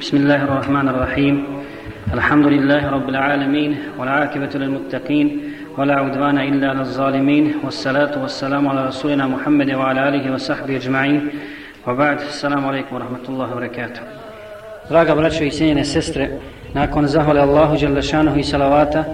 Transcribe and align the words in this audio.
بسم 0.00 0.16
الله 0.16 0.44
الرحمن 0.44 0.88
الرحيم 0.88 1.44
الحمد 2.14 2.46
لله 2.46 2.90
رب 2.90 3.08
العالمين 3.08 3.76
والعاقبة 3.98 4.50
للمتقين 4.54 5.52
ولا 5.78 5.94
عدوان 5.94 6.38
إلا 6.38 6.74
للظالمين 6.74 7.54
والصلاة 7.64 8.22
والسلام 8.22 8.68
على 8.68 8.86
رسولنا 8.86 9.26
محمد 9.26 9.70
وعلى 9.70 10.08
آله 10.08 10.34
وصحبه 10.34 10.76
أجمعين 10.76 11.28
وبعد 11.86 12.20
السلام 12.20 12.66
عليكم 12.66 12.96
ورحمة 12.96 13.24
الله 13.28 13.52
وبركاته 13.52 14.00
Draga 14.88 15.14
braćo 15.14 15.44
i 15.44 15.50
cijenjene 15.50 15.84
sestre, 15.84 16.28
nakon 16.74 17.06
zahvale 17.06 17.40
Allahu 17.40 17.76
Đalešanuhu 17.76 18.38
i 18.38 18.44
salavata 18.44 19.04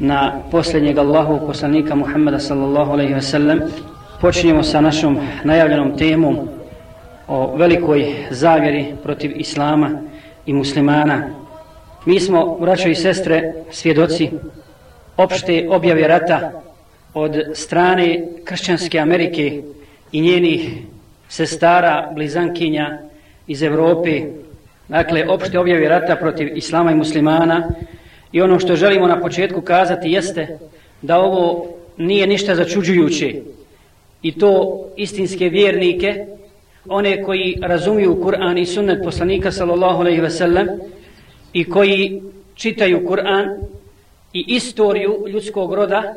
na 0.00 0.32
posljednjeg 0.50 0.98
Allahu 0.98 1.46
poslanika 1.46 1.94
Muhammeda 1.94 2.38
sallallahu 2.38 2.92
alaihi 2.92 3.14
ve 3.14 3.20
sellem, 3.20 3.60
počinjemo 4.20 4.62
sa 4.62 4.80
našom 4.80 5.18
najavljenom 5.44 5.96
temom 5.98 6.48
o 7.28 7.56
velikoj 7.56 8.14
zavjeri 8.30 8.94
protiv 9.02 9.32
Islama 9.36 9.90
i 10.46 10.52
muslimana. 10.52 11.30
Mi 12.04 12.20
smo, 12.20 12.58
braćo 12.60 12.88
i 12.88 12.94
sestre, 12.94 13.52
svjedoci 13.70 14.30
opšte 15.16 15.66
objave 15.70 16.08
rata 16.08 16.62
od 17.14 17.42
strane 17.54 18.26
kršćanske 18.44 18.98
Amerike 18.98 19.62
i 20.12 20.20
njenih 20.20 20.70
sestara, 21.28 22.10
blizankinja 22.14 22.98
iz 23.46 23.62
Evrope. 23.62 24.22
Dakle, 24.88 25.28
opšte 25.28 25.58
objave 25.58 25.88
rata 25.88 26.16
protiv 26.16 26.56
Islama 26.56 26.92
i 26.92 26.94
muslimana. 26.94 27.68
I 28.32 28.42
ono 28.42 28.58
što 28.58 28.76
želimo 28.76 29.06
na 29.06 29.20
početku 29.20 29.60
kazati 29.60 30.10
jeste 30.10 30.58
da 31.02 31.18
ovo 31.18 31.66
nije 31.96 32.26
ništa 32.26 32.54
začuđujuće. 32.54 33.34
I 34.22 34.38
to 34.38 34.84
istinske 34.96 35.48
vjernike, 35.48 36.26
one 36.88 37.22
koji 37.22 37.58
razumiju 37.62 38.20
Kur'an 38.22 38.58
i 38.58 38.66
sunnet 38.66 39.04
poslanika 39.04 39.52
sallallahu 39.52 40.00
alejhi 40.00 40.20
ve 40.20 40.30
sellem 40.30 40.68
i 41.52 41.64
koji 41.64 42.22
čitaju 42.54 43.06
Kur'an 43.08 43.58
i 44.32 44.44
istoriju 44.48 45.24
ljudskog 45.28 45.74
roda 45.74 46.14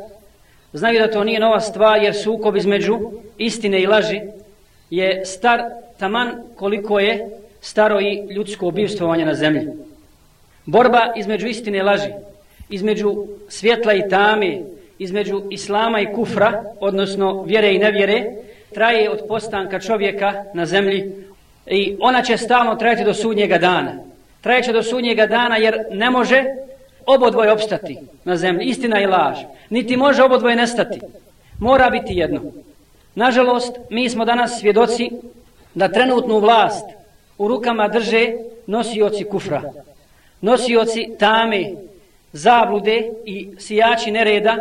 znaju 0.73 0.99
da 0.99 1.11
to 1.11 1.23
nije 1.23 1.39
nova 1.39 1.59
stvar 1.59 2.03
jer 2.03 2.15
sukob 2.15 2.55
između 2.55 2.99
istine 3.37 3.81
i 3.81 3.87
laži 3.87 4.21
je 4.89 5.25
star 5.25 5.61
taman 5.99 6.43
koliko 6.55 6.99
je 6.99 7.29
staro 7.61 7.99
i 7.99 8.33
ljudsko 8.33 8.67
obivstvovanje 8.67 9.25
na 9.25 9.33
zemlji. 9.33 9.67
Borba 10.65 11.13
između 11.15 11.47
istine 11.47 11.77
i 11.77 11.81
laži, 11.81 12.09
između 12.69 13.25
svjetla 13.49 13.93
i 13.93 14.09
tame, 14.09 14.61
između 14.99 15.41
islama 15.49 16.01
i 16.01 16.13
kufra, 16.15 16.63
odnosno 16.79 17.43
vjere 17.43 17.73
i 17.73 17.79
nevjere, 17.79 18.31
traje 18.73 19.09
od 19.09 19.19
postanka 19.27 19.79
čovjeka 19.79 20.43
na 20.53 20.65
zemlji 20.65 21.13
i 21.65 21.95
ona 21.99 22.21
će 22.21 22.37
stalno 22.37 22.75
trajati 22.75 23.03
do 23.03 23.13
sudnjega 23.13 23.57
dana. 23.57 23.93
Trajeće 24.41 24.73
do 24.73 24.83
sudnjega 24.83 25.25
dana 25.27 25.57
jer 25.57 25.85
ne 25.91 26.09
može 26.09 26.43
obodvoje 27.05 27.51
opstati 27.51 27.97
na 28.23 28.37
zemlji, 28.37 28.65
istina 28.65 29.01
i 29.01 29.05
laž. 29.05 29.37
Niti 29.69 29.97
može 29.97 30.23
obodvoje 30.23 30.55
nestati. 30.55 30.99
Mora 31.59 31.89
biti 31.89 32.13
jedno. 32.13 32.41
Nažalost, 33.15 33.75
mi 33.89 34.09
smo 34.09 34.25
danas 34.25 34.59
svjedoci 34.59 35.11
da 35.73 35.87
trenutnu 35.87 36.39
vlast 36.39 36.85
u 37.37 37.47
rukama 37.47 37.87
drže 37.87 38.33
nosioci 38.67 39.23
kufra. 39.23 39.61
Nosioci 40.41 41.09
tame, 41.19 41.71
zablude 42.33 43.09
i 43.25 43.49
sijači 43.57 44.11
nereda 44.11 44.57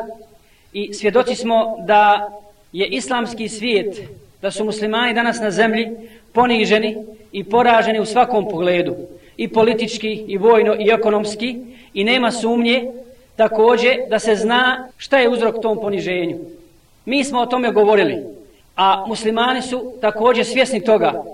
i 0.73 0.95
svjedoci 0.95 1.35
smo 1.35 1.77
da 1.87 2.31
je 2.77 2.87
islamski 2.87 3.49
svijet, 3.49 4.03
da 4.43 4.51
su 4.51 4.65
muslimani 4.65 5.15
danas 5.15 5.41
na 5.41 5.51
zemlji 5.51 5.91
poniženi 6.33 6.97
i 7.33 7.45
poraženi 7.45 8.01
u 8.01 8.05
svakom 8.05 8.49
pogledu, 8.49 8.97
i 9.37 9.49
politički, 9.49 10.25
i 10.29 10.37
vojno, 10.37 10.75
i 10.79 10.91
ekonomski, 10.91 11.57
i 11.95 12.05
nema 12.05 12.31
sumnje 12.31 12.93
također 13.37 13.97
da 14.11 14.19
se 14.19 14.35
zna 14.35 14.89
šta 14.97 15.19
je 15.19 15.29
uzrok 15.29 15.63
tom 15.63 15.81
poniženju. 15.81 16.39
Mi 17.05 17.25
smo 17.25 17.41
o 17.41 17.47
tome 17.47 17.73
govorili, 17.73 18.25
a 18.77 19.05
muslimani 19.07 19.63
su 19.63 19.93
također 20.01 20.45
svjesni 20.45 20.85
toga 20.85 21.25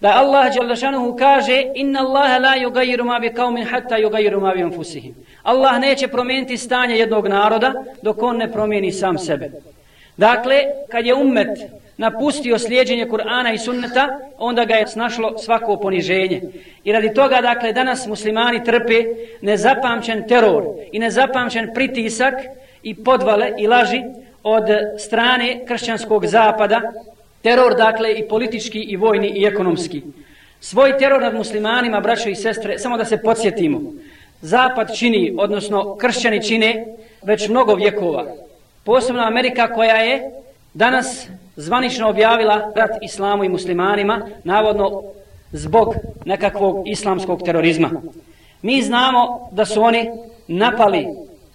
da 0.00 0.08
Allah 0.08 0.54
Đalešanuhu 0.54 1.16
kaže 1.16 1.64
inna 1.74 2.00
Allahe 2.00 2.38
la 2.38 2.56
yugayiru 2.56 3.04
ma 3.04 3.18
bi 3.18 3.32
kaumin 3.34 3.64
hatta 3.64 3.96
yugayiru 3.96 4.40
ma 4.40 4.54
bi 4.54 4.62
anfusihim. 4.62 5.14
Allah 5.42 5.80
neće 5.80 6.08
promijeniti 6.08 6.56
stanje 6.56 6.94
jednog 6.94 7.26
naroda 7.26 7.72
dok 8.02 8.22
on 8.22 8.36
ne 8.36 8.52
promijeni 8.52 8.92
sam 8.92 9.18
sebe. 9.18 9.50
Dakle, 10.18 10.56
kad 10.90 11.06
je 11.06 11.14
ummet 11.14 11.58
napustio 11.96 12.58
slijedženje 12.58 13.06
Kur'ana 13.06 13.54
i 13.54 13.58
sunneta, 13.58 14.08
onda 14.38 14.64
ga 14.64 14.74
je 14.74 14.86
snašlo 14.86 15.38
svako 15.38 15.76
poniženje. 15.76 16.42
I 16.84 16.92
radi 16.92 17.14
toga, 17.14 17.40
dakle, 17.40 17.72
danas 17.72 18.06
muslimani 18.06 18.64
trpe 18.64 19.04
nezapamćen 19.40 20.28
teror 20.28 20.64
i 20.92 20.98
nezapamćen 20.98 21.70
pritisak 21.74 22.34
i 22.82 22.94
podvale 23.04 23.52
i 23.58 23.66
laži 23.66 24.02
od 24.42 24.64
strane 24.98 25.60
kršćanskog 25.66 26.26
zapada. 26.26 26.80
Teror, 27.42 27.76
dakle, 27.76 28.12
i 28.12 28.28
politički, 28.28 28.78
i 28.78 28.96
vojni, 28.96 29.28
i 29.28 29.44
ekonomski. 29.44 30.02
Svoj 30.60 30.98
teror 30.98 31.22
nad 31.22 31.34
muslimanima, 31.34 32.00
braćo 32.00 32.28
i 32.28 32.34
sestre, 32.34 32.78
samo 32.78 32.96
da 32.96 33.04
se 33.04 33.22
podsjetimo. 33.22 33.80
Zapad 34.40 34.96
čini, 34.96 35.34
odnosno 35.38 35.96
kršćani 35.96 36.44
čine, 36.44 36.86
već 37.22 37.48
mnogo 37.48 37.74
vjekova 37.74 38.47
posebno 38.88 39.22
Amerika 39.22 39.74
koja 39.74 39.96
je 39.96 40.30
danas 40.74 41.26
zvanično 41.56 42.08
objavila 42.08 42.72
rat 42.76 42.90
islamu 43.02 43.44
i 43.44 43.48
muslimanima, 43.48 44.26
navodno 44.44 45.02
zbog 45.52 45.94
nekakvog 46.24 46.88
islamskog 46.88 47.42
terorizma. 47.42 47.90
Mi 48.62 48.82
znamo 48.82 49.48
da 49.52 49.64
su 49.64 49.82
oni 49.82 50.10
napali 50.46 51.06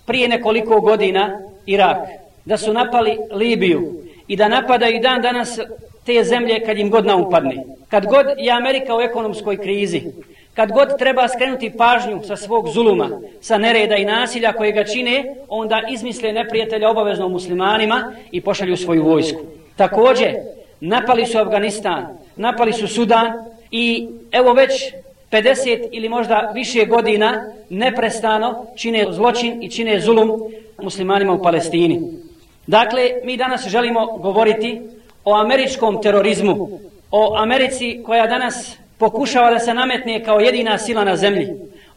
prije 0.06 0.28
nekoliko 0.28 0.82
godina 0.82 1.40
Irak, 1.66 1.98
da 2.46 2.58
su 2.58 2.74
napali 2.74 3.18
Libiju 3.32 4.04
i 4.28 4.36
da 4.36 4.48
napadaju 4.48 5.00
dan 5.02 5.22
danas 5.22 5.60
te 6.06 6.24
zemlje 6.24 6.66
kad 6.66 6.78
im 6.78 6.90
god 6.90 7.06
naupadne. 7.06 7.64
Kad 7.90 8.06
god 8.06 8.26
je 8.38 8.52
Amerika 8.52 8.96
u 8.96 9.02
ekonomskoj 9.02 9.58
krizi, 9.58 10.04
Kad 10.54 10.72
god 10.72 10.98
treba 11.00 11.28
skrenuti 11.28 11.74
pažnju 11.78 12.22
sa 12.28 12.36
svog 12.36 12.68
zuluma, 12.70 13.10
sa 13.42 13.58
nereda 13.58 13.96
i 13.96 14.06
nasilja 14.06 14.54
koje 14.54 14.72
ga 14.72 14.84
čine, 14.84 15.36
onda 15.50 15.82
izmisle 15.90 16.34
neprijatelja 16.34 16.90
obavezno 16.90 17.30
muslimanima 17.30 18.14
i 18.32 18.42
pošalju 18.42 18.78
svoju 18.78 19.04
vojsku. 19.04 19.40
Također, 19.76 20.36
napali 20.80 21.26
su 21.26 21.38
Afganistan, 21.38 22.18
napali 22.36 22.74
su 22.74 22.88
Sudan 22.88 23.32
i 23.72 24.08
evo 24.32 24.54
već 24.54 24.94
50 25.32 25.88
ili 25.92 26.10
možda 26.10 26.52
više 26.54 26.86
godina 26.86 27.46
neprestano 27.70 28.66
čine 28.76 29.06
zločin 29.12 29.64
i 29.64 29.70
čine 29.70 30.00
zulum 30.00 30.32
muslimanima 30.82 31.34
u 31.34 31.42
Palestini. 31.42 32.02
Dakle, 32.68 33.10
mi 33.24 33.38
danas 33.38 33.68
želimo 33.68 34.18
govoriti 34.18 34.82
o 35.26 35.36
američkom 35.36 36.02
terorizmu, 36.02 36.80
o 37.12 37.36
Americi 37.38 38.02
koja 38.06 38.28
danas 38.28 38.78
pokušava 38.98 39.52
da 39.52 39.60
se 39.60 39.74
nametne 39.74 40.24
kao 40.24 40.40
jedina 40.40 40.78
sila 40.78 41.04
na 41.04 41.16
zemlji. 41.16 41.48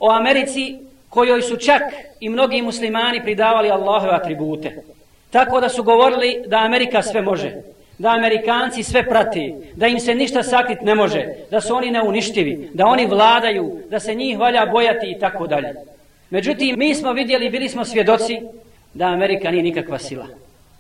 O 0.01 0.11
Americi 0.11 0.77
kojoj 1.09 1.43
su 1.43 1.57
čak 1.57 1.83
i 2.21 2.29
mnogi 2.29 2.63
muslimani 2.63 3.23
pridavali 3.23 3.71
Allahove 3.71 4.11
atribute. 4.13 4.83
Tako 5.31 5.61
da 5.61 5.69
su 5.69 5.83
govorili 5.83 6.43
da 6.47 6.57
Amerika 6.57 7.03
sve 7.03 7.23
može, 7.23 7.53
da 7.99 8.09
Amerikanci 8.09 8.83
sve 8.83 9.09
prati, 9.09 9.55
da 9.75 9.87
im 9.87 10.01
se 10.01 10.15
ništa 10.15 10.43
sakrit 10.43 10.81
ne 10.83 10.95
može, 10.95 11.27
da 11.51 11.61
su 11.61 11.75
oni 11.75 11.91
neuništivi, 11.91 12.71
da 12.75 12.87
oni 12.87 13.07
vladaju, 13.07 13.81
da 13.91 14.01
se 14.01 14.15
njih 14.15 14.39
valja 14.39 14.67
bojati 14.67 15.11
i 15.11 15.19
tako 15.19 15.47
dalje. 15.47 15.75
Međutim, 16.31 16.79
mi 16.79 16.95
smo 16.95 17.13
vidjeli, 17.13 17.51
bili 17.51 17.69
smo 17.69 17.85
svjedoci 17.85 18.41
da 18.95 19.07
Amerika 19.07 19.51
nije 19.51 19.63
nikakva 19.63 19.99
sila. 19.99 20.27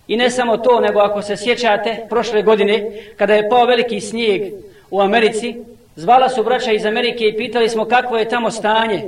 I 0.09 0.16
ne 0.16 0.31
samo 0.31 0.56
to, 0.56 0.81
nego 0.81 1.00
ako 1.00 1.22
se 1.22 1.37
sjećate, 1.37 2.06
prošle 2.09 2.43
godine, 2.43 2.91
kada 3.16 3.34
je 3.34 3.48
pao 3.48 3.66
veliki 3.66 4.00
snijeg 4.00 4.43
u 4.91 5.00
Americi, 5.00 5.56
Zvala 5.97 6.29
su 6.29 6.43
braća 6.45 6.73
iz 6.73 6.87
Amerike 6.87 7.25
i 7.25 7.37
pitali 7.37 7.69
smo 7.69 7.84
kakvo 7.84 8.19
je 8.19 8.29
tamo 8.29 8.51
stanje. 8.51 9.03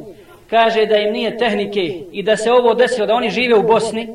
Kaže 0.51 0.87
da 0.87 0.97
im 0.97 1.13
nije 1.13 1.39
tehnike 1.39 2.01
i 2.13 2.23
da 2.23 2.37
se 2.37 2.53
ovo 2.53 2.75
desilo, 2.75 3.07
da 3.07 3.15
oni 3.15 3.31
žive 3.31 3.55
u 3.55 3.63
Bosni, 3.63 4.09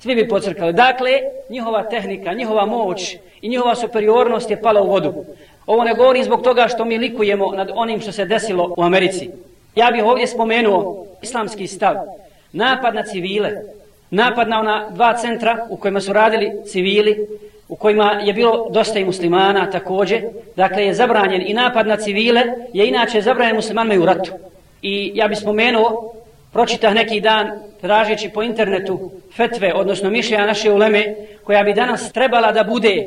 svi 0.00 0.14
bi 0.14 0.28
pocrkali. 0.28 0.72
Dakle, 0.72 1.10
njihova 1.50 1.82
tehnika, 1.82 2.32
njihova 2.32 2.66
moć 2.66 3.16
i 3.40 3.48
njihova 3.48 3.74
superiornost 3.74 4.50
je 4.50 4.60
pala 4.62 4.82
u 4.82 4.90
vodu. 4.90 5.14
Ovo 5.66 5.84
ne 5.84 5.94
govori 5.94 6.24
zbog 6.24 6.42
toga 6.42 6.68
što 6.68 6.84
mi 6.84 6.98
likujemo 6.98 7.52
nad 7.56 7.70
onim 7.74 8.00
što 8.00 8.12
se 8.12 8.24
desilo 8.24 8.74
u 8.76 8.82
Americi. 8.82 9.30
Ja 9.76 9.90
bih 9.90 10.04
ovdje 10.04 10.26
spomenuo 10.26 11.06
islamski 11.22 11.66
stav. 11.66 11.94
Napad 12.52 12.94
na 12.94 13.02
civile, 13.02 13.50
napad 14.10 14.48
na 14.48 14.60
ona 14.60 14.90
dva 14.90 15.14
centra 15.14 15.66
u 15.70 15.76
kojima 15.76 16.00
su 16.00 16.12
radili 16.12 16.52
civili, 16.66 17.26
u 17.72 17.76
kojima 17.76 18.12
je 18.24 18.32
bilo 18.32 18.68
dosta 18.70 18.98
i 18.98 19.04
muslimana 19.04 19.70
također, 19.70 20.22
dakle 20.56 20.84
je 20.84 20.94
zabranjen 20.94 21.42
i 21.46 21.54
napad 21.54 21.86
na 21.86 21.96
civile, 21.96 22.42
je 22.72 22.88
inače 22.88 23.20
zabranjen 23.20 23.56
muslimanima 23.56 23.94
i 23.94 23.98
u 23.98 24.06
ratu. 24.06 24.32
I 24.82 25.12
ja 25.14 25.28
bih 25.28 25.38
spomenuo, 25.38 26.12
pročitah 26.52 26.94
neki 26.94 27.20
dan, 27.20 27.50
tražeći 27.80 28.28
po 28.28 28.42
internetu 28.42 29.10
fetve, 29.36 29.72
odnosno 29.74 30.10
mišljenja 30.10 30.46
naše 30.46 30.72
uleme, 30.72 31.14
koja 31.44 31.62
bi 31.62 31.74
danas 31.74 32.12
trebala 32.12 32.52
da 32.52 32.64
bude 32.64 33.06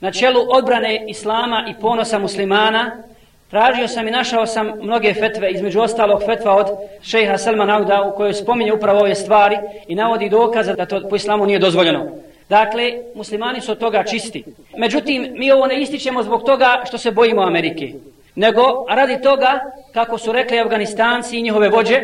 na 0.00 0.12
čelu 0.12 0.40
odbrane 0.48 1.04
islama 1.08 1.66
i 1.70 1.80
ponosa 1.80 2.18
muslimana, 2.18 3.02
Tražio 3.50 3.88
sam 3.88 4.08
i 4.08 4.10
našao 4.10 4.46
sam 4.46 4.72
mnoge 4.82 5.14
fetve, 5.14 5.50
između 5.50 5.80
ostalog 5.80 6.22
fetva 6.26 6.56
od 6.56 6.66
šeha 7.02 7.38
Salman 7.38 7.70
Auda 7.70 8.02
u 8.02 8.16
kojoj 8.16 8.34
spominje 8.34 8.72
upravo 8.72 9.00
ove 9.00 9.14
stvari 9.14 9.58
i 9.88 9.94
navodi 9.94 10.28
dokaza 10.28 10.74
da 10.74 10.86
to 10.86 11.08
po 11.10 11.16
islamu 11.16 11.46
nije 11.46 11.58
dozvoljeno. 11.58 12.06
Dakle, 12.48 12.92
muslimani 13.14 13.60
su 13.60 13.72
od 13.72 13.78
toga 13.78 14.04
čisti. 14.04 14.44
Međutim, 14.76 15.32
mi 15.36 15.52
ovo 15.52 15.66
ne 15.66 15.82
ističemo 15.82 16.22
zbog 16.22 16.42
toga 16.42 16.82
što 16.86 16.98
se 16.98 17.10
bojimo 17.10 17.42
Amerike, 17.42 17.92
nego 18.34 18.86
radi 18.88 19.22
toga, 19.22 19.60
kako 19.92 20.18
su 20.18 20.32
rekli 20.32 20.60
Afganistanci 20.60 21.38
i 21.38 21.42
njihove 21.42 21.68
vođe, 21.68 22.00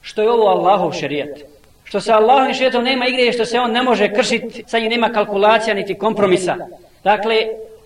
što 0.00 0.22
je 0.22 0.30
ovo 0.30 0.46
Allahov 0.46 0.92
šerijat. 0.92 1.38
Što 1.84 2.00
se 2.00 2.12
Allahovim 2.12 2.54
šerijatom 2.54 2.84
nema 2.84 3.06
igre, 3.06 3.32
što 3.32 3.44
se 3.44 3.60
on 3.60 3.72
ne 3.72 3.82
može 3.82 4.14
kršiti, 4.14 4.64
sa 4.66 4.78
njim 4.78 4.90
nema 4.90 5.08
kalkulacija 5.08 5.74
niti 5.74 5.98
kompromisa. 5.98 6.56
Dakle, 7.04 7.36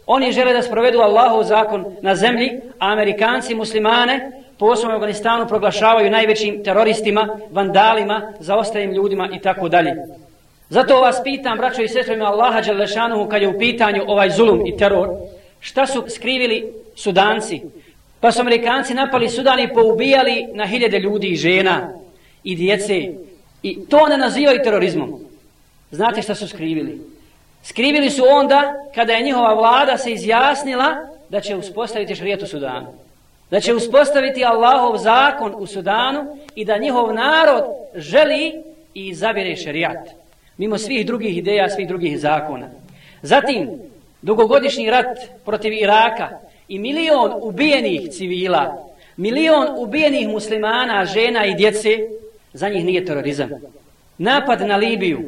oni 0.06 0.32
žele 0.32 0.52
da 0.52 0.62
sprovedu 0.62 0.98
Allahov 0.98 1.42
zakon 1.42 1.96
na 2.02 2.14
zemlji, 2.14 2.60
a 2.78 2.92
Amerikanci 2.92 3.54
muslimane 3.54 4.30
po 4.58 4.66
osnovu 4.66 4.94
Afganistanu 4.94 5.48
proglašavaju 5.48 6.10
najvećim 6.10 6.64
teroristima, 6.64 7.38
vandalima, 7.50 8.32
zaostajim 8.40 8.92
ljudima 8.92 9.28
i 9.32 9.38
tako 9.38 9.68
dalje. 9.68 9.94
Zato 10.74 11.00
vas 11.00 11.20
pitam, 11.24 11.58
braćo 11.58 11.82
i 11.82 11.88
sestre, 11.88 12.14
ima 12.14 12.24
Allaha 12.24 12.60
Đalešanuhu, 12.60 13.28
kad 13.28 13.42
je 13.42 13.48
u 13.48 13.58
pitanju 13.58 14.02
ovaj 14.06 14.30
zulum 14.30 14.66
i 14.66 14.76
teror, 14.76 15.08
šta 15.60 15.86
su 15.86 16.04
skrivili 16.08 16.72
sudanci? 16.94 17.60
Pa 18.20 18.32
su 18.32 18.40
Amerikanci 18.40 18.94
napali 18.94 19.28
Sudan 19.28 19.60
i 19.60 19.74
poubijali 19.74 20.46
na 20.52 20.66
hiljade 20.66 20.98
ljudi 20.98 21.26
i 21.26 21.36
žena 21.36 21.90
i 22.44 22.56
djece. 22.56 22.94
I 23.62 23.86
to 23.86 24.08
ne 24.08 24.16
nazivaju 24.16 24.60
terorizmom. 24.64 25.20
Znate 25.90 26.22
šta 26.22 26.34
su 26.34 26.48
skrivili? 26.48 27.00
Skrivili 27.62 28.10
su 28.10 28.22
onda 28.30 28.74
kada 28.94 29.12
je 29.12 29.22
njihova 29.22 29.54
vlada 29.54 29.96
se 29.96 30.12
izjasnila 30.12 30.94
da 31.28 31.40
će 31.40 31.56
uspostaviti 31.56 32.14
šarijet 32.14 32.42
u 32.42 32.46
Sudanu. 32.46 32.86
Da 33.50 33.60
će 33.60 33.74
uspostaviti 33.74 34.44
Allahov 34.44 34.96
zakon 34.96 35.54
u 35.56 35.66
Sudanu 35.66 36.36
i 36.54 36.64
da 36.64 36.78
njihov 36.78 37.14
narod 37.14 37.64
želi 37.94 38.52
i 38.94 39.08
izabire 39.08 39.56
šarijat. 39.56 40.23
Mimo 40.58 40.78
svih 40.78 41.06
drugih 41.06 41.38
ideja, 41.38 41.70
svih 41.70 41.88
drugih 41.88 42.20
zakona. 42.20 42.68
Zatim, 43.22 43.70
dugogodišnji 44.22 44.90
rat 44.90 45.18
protiv 45.44 45.72
Iraka 45.72 46.28
i 46.68 46.78
milion 46.78 47.32
ubijenih 47.42 48.10
civila, 48.10 48.88
milion 49.16 49.66
ubijenih 49.76 50.28
muslimana, 50.28 51.04
žena 51.04 51.46
i 51.46 51.54
djece, 51.54 51.98
za 52.52 52.68
njih 52.68 52.84
nije 52.84 53.04
terorizam. 53.04 53.50
Napad 54.18 54.60
na 54.60 54.76
Libiju, 54.76 55.20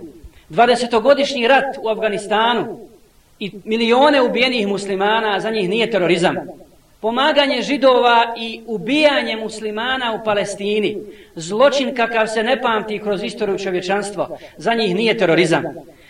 20-godišnji 0.50 1.48
rat 1.48 1.76
u 1.82 1.88
Afganistanu 1.88 2.78
i 3.38 3.50
milione 3.64 4.22
ubijenih 4.22 4.66
muslimana, 4.66 5.40
za 5.40 5.50
njih 5.50 5.68
nije 5.68 5.90
terorizam. 5.90 6.36
Pomaganje 7.00 7.62
židova 7.62 8.34
i 8.36 8.60
ubijanje 8.66 9.36
muslimana 9.36 10.14
u 10.14 10.24
Palestini, 10.24 10.98
zločin 11.34 11.94
kakav 11.94 12.26
se 12.26 12.42
ne 12.42 12.62
pamti 12.62 12.98
kroz 12.98 13.22
istoriju 13.22 13.58
čovječanstva, 13.58 14.28
za 14.56 14.74
njih 14.74 14.94
nije 14.94 15.18
terorizam. 15.18 15.64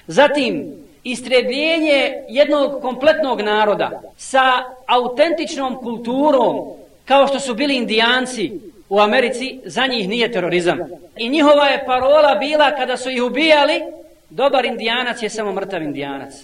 Zatim, 0.07 0.73
istrebljenje 1.05 2.13
jednog 2.29 2.83
kompletnog 2.83 3.41
naroda 3.41 4.03
sa 4.17 4.53
autentičnom 4.87 5.77
kulturom, 5.77 6.57
kao 7.05 7.27
što 7.27 7.41
su 7.41 7.55
bili 7.55 7.77
indijanci 7.77 8.53
u 8.89 9.01
Americi, 9.01 9.61
za 9.65 9.87
njih 9.87 10.09
nije 10.09 10.33
terorizam. 10.33 10.79
I 11.17 11.29
njihova 11.29 11.67
je 11.67 11.85
parola 11.87 12.35
bila 12.35 12.71
kada 12.71 12.97
su 12.97 13.11
ih 13.11 13.23
ubijali, 13.23 13.83
dobar 14.31 14.65
indijanac 14.65 15.23
je 15.23 15.29
samo 15.29 15.53
mrtav 15.53 15.83
indijanac. 15.83 16.35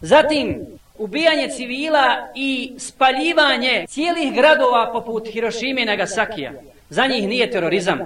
Zatim, 0.00 0.66
ubijanje 0.98 1.48
civila 1.48 2.28
i 2.34 2.72
spaljivanje 2.78 3.84
cijelih 3.88 4.34
gradova 4.34 4.90
poput 4.92 5.28
Hirošime 5.32 5.82
i 5.82 5.84
Nagasakija. 5.84 6.52
Za 6.90 7.06
njih 7.06 7.28
nije 7.28 7.50
terorizam. 7.50 7.98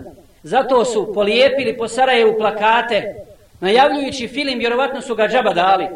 Zato 0.43 0.85
su 0.85 1.15
polijepili 1.15 1.77
po 1.77 1.89
Sarajevu 1.89 2.35
plakate, 2.39 3.15
najavljujući 3.61 4.29
film, 4.29 4.59
vjerovatno 4.59 5.01
su 5.01 5.15
ga 5.15 5.29
džaba 5.29 5.53
dali. 5.53 5.87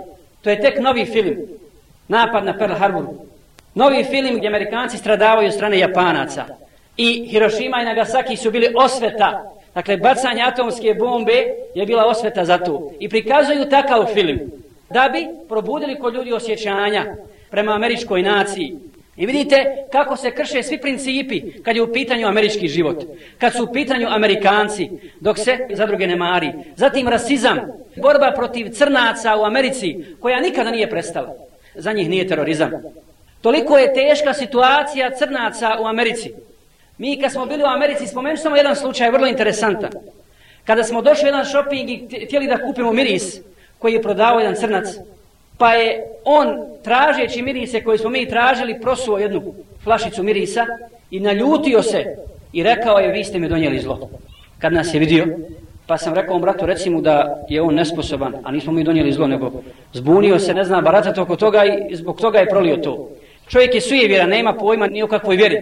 To 0.42 0.50
je 0.50 0.60
tek 0.60 0.80
novi 0.80 1.04
film. 1.04 1.36
Napad 2.08 2.44
na 2.44 2.58
Pearl 2.58 2.74
Harbor. 2.74 3.04
Novi 3.74 4.04
film 4.04 4.36
gdje 4.36 4.48
Amerikanci 4.48 4.98
stradavaju 4.98 5.48
od 5.48 5.54
strane 5.54 5.78
Japanaca. 5.78 6.44
I 6.96 7.28
Hirošima 7.30 7.82
i 7.82 7.84
Nagasaki 7.84 8.36
su 8.36 8.50
bili 8.50 8.74
osveta 8.76 9.50
Dakle, 9.74 9.96
bacanje 9.96 10.42
atomske 10.42 10.94
bombe 10.94 11.44
je 11.74 11.86
bila 11.86 12.06
osveta 12.06 12.44
za 12.44 12.58
to. 12.58 12.92
I 13.00 13.08
prikazuju 13.08 13.68
takav 13.70 14.06
film 14.14 14.38
da 14.90 15.08
bi 15.12 15.26
probudili 15.48 15.98
kod 15.98 16.14
ljudi 16.14 16.32
osjećanja 16.32 17.16
prema 17.50 17.72
američkoj 17.72 18.22
naciji. 18.22 18.76
I 19.16 19.26
vidite 19.26 19.86
kako 19.92 20.16
se 20.16 20.30
krše 20.30 20.62
svi 20.62 20.78
principi 20.78 21.42
kad 21.62 21.76
je 21.76 21.82
u 21.82 21.92
pitanju 21.92 22.26
američki 22.26 22.68
život. 22.68 23.04
Kad 23.38 23.52
su 23.52 23.64
u 23.64 23.72
pitanju 23.72 24.08
Amerikanci, 24.10 24.90
dok 25.20 25.38
se 25.38 25.58
za 25.70 25.86
druge 25.86 26.06
ne 26.06 26.16
mari. 26.16 26.52
Zatim 26.76 27.08
rasizam, 27.08 27.58
borba 27.96 28.32
protiv 28.36 28.70
crnaca 28.72 29.36
u 29.36 29.44
Americi, 29.44 30.04
koja 30.20 30.40
nikada 30.40 30.70
nije 30.70 30.90
prestala. 30.90 31.34
Za 31.74 31.92
njih 31.92 32.10
nije 32.10 32.28
terorizam. 32.28 32.70
Toliko 33.40 33.78
je 33.78 33.94
teška 33.94 34.34
situacija 34.34 35.10
crnaca 35.10 35.76
u 35.80 35.86
Americi. 35.86 36.32
Mi 36.98 37.20
kad 37.20 37.32
smo 37.32 37.46
bili 37.46 37.62
u 37.62 37.66
Americi, 37.66 38.06
spomenut 38.06 38.40
samo 38.40 38.56
jedan 38.56 38.76
slučaj, 38.76 39.10
vrlo 39.10 39.26
interesantan. 39.26 39.90
Kada 40.64 40.84
smo 40.84 41.02
došli 41.02 41.24
u 41.24 41.28
jedan 41.28 41.44
shopping 41.44 41.90
i 41.90 42.26
htjeli 42.26 42.46
da 42.46 42.58
kupimo 42.58 42.92
miris 42.92 43.40
koji 43.80 43.92
je 43.92 44.02
prodavao 44.02 44.40
jedan 44.40 44.54
crnac, 44.54 44.86
pa 45.58 45.72
je 45.74 46.04
on, 46.24 46.48
tražeći 46.84 47.42
mirise 47.42 47.84
koje 47.84 47.98
smo 47.98 48.10
mi 48.10 48.28
tražili, 48.28 48.80
prosuo 48.80 49.18
jednu 49.18 49.54
flašicu 49.84 50.22
mirisa 50.22 50.66
i 51.10 51.20
naljutio 51.20 51.82
se 51.82 52.16
i 52.52 52.62
rekao 52.62 52.98
je, 52.98 53.12
vi 53.12 53.24
ste 53.24 53.38
mi 53.38 53.48
donijeli 53.48 53.78
zlo. 53.78 54.10
Kad 54.58 54.72
nas 54.72 54.94
je 54.94 55.00
vidio, 55.00 55.26
pa 55.86 55.98
sam 55.98 56.14
rekao 56.14 56.34
mu 56.34 56.40
bratu, 56.40 56.66
reci 56.66 56.90
mu 56.90 57.00
da 57.00 57.44
je 57.48 57.62
on 57.62 57.74
nesposoban, 57.74 58.34
a 58.44 58.50
nismo 58.50 58.72
mi 58.72 58.84
donijeli 58.84 59.12
zlo, 59.12 59.26
nego 59.26 59.52
zbunio 59.92 60.38
se, 60.38 60.54
ne 60.54 60.64
zna, 60.64 60.80
baratat 60.80 61.18
oko 61.18 61.36
toga 61.36 61.64
i 61.64 61.96
zbog 61.96 62.20
toga 62.20 62.38
je 62.38 62.48
prolio 62.48 62.76
to. 62.76 63.08
Čovjek 63.48 63.74
je 63.74 63.80
sujevjera, 63.80 64.26
nema 64.26 64.52
pojma 64.52 64.86
ni 64.86 65.02
o 65.02 65.06
kakvoj 65.06 65.36
vjeri 65.36 65.60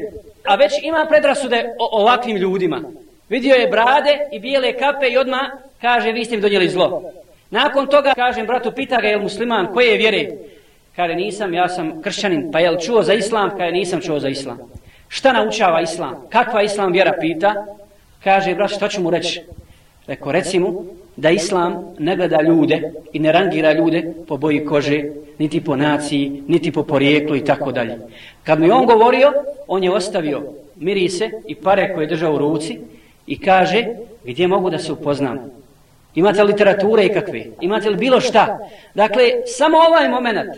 a 0.49 0.55
već 0.55 0.73
ima 0.82 1.06
predrasude 1.09 1.75
o 1.79 2.00
ovakvim 2.00 2.37
ljudima. 2.37 2.82
Vidio 3.29 3.55
je 3.55 3.69
brade 3.69 4.19
i 4.32 4.38
bijele 4.41 4.73
kape 4.73 5.06
i 5.09 5.19
odma 5.19 5.50
kaže 5.81 6.12
vi 6.12 6.25
ste 6.25 6.37
mi 6.37 6.43
donijeli 6.43 6.69
zlo. 6.69 7.03
Nakon 7.50 7.87
toga 7.87 8.12
kažem 8.15 8.47
bratu 8.47 8.73
pita 8.73 9.00
ga 9.00 9.09
je 9.09 9.19
musliman 9.19 9.67
koje 9.73 9.87
je 9.87 9.99
vjere? 9.99 10.31
Kaže 10.97 11.15
nisam, 11.15 11.55
ja 11.55 11.69
sam 11.69 12.03
kršćanin. 12.03 12.53
Pa 12.53 12.61
je 12.61 12.81
čuo 12.81 13.03
za 13.03 13.15
islam? 13.15 13.50
Kaže 13.50 13.73
nisam 13.73 14.00
čuo 14.00 14.21
za 14.21 14.29
islam. 14.29 14.59
Šta 15.09 15.33
naučava 15.33 15.81
islam? 15.81 16.15
Kakva 16.31 16.62
islam 16.62 16.93
vjera 16.93 17.12
pita? 17.21 17.55
Kaže 18.25 18.55
brat 18.55 18.71
šta 18.71 18.89
ću 18.89 19.03
mu 19.03 19.11
reći? 19.11 19.43
Reko, 20.06 20.32
reci 20.32 20.58
mu 20.58 20.84
da 21.17 21.31
islam 21.31 21.94
ne 21.99 22.17
gleda 22.17 22.43
ljude 22.43 22.93
i 23.13 23.19
ne 23.19 23.32
rangira 23.32 23.72
ljude 23.72 24.13
po 24.29 24.37
boji 24.37 24.65
kože, 24.65 25.05
niti 25.39 25.65
po 25.65 25.77
naciji, 25.77 26.43
niti 26.49 26.72
po 26.72 26.82
porijeklu 26.82 27.37
i 27.37 27.44
tako 27.44 27.72
dalje. 27.72 27.99
Kad 28.44 28.61
mi 28.61 28.70
on 28.70 28.87
govorio, 28.87 29.32
on 29.67 29.84
je 29.84 29.93
ostavio 29.93 30.43
mirise 30.77 31.31
i 31.46 31.55
pare 31.55 31.94
koje 31.94 32.05
je 32.05 32.08
držao 32.08 32.34
u 32.34 32.39
ruci 32.39 32.79
i 33.27 33.41
kaže 33.41 33.87
gdje 34.25 34.46
mogu 34.46 34.70
da 34.70 34.79
se 34.79 34.93
upoznam. 34.93 35.39
Imate 36.19 36.43
li 36.43 36.53
literature 36.53 37.05
i 37.06 37.13
kakve? 37.15 37.44
Imate 37.60 37.91
li 37.91 37.96
bilo 37.96 38.20
šta? 38.20 38.58
Dakle, 38.94 39.25
samo 39.46 39.79
ovaj 39.79 40.08
moment 40.08 40.56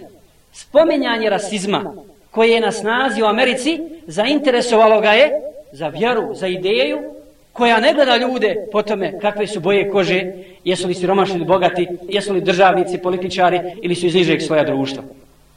spominjanje 0.53 1.31
rasizma 1.31 1.95
koje 2.31 2.51
je 2.51 2.61
na 2.61 2.73
snazi 2.73 3.23
u 3.23 3.27
Americi 3.27 3.81
zainteresovalo 4.07 5.01
ga 5.01 5.13
je 5.13 5.31
za 5.73 5.89
vjeru, 5.89 6.35
za 6.35 6.47
ideju 6.47 6.99
koja 7.53 7.81
ne 7.81 7.93
gleda 7.95 8.17
ljude 8.17 8.57
po 8.73 8.83
tome 8.83 9.19
kakve 9.21 9.47
su 9.47 9.61
boje 9.61 9.91
kože, 9.91 10.33
jesu 10.65 10.89
li 10.89 10.95
siromašni 10.95 11.37
ili 11.37 11.45
bogati, 11.45 11.89
jesu 12.09 12.33
li 12.33 12.41
državnici, 12.41 12.99
političari 12.99 13.61
ili 13.83 13.95
su 13.95 14.07
iz 14.07 14.15
nižeg 14.15 14.43
svoja 14.43 14.65
društva. 14.65 15.03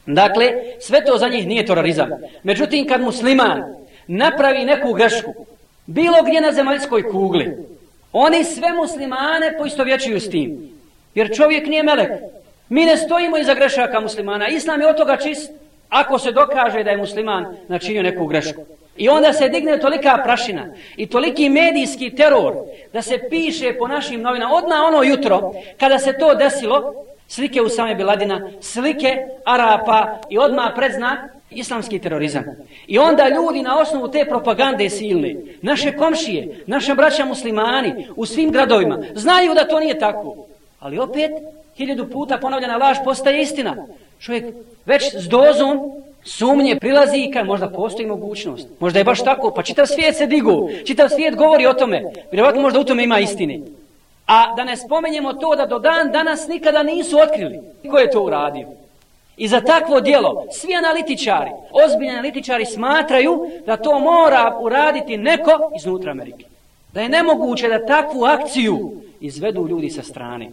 Dakle, 0.05 0.51
sve 0.79 1.05
to 1.05 1.17
za 1.17 1.27
njih 1.27 1.47
nije 1.47 1.65
terorizam. 1.65 2.09
Međutim, 2.43 2.87
kad 2.87 3.01
musliman 3.01 3.63
napravi 4.07 4.65
neku 4.65 4.93
grešku, 4.93 5.33
bilo 5.85 6.17
gdje 6.27 6.41
na 6.41 6.51
zemaljskoj 6.51 7.03
kugli, 7.11 7.55
oni 8.13 8.43
sve 8.43 8.73
muslimane 8.73 9.57
poistovjećuju 9.57 10.19
s 10.19 10.29
tim. 10.29 10.69
Jer 11.15 11.35
čovjek 11.35 11.67
nije 11.67 11.83
melek. 11.83 12.11
Mi 12.69 12.85
ne 12.85 12.97
stojimo 12.97 13.37
iza 13.37 13.53
grešaka 13.53 13.99
muslimana. 13.99 14.47
Islam 14.47 14.81
je 14.81 14.87
od 14.87 14.97
toga 14.97 15.17
čist 15.17 15.51
ako 15.89 16.19
se 16.19 16.31
dokaže 16.31 16.83
da 16.83 16.89
je 16.89 16.97
musliman 16.97 17.57
načinio 17.67 18.03
neku 18.03 18.25
grešku. 18.25 18.61
I 18.97 19.09
onda 19.09 19.33
se 19.33 19.49
digne 19.49 19.79
tolika 19.79 20.21
prašina 20.23 20.65
i 20.97 21.05
toliki 21.05 21.49
medijski 21.49 22.15
teror 22.15 22.53
da 22.93 23.01
se 23.01 23.19
piše 23.29 23.73
po 23.77 23.87
našim 23.87 24.21
novinama 24.21 24.55
odna 24.55 24.85
ono 24.85 25.03
jutro 25.03 25.53
kada 25.79 25.99
se 25.99 26.13
to 26.19 26.35
desilo 26.35 26.93
slike 27.33 27.61
Usame 27.61 27.95
Biladina, 27.95 28.49
slike 28.61 29.17
Arapa 29.45 30.19
i 30.29 30.37
odmah 30.37 30.71
predznak 30.75 31.19
islamski 31.51 31.99
terorizam. 31.99 32.43
I 32.87 32.97
onda 32.97 33.29
ljudi 33.29 33.61
na 33.61 33.79
osnovu 33.79 34.07
te 34.07 34.25
propagande 34.29 34.89
silne, 34.89 35.35
naše 35.61 35.97
komšije, 35.97 36.63
naše 36.67 36.95
braća 36.95 37.25
muslimani 37.25 38.07
u 38.15 38.25
svim 38.25 38.51
gradovima 38.51 38.99
znaju 39.15 39.53
da 39.53 39.67
to 39.67 39.79
nije 39.79 39.99
tako. 39.99 40.35
Ali 40.79 40.99
opet, 40.99 41.31
hiljadu 41.77 42.09
puta 42.09 42.37
ponavljena 42.37 42.77
laž 42.77 42.97
postaje 43.05 43.41
istina. 43.41 43.75
Čovjek 44.19 44.45
već 44.85 45.15
s 45.15 45.27
dozom 45.27 46.03
Sumnje 46.25 46.75
prilazi 46.79 47.17
i 47.17 47.31
kad 47.31 47.45
možda 47.45 47.69
postoji 47.69 48.07
mogućnost. 48.07 48.67
Možda 48.79 48.99
je 48.99 49.05
baš 49.05 49.23
tako, 49.23 49.51
pa 49.55 49.63
čitav 49.63 49.85
svijet 49.85 50.15
se 50.17 50.25
digu, 50.25 50.69
čitav 50.85 51.09
svijet 51.09 51.35
govori 51.35 51.65
o 51.65 51.73
tome. 51.73 52.03
Vjerovatno 52.31 52.61
možda 52.61 52.79
u 52.79 52.83
tome 52.83 53.03
ima 53.03 53.19
istine. 53.19 53.59
A 54.27 54.55
da 54.55 54.63
ne 54.63 54.77
spomenjemo 54.77 55.33
to 55.33 55.55
da 55.55 55.65
do 55.65 55.79
dan 55.79 56.11
danas 56.11 56.47
nikada 56.47 56.83
nisu 56.83 57.19
otkrili 57.19 57.59
ko 57.89 57.97
je 57.97 58.11
to 58.11 58.23
uradio. 58.23 58.67
I 59.37 59.47
za 59.47 59.61
takvo 59.61 60.01
dijelo 60.01 60.45
svi 60.51 60.75
analitičari, 60.75 61.51
ozbiljni 61.85 62.11
analitičari 62.11 62.65
smatraju 62.65 63.51
da 63.65 63.77
to 63.77 63.99
mora 63.99 64.57
uraditi 64.59 65.17
neko 65.17 65.71
iznutra 65.75 66.11
Amerike. 66.11 66.45
Da 66.93 67.01
je 67.01 67.09
nemoguće 67.09 67.67
da 67.67 67.85
takvu 67.85 68.23
akciju 68.23 68.91
izvedu 69.19 69.67
ljudi 69.67 69.89
sa 69.89 70.03
strane. 70.03 70.49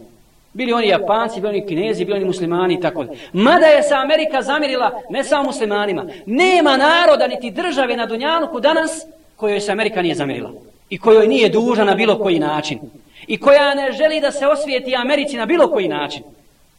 Bili 0.53 0.73
oni 0.73 0.87
Japanci, 0.87 1.41
bili 1.41 1.53
oni 1.53 1.67
Kinezi, 1.67 2.05
bili 2.05 2.17
oni 2.17 2.25
muslimani 2.25 2.73
i 2.73 2.79
tako. 2.81 3.05
Mada 3.33 3.65
je 3.65 3.83
se 3.83 3.93
Amerika 3.93 4.41
zamirila 4.41 5.01
ne 5.09 5.23
samo 5.23 5.43
muslimanima. 5.43 6.05
Nema 6.25 6.77
naroda 6.77 7.27
niti 7.27 7.51
države 7.51 7.97
na 7.97 8.05
Dunjanuku 8.05 8.59
danas 8.59 9.05
kojoj 9.35 9.59
se 9.59 9.71
Amerika 9.71 10.01
nije 10.01 10.15
zamirila. 10.15 10.51
I 10.89 10.97
kojoj 10.97 11.27
nije 11.27 11.49
duža 11.49 11.83
na 11.83 11.95
bilo 11.95 12.19
koji 12.19 12.39
način. 12.39 12.79
I 13.27 13.37
koja 13.37 13.73
ne 13.73 13.91
želi 13.91 14.19
da 14.19 14.31
se 14.31 14.47
osvijeti 14.47 14.95
Americi 14.95 15.37
na 15.37 15.45
bilo 15.45 15.71
koji 15.71 15.87
način. 15.87 16.23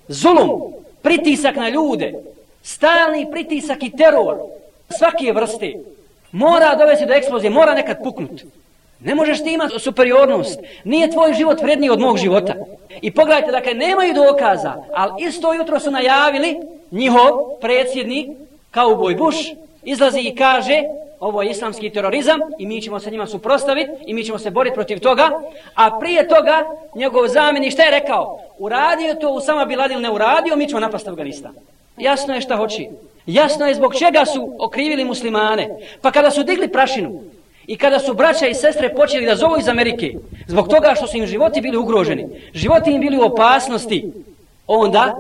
Zulum, 0.08 0.62
pritisak 1.02 1.56
na 1.56 1.68
ljude, 1.68 2.14
stalni 2.62 3.30
pritisak 3.30 3.82
i 3.82 3.96
teror 3.96 4.36
svake 4.98 5.32
vrste 5.32 5.74
mora 6.32 6.74
dovesti 6.74 7.06
do 7.06 7.12
eksplozije, 7.12 7.50
mora 7.50 7.74
nekad 7.74 8.02
puknuti. 8.02 8.44
Ne 9.00 9.14
možeš 9.14 9.42
ti 9.42 9.52
imati 9.52 9.78
superiornost. 9.78 10.60
Nije 10.84 11.10
tvoj 11.10 11.34
život 11.34 11.62
vredniji 11.62 11.90
od 11.90 12.00
mog 12.00 12.18
života. 12.18 12.54
I 13.00 13.10
pogledajte, 13.10 13.50
dakle, 13.50 13.74
nemaju 13.74 14.14
dokaza, 14.14 14.74
ali 14.94 15.24
isto 15.24 15.52
jutro 15.52 15.80
su 15.80 15.90
najavili 15.90 16.56
njihov 16.90 17.60
predsjednik, 17.60 18.28
kao 18.70 18.96
boj 18.96 19.14
Bush, 19.14 19.38
izlazi 19.82 20.20
i 20.20 20.34
kaže 20.34 20.82
ovo 21.22 21.42
je 21.42 21.50
islamski 21.50 21.90
terorizam 21.90 22.40
i 22.58 22.66
mi 22.66 22.82
ćemo 22.82 23.00
se 23.00 23.10
njima 23.10 23.26
suprostaviti 23.26 23.90
i 24.06 24.14
mi 24.14 24.24
ćemo 24.24 24.38
se 24.38 24.50
boriti 24.50 24.74
protiv 24.74 24.98
toga. 24.98 25.30
A 25.74 25.98
prije 25.98 26.28
toga 26.28 26.64
njegov 26.94 27.28
zamjeni 27.28 27.70
šta 27.70 27.82
je 27.82 28.00
rekao? 28.00 28.38
Uradio 28.58 29.14
to 29.14 29.30
Usama 29.30 29.58
sama 29.58 29.64
Biladil 29.64 30.00
ne 30.00 30.10
uradio, 30.10 30.56
mi 30.56 30.68
ćemo 30.68 30.80
napast 30.80 31.08
Afganistan. 31.08 31.52
Jasno 31.96 32.34
je 32.34 32.40
šta 32.40 32.56
hoći. 32.56 32.88
Jasno 33.26 33.66
je 33.66 33.74
zbog 33.74 33.94
čega 33.94 34.24
su 34.24 34.56
okrivili 34.58 35.04
muslimane. 35.04 35.68
Pa 36.00 36.10
kada 36.10 36.30
su 36.30 36.42
digli 36.42 36.68
prašinu, 36.68 37.22
I 37.66 37.76
kada 37.76 37.98
su 37.98 38.14
braća 38.14 38.46
i 38.46 38.54
sestre 38.54 38.88
počeli 38.94 39.26
da 39.26 39.36
zovu 39.36 39.54
iz 39.58 39.68
Amerike, 39.68 40.14
zbog 40.46 40.68
toga 40.68 40.94
što 40.96 41.06
su 41.06 41.16
im 41.16 41.26
životi 41.26 41.60
bili 41.60 41.76
ugroženi, 41.76 42.26
životi 42.54 42.90
im 42.90 43.00
bili 43.00 43.18
u 43.18 43.22
opasnosti, 43.22 44.12
onda 44.66 45.14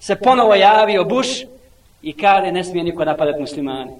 se 0.00 0.16
ponovo 0.16 0.54
javio 0.54 1.04
Bush 1.04 1.46
i 2.02 2.12
kaže 2.12 2.52
ne 2.52 2.64
smije 2.64 2.84
niko 2.84 3.04
napadati 3.04 3.40
muslimane. 3.40 3.92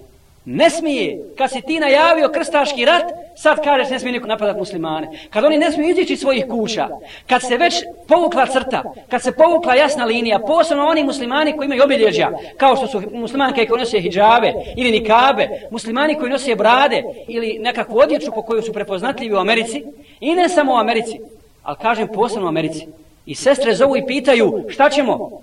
Ne 0.48 0.70
smije. 0.70 1.18
Kad 1.38 1.50
si 1.50 1.60
ti 1.60 1.80
najavio 1.80 2.28
krstaški 2.28 2.84
rat, 2.84 3.04
sad 3.36 3.64
kažeš 3.64 3.90
ne 3.90 3.98
smije 3.98 4.12
niko 4.12 4.26
napadat 4.26 4.56
muslimane. 4.56 5.08
Kad 5.30 5.44
oni 5.44 5.58
ne 5.58 5.72
smiju 5.72 5.90
izići 5.90 6.16
svojih 6.16 6.44
kuća, 6.50 6.88
kad 7.26 7.42
se 7.42 7.56
već 7.56 7.74
povukla 8.08 8.46
crta, 8.46 8.82
kad 9.08 9.22
se 9.22 9.32
povukla 9.32 9.74
jasna 9.74 10.04
linija, 10.04 10.38
posebno 10.38 10.86
oni 10.86 11.04
muslimani 11.04 11.56
koji 11.56 11.66
imaju 11.66 11.82
obilježja, 11.84 12.30
kao 12.56 12.76
što 12.76 12.86
su 12.86 13.02
muslimanke 13.12 13.66
koji 13.66 13.78
nose 13.78 14.00
hijjave 14.00 14.52
ili 14.76 14.90
nikabe, 14.90 15.48
muslimani 15.70 16.14
koji 16.14 16.30
nose 16.30 16.54
brade 16.54 17.02
ili 17.28 17.58
nekakvu 17.60 17.98
odjeću 17.98 18.32
po 18.34 18.42
koju 18.42 18.62
su 18.62 18.72
prepoznatljivi 18.72 19.34
u 19.34 19.38
Americi, 19.38 19.84
i 20.20 20.34
ne 20.34 20.48
samo 20.48 20.74
u 20.74 20.76
Americi, 20.76 21.20
ali 21.62 21.76
kažem 21.82 22.08
posebno 22.14 22.46
u 22.46 22.48
Americi. 22.48 22.86
I 23.26 23.34
sestre 23.34 23.74
zovu 23.74 23.96
i 23.96 24.06
pitaju 24.06 24.64
šta 24.68 24.90
ćemo? 24.90 25.40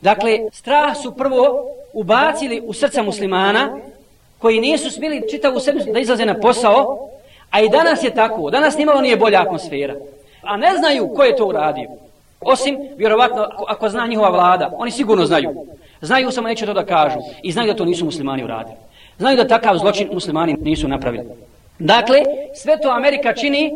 Dakle, 0.00 0.38
strah 0.52 0.96
su 1.02 1.16
prvo 1.16 1.66
ubacili 1.92 2.60
u 2.60 2.72
srca 2.72 3.02
muslimana, 3.02 3.78
koji 4.42 4.60
nisu 4.60 4.90
smjeli 4.90 5.22
čitavu 5.30 5.60
sebi 5.60 5.80
da 5.92 5.98
izlaze 5.98 6.26
na 6.26 6.34
posao, 6.34 7.08
a 7.50 7.60
i 7.60 7.68
danas 7.68 8.04
je 8.04 8.14
tako, 8.14 8.50
danas 8.50 8.76
nimalo 8.76 9.00
nije 9.00 9.16
bolja 9.16 9.42
atmosfera. 9.42 9.94
A 10.42 10.56
ne 10.56 10.76
znaju 10.76 11.08
ko 11.16 11.22
je 11.22 11.36
to 11.36 11.46
uradio. 11.46 11.88
Osim, 12.40 12.78
vjerovatno, 12.96 13.48
ako 13.68 13.88
zna 13.88 14.06
njihova 14.06 14.28
vlada, 14.28 14.70
oni 14.76 14.90
sigurno 14.90 15.26
znaju. 15.26 15.66
Znaju 16.00 16.30
samo 16.30 16.48
neće 16.48 16.66
to 16.66 16.74
da 16.74 16.84
kažu 16.84 17.18
i 17.42 17.52
znaju 17.52 17.72
da 17.72 17.78
to 17.78 17.84
nisu 17.84 18.04
muslimani 18.04 18.44
uradili. 18.44 18.76
Znaju 19.18 19.36
da 19.36 19.48
takav 19.48 19.78
zločin 19.78 20.08
muslimani 20.12 20.56
nisu 20.60 20.88
napravili. 20.88 21.24
Dakle, 21.78 22.22
sve 22.54 22.80
to 22.80 22.90
Amerika 22.90 23.34
čini 23.34 23.72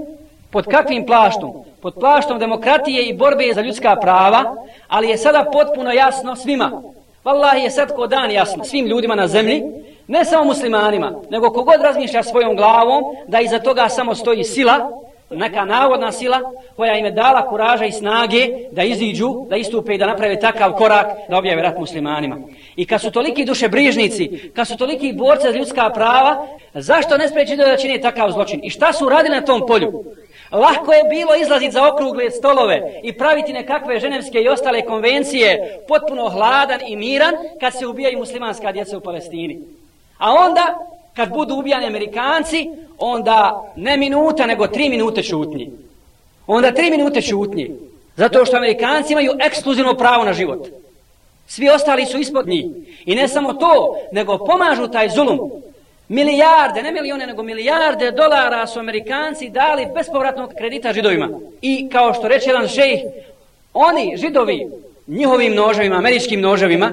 pod 0.50 0.66
kakvim 0.66 1.06
plaštom? 1.06 1.52
Pod 1.82 1.94
plaštom 1.94 2.38
demokratije 2.38 3.06
i 3.06 3.14
borbe 3.14 3.52
za 3.54 3.60
ljudska 3.60 3.96
prava, 3.96 4.56
ali 4.88 5.08
je 5.08 5.16
sada 5.16 5.44
potpuno 5.52 5.92
jasno 5.92 6.36
svima. 6.36 6.82
Wallahi 7.24 7.62
je 7.62 7.70
sad 7.70 7.94
ko 7.94 8.06
dan 8.06 8.30
jasno 8.30 8.64
svim 8.64 8.86
ljudima 8.86 9.14
na 9.14 9.28
zemlji 9.28 9.62
ne 10.08 10.24
samo 10.24 10.44
muslimanima, 10.44 11.12
nego 11.30 11.50
kogod 11.50 11.80
razmišlja 11.80 12.22
svojom 12.22 12.56
glavom 12.56 13.04
da 13.28 13.40
iza 13.40 13.58
toga 13.58 13.88
samo 13.88 14.14
stoji 14.14 14.44
sila, 14.44 14.90
neka 15.30 15.64
navodna 15.64 16.12
sila 16.12 16.40
koja 16.76 16.96
im 16.96 17.04
je 17.04 17.10
dala 17.10 17.48
kuraža 17.48 17.84
i 17.84 17.92
snage 17.92 18.48
da 18.72 18.82
iziđu, 18.82 19.46
da 19.48 19.56
istupe 19.56 19.94
i 19.94 19.98
da 19.98 20.06
naprave 20.06 20.40
takav 20.40 20.72
korak 20.72 21.06
da 21.28 21.38
objave 21.38 21.62
rat 21.62 21.78
muslimanima. 21.78 22.36
I 22.76 22.86
kad 22.86 23.00
su 23.00 23.10
toliki 23.10 23.44
duše 23.44 23.68
brižnici, 23.68 24.50
kad 24.54 24.68
su 24.68 24.76
toliki 24.76 25.12
borce 25.12 25.52
za 25.52 25.58
ljudska 25.58 25.90
prava, 25.90 26.46
zašto 26.74 27.16
ne 27.16 27.28
spreći 27.28 27.56
da 27.56 27.76
čine 27.76 28.00
takav 28.00 28.30
zločin? 28.30 28.60
I 28.62 28.70
šta 28.70 28.92
su 28.92 29.08
radili 29.08 29.36
na 29.36 29.44
tom 29.44 29.66
polju? 29.66 30.04
Lahko 30.52 30.92
je 30.92 31.04
bilo 31.10 31.34
izlaziti 31.34 31.72
za 31.72 31.92
okrugle 31.92 32.30
stolove 32.30 33.00
i 33.02 33.12
praviti 33.12 33.52
nekakve 33.52 34.00
ženevske 34.00 34.38
i 34.38 34.48
ostale 34.48 34.82
konvencije 34.82 35.78
potpuno 35.88 36.28
hladan 36.28 36.80
i 36.86 36.96
miran 36.96 37.34
kad 37.60 37.78
se 37.78 37.86
ubijaju 37.86 38.18
muslimanska 38.18 38.72
djeca 38.72 38.98
u 38.98 39.00
Palestini. 39.00 39.60
A 40.18 40.32
onda, 40.34 40.78
kad 41.14 41.28
budu 41.28 41.54
ubijani 41.54 41.86
Amerikanci, 41.86 42.70
onda 42.98 43.72
ne 43.76 43.96
minuta, 43.96 44.46
nego 44.46 44.66
tri 44.66 44.88
minute 44.88 45.22
šutnji. 45.22 45.70
Onda 46.46 46.72
tri 46.72 46.90
minute 46.90 47.22
šutnji. 47.22 47.70
Zato 48.16 48.44
što 48.44 48.56
Amerikanci 48.56 49.12
imaju 49.12 49.32
ekskluzivno 49.40 49.94
pravo 49.94 50.24
na 50.24 50.32
život. 50.32 50.68
Svi 51.46 51.68
ostali 51.68 52.06
su 52.06 52.18
ispod 52.18 52.48
njih. 52.48 52.66
I 53.04 53.14
ne 53.14 53.28
samo 53.28 53.52
to, 53.52 53.96
nego 54.12 54.38
pomažu 54.38 54.88
taj 54.88 55.08
zulum. 55.08 55.40
Milijarde, 56.08 56.82
ne 56.82 56.92
milijone, 56.92 57.26
nego 57.26 57.42
milijarde 57.42 58.10
dolara 58.10 58.66
su 58.66 58.78
Amerikanci 58.78 59.48
dali 59.48 59.86
bespovratnog 59.94 60.52
kredita 60.58 60.92
židovima. 60.92 61.28
I 61.62 61.88
kao 61.88 62.14
što 62.14 62.28
reče 62.28 62.50
jedan 62.50 62.68
šejh, 62.68 63.00
oni, 63.72 64.16
židovi, 64.16 64.66
njihovim 65.06 65.54
noževima, 65.54 65.96
američkim 65.96 66.40
noževima, 66.40 66.92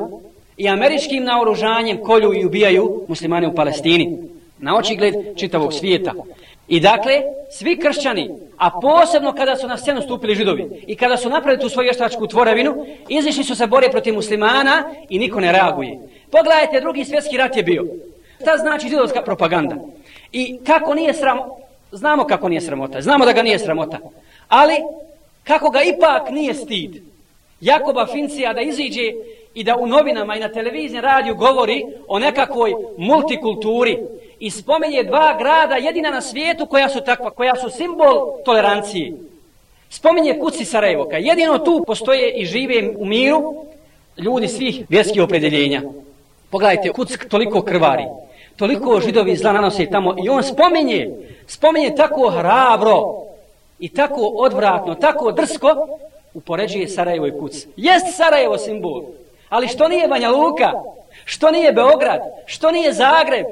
i 0.58 0.70
američkim 0.70 1.24
naoružanjem 1.24 2.04
kolju 2.04 2.34
i 2.34 2.46
ubijaju 2.46 3.06
muslimane 3.08 3.48
u 3.48 3.56
Palestini. 3.56 4.18
Na 4.60 4.78
očigled 4.78 5.14
čitavog 5.38 5.74
svijeta. 5.74 6.14
I 6.68 6.80
dakle, 6.80 7.22
svi 7.52 7.78
kršćani, 7.78 8.30
a 8.58 8.70
posebno 8.82 9.34
kada 9.34 9.56
su 9.56 9.68
na 9.68 9.78
scenu 9.78 10.02
stupili 10.02 10.36
židovi 10.36 10.84
i 10.88 10.96
kada 10.96 11.18
su 11.18 11.30
napravili 11.30 11.62
tu 11.62 11.70
svoju 11.70 11.88
ještačku 11.88 12.28
tvorevinu, 12.28 12.86
izišli 13.10 13.44
su 13.44 13.56
se 13.56 13.68
bore 13.68 13.90
protiv 13.90 14.14
muslimana 14.14 14.84
i 15.10 15.20
niko 15.20 15.40
ne 15.40 15.52
reaguje. 15.52 16.00
Pogledajte, 16.32 16.80
drugi 16.80 17.06
svjetski 17.06 17.38
rat 17.38 17.58
je 17.58 17.64
bio. 17.64 17.86
Šta 18.42 18.58
znači 18.58 18.90
židovska 18.90 19.22
propaganda? 19.22 19.76
I 20.32 20.58
kako 20.66 20.94
nije 20.94 21.14
sramota? 21.14 21.64
Znamo 21.92 22.24
kako 22.24 22.50
nije 22.50 22.62
sramota. 22.62 23.02
Znamo 23.02 23.26
da 23.26 23.32
ga 23.32 23.44
nije 23.44 23.60
sramota. 23.60 23.98
Ali, 24.48 24.76
kako 25.44 25.70
ga 25.70 25.82
ipak 25.84 26.30
nije 26.30 26.54
stid? 26.54 27.02
Jakoba 27.62 28.06
Fincija 28.06 28.54
da 28.54 28.62
iziđe 28.62 29.12
i 29.54 29.64
da 29.64 29.76
u 29.76 29.88
novinama 29.88 30.36
i 30.36 30.40
na 30.40 30.50
televiziji 30.50 31.02
radiju 31.02 31.36
govori 31.36 31.86
o 32.08 32.20
nekakvoj 32.20 32.74
multikulturi 32.98 33.98
i 34.40 34.50
spomenje 34.50 35.04
dva 35.04 35.38
grada 35.40 35.76
jedina 35.76 36.10
na 36.10 36.22
svijetu 36.22 36.66
koja 36.66 36.90
su 36.90 37.02
takva, 37.02 37.30
koja 37.30 37.56
su 37.56 37.70
simbol 37.70 38.44
tolerancije. 38.46 39.14
Spominje 39.90 40.40
Kuci 40.40 40.66
Sarajevo, 40.66 41.08
kad 41.12 41.24
jedino 41.24 41.58
tu 41.58 41.84
postoje 41.88 42.32
i 42.32 42.46
žive 42.46 42.94
u 42.98 43.06
miru 43.06 43.66
ljudi 44.18 44.48
svih 44.48 44.86
vjerskih 44.90 45.24
opredeljenja. 45.24 45.82
Pogledajte, 46.50 46.90
Kuc 46.90 47.18
toliko 47.30 47.62
krvari, 47.62 48.04
toliko 48.58 49.00
židovi 49.00 49.36
zla 49.36 49.52
nanose 49.52 49.86
tamo 49.86 50.16
i 50.26 50.30
on 50.30 50.44
spominje, 50.44 51.10
spominje 51.48 51.96
tako 51.96 52.30
hrabro 52.30 53.24
i 53.80 53.90
tako 53.90 54.22
odvratno, 54.22 54.96
tako 54.96 55.32
drsko, 55.32 55.88
upoređuje 56.34 56.88
Sarajevo 56.88 57.28
i 57.28 57.40
Kuc. 57.40 57.66
Jest 57.78 58.18
Sarajevo 58.18 58.58
simbol, 58.58 59.04
Ali 59.54 59.68
što 59.68 59.88
nije 59.88 60.08
Banja 60.08 60.30
Luka? 60.30 60.72
Što 61.26 61.52
nije 61.52 61.72
Beograd? 61.72 62.22
Što 62.46 62.72
nije 62.72 62.94
Zagreb? 62.94 63.46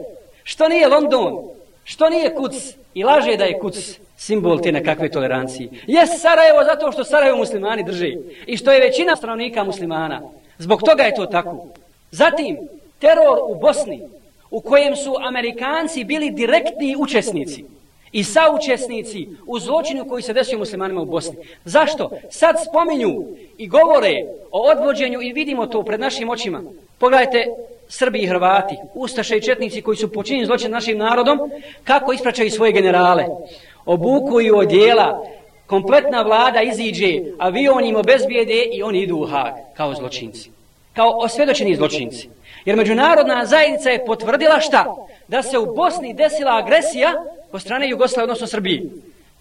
Što 0.44 0.70
nije 0.70 0.88
London? 0.88 1.38
Što 1.84 2.10
nije 2.10 2.36
Kuc? 2.36 2.54
I 2.94 3.04
laže 3.04 3.38
da 3.38 3.44
je 3.46 3.60
Kuc 3.60 3.76
simbol 4.18 4.62
te 4.62 4.72
nekakve 4.72 5.12
tolerancije. 5.12 5.70
Jes 5.88 6.10
Sarajevo 6.22 6.64
zato 6.64 6.92
što 6.92 7.04
Sarajevo 7.04 7.38
muslimani 7.38 7.84
drži. 7.84 8.18
I 8.46 8.58
što 8.58 8.72
je 8.72 8.82
većina 8.82 9.16
stanovnika 9.16 9.64
muslimana. 9.64 10.22
Zbog 10.58 10.82
toga 10.84 11.04
je 11.04 11.16
to 11.16 11.26
tako. 11.26 11.68
Zatim, 12.12 12.58
teror 13.00 13.38
u 13.48 13.56
Bosni, 13.56 14.02
u 14.52 14.62
kojem 14.62 14.96
su 14.96 15.16
Amerikanci 15.28 16.04
bili 16.04 16.32
direktni 16.32 16.96
učesnici 17.00 17.66
i 18.12 18.24
saučesnici 18.24 19.28
u 19.48 19.60
zločinu 19.60 20.06
koji 20.06 20.24
se 20.24 20.34
desio 20.34 20.58
muslimanima 20.58 21.02
u 21.02 21.06
Bosni. 21.06 21.36
Zašto? 21.66 22.12
Sad 22.30 22.56
spominju 22.70 23.24
i 23.58 23.68
govore 23.68 24.26
o 24.52 24.72
odvođenju 24.72 25.22
i 25.22 25.34
vidimo 25.34 25.66
to 25.66 25.84
pred 25.84 26.00
našim 26.00 26.30
očima. 26.30 26.62
Pogledajte 26.98 27.46
Srbi 27.88 28.20
i 28.20 28.28
Hrvati, 28.28 28.76
Ustaše 28.94 29.38
i 29.38 29.42
Četnici 29.42 29.82
koji 29.82 29.98
su 29.98 30.12
počinili 30.12 30.46
zločin 30.46 30.72
našim 30.72 30.98
narodom, 30.98 31.40
kako 31.84 32.14
ispraćaju 32.14 32.52
svoje 32.52 32.72
generale. 32.72 33.26
Obukuju 33.86 34.58
odjela, 34.58 35.26
kompletna 35.68 36.22
vlada 36.22 36.62
iziđe, 36.62 37.20
avion 37.40 37.86
im 37.86 37.96
obezbijede 37.96 38.64
i 38.74 38.84
oni 38.84 39.02
idu 39.02 39.18
u 39.18 39.26
Hag 39.26 39.54
kao 39.74 39.94
zločinci. 39.94 40.50
Kao 40.94 41.10
osvjedočeni 41.18 41.76
zločinci. 41.76 42.30
Jer 42.66 42.76
međunarodna 42.76 43.46
zajednica 43.46 43.90
je 43.90 44.06
potvrdila 44.06 44.60
šta? 44.60 44.96
Da 45.28 45.44
se 45.44 45.58
u 45.58 45.76
Bosni 45.76 46.14
desila 46.14 46.58
agresija 46.58 47.14
po 47.52 47.60
strane 47.60 47.90
Jugoslave, 47.90 48.24
odnosno 48.24 48.48
Srbije. 48.48 48.84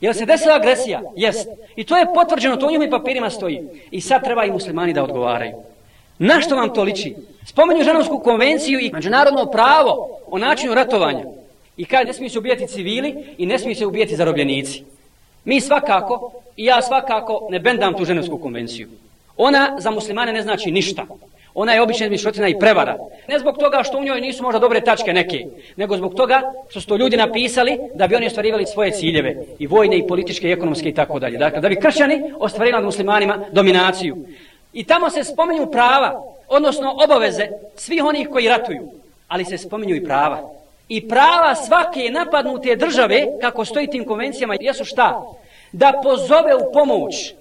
Jel 0.00 0.14
se 0.14 0.26
desila 0.26 0.54
agresija? 0.54 1.02
Jest. 1.16 1.48
I 1.76 1.84
to 1.84 1.96
je 1.96 2.14
potvrđeno, 2.14 2.56
to 2.56 2.66
u 2.66 2.70
njim 2.70 2.90
papirima 2.90 3.30
stoji. 3.30 3.60
I 3.90 4.00
sad 4.00 4.24
treba 4.24 4.44
i 4.44 4.50
muslimani 4.50 4.92
da 4.92 5.04
odgovaraju. 5.04 5.52
Na 6.18 6.40
što 6.40 6.56
vam 6.56 6.74
to 6.74 6.82
liči? 6.82 7.14
Spomenju 7.46 7.84
ženovsku 7.84 8.18
konvenciju 8.18 8.80
i 8.80 8.90
međunarodno 8.92 9.46
pravo 9.46 10.18
o 10.26 10.38
načinu 10.38 10.74
ratovanja. 10.74 11.24
I 11.76 11.84
kada 11.84 12.04
ne 12.04 12.12
smiju 12.12 12.30
se 12.30 12.38
ubijati 12.38 12.66
civili 12.66 13.34
i 13.38 13.46
ne 13.46 13.58
smiju 13.58 13.74
se 13.74 13.86
ubijati 13.86 14.16
zarobljenici. 14.16 14.84
Mi 15.44 15.60
svakako, 15.60 16.32
i 16.56 16.64
ja 16.64 16.82
svakako, 16.82 17.46
ne 17.50 17.58
bendam 17.60 17.94
tu 17.94 18.04
ženevsku 18.04 18.38
konvenciju. 18.38 18.88
Ona 19.36 19.76
za 19.78 19.90
muslimane 19.90 20.32
ne 20.32 20.42
znači 20.42 20.70
ništa. 20.70 21.06
Ona 21.54 21.72
je 21.72 21.82
obična 21.82 22.06
izmišljotina 22.06 22.48
i 22.48 22.58
prevara. 22.58 22.96
Ne 23.28 23.38
zbog 23.38 23.58
toga 23.58 23.82
što 23.82 23.98
u 23.98 24.04
njoj 24.04 24.20
nisu 24.20 24.42
možda 24.42 24.58
dobre 24.58 24.80
tačke 24.80 25.12
neke, 25.12 25.46
nego 25.76 25.96
zbog 25.96 26.14
toga 26.14 26.42
što 26.68 26.80
su 26.80 26.86
to 26.86 26.96
ljudi 26.96 27.16
napisali 27.16 27.78
da 27.94 28.06
bi 28.06 28.14
oni 28.14 28.26
ostvarivali 28.26 28.66
svoje 28.66 28.90
ciljeve, 28.90 29.36
i 29.58 29.66
vojne, 29.66 29.98
i 29.98 30.06
političke, 30.06 30.48
i 30.48 30.52
ekonomske, 30.52 30.88
i 30.88 30.94
tako 30.94 31.18
dalje. 31.18 31.38
Dakle, 31.38 31.60
da 31.60 31.68
bi 31.68 31.80
kršćani 31.80 32.22
ostvarili 32.38 32.72
nad 32.72 32.84
muslimanima 32.84 33.44
dominaciju. 33.52 34.16
I 34.72 34.84
tamo 34.84 35.10
se 35.10 35.24
spominju 35.24 35.70
prava, 35.70 36.22
odnosno 36.48 36.96
obaveze 37.04 37.48
svih 37.76 38.04
onih 38.04 38.28
koji 38.28 38.48
ratuju, 38.48 38.90
ali 39.28 39.44
se 39.44 39.58
spominju 39.58 39.96
i 39.96 40.04
prava. 40.04 40.50
I 40.88 41.08
prava 41.08 41.54
svake 41.54 42.10
napadnute 42.10 42.76
države, 42.76 43.26
kako 43.40 43.64
stoji 43.64 43.86
tim 43.86 44.04
konvencijama, 44.04 44.56
jesu 44.60 44.84
šta? 44.84 45.22
Da 45.72 45.92
pozove 46.02 46.54
u 46.54 46.72
pomoć, 46.72 47.34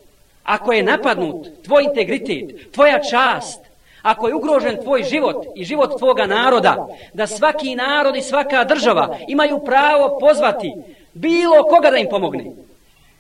ako 0.44 0.74
je 0.74 0.84
napadnut 0.84 1.48
tvoj 1.66 1.84
integritet, 1.84 2.72
tvoja 2.72 3.00
čast, 3.00 3.69
ako 4.02 4.28
je 4.28 4.36
ugrožen 4.36 4.78
tvoj 4.84 5.04
život 5.04 5.46
i 5.56 5.64
život 5.64 5.98
tvoga 5.98 6.26
naroda, 6.26 6.88
da 7.14 7.28
svaki 7.28 7.76
narod 7.76 8.16
i 8.16 8.22
svaka 8.22 8.64
država 8.64 9.18
imaju 9.28 9.60
pravo 9.66 10.18
pozvati 10.20 10.74
bilo 11.14 11.64
koga 11.64 11.90
da 11.90 11.98
im 11.98 12.08
pomogne. 12.10 12.52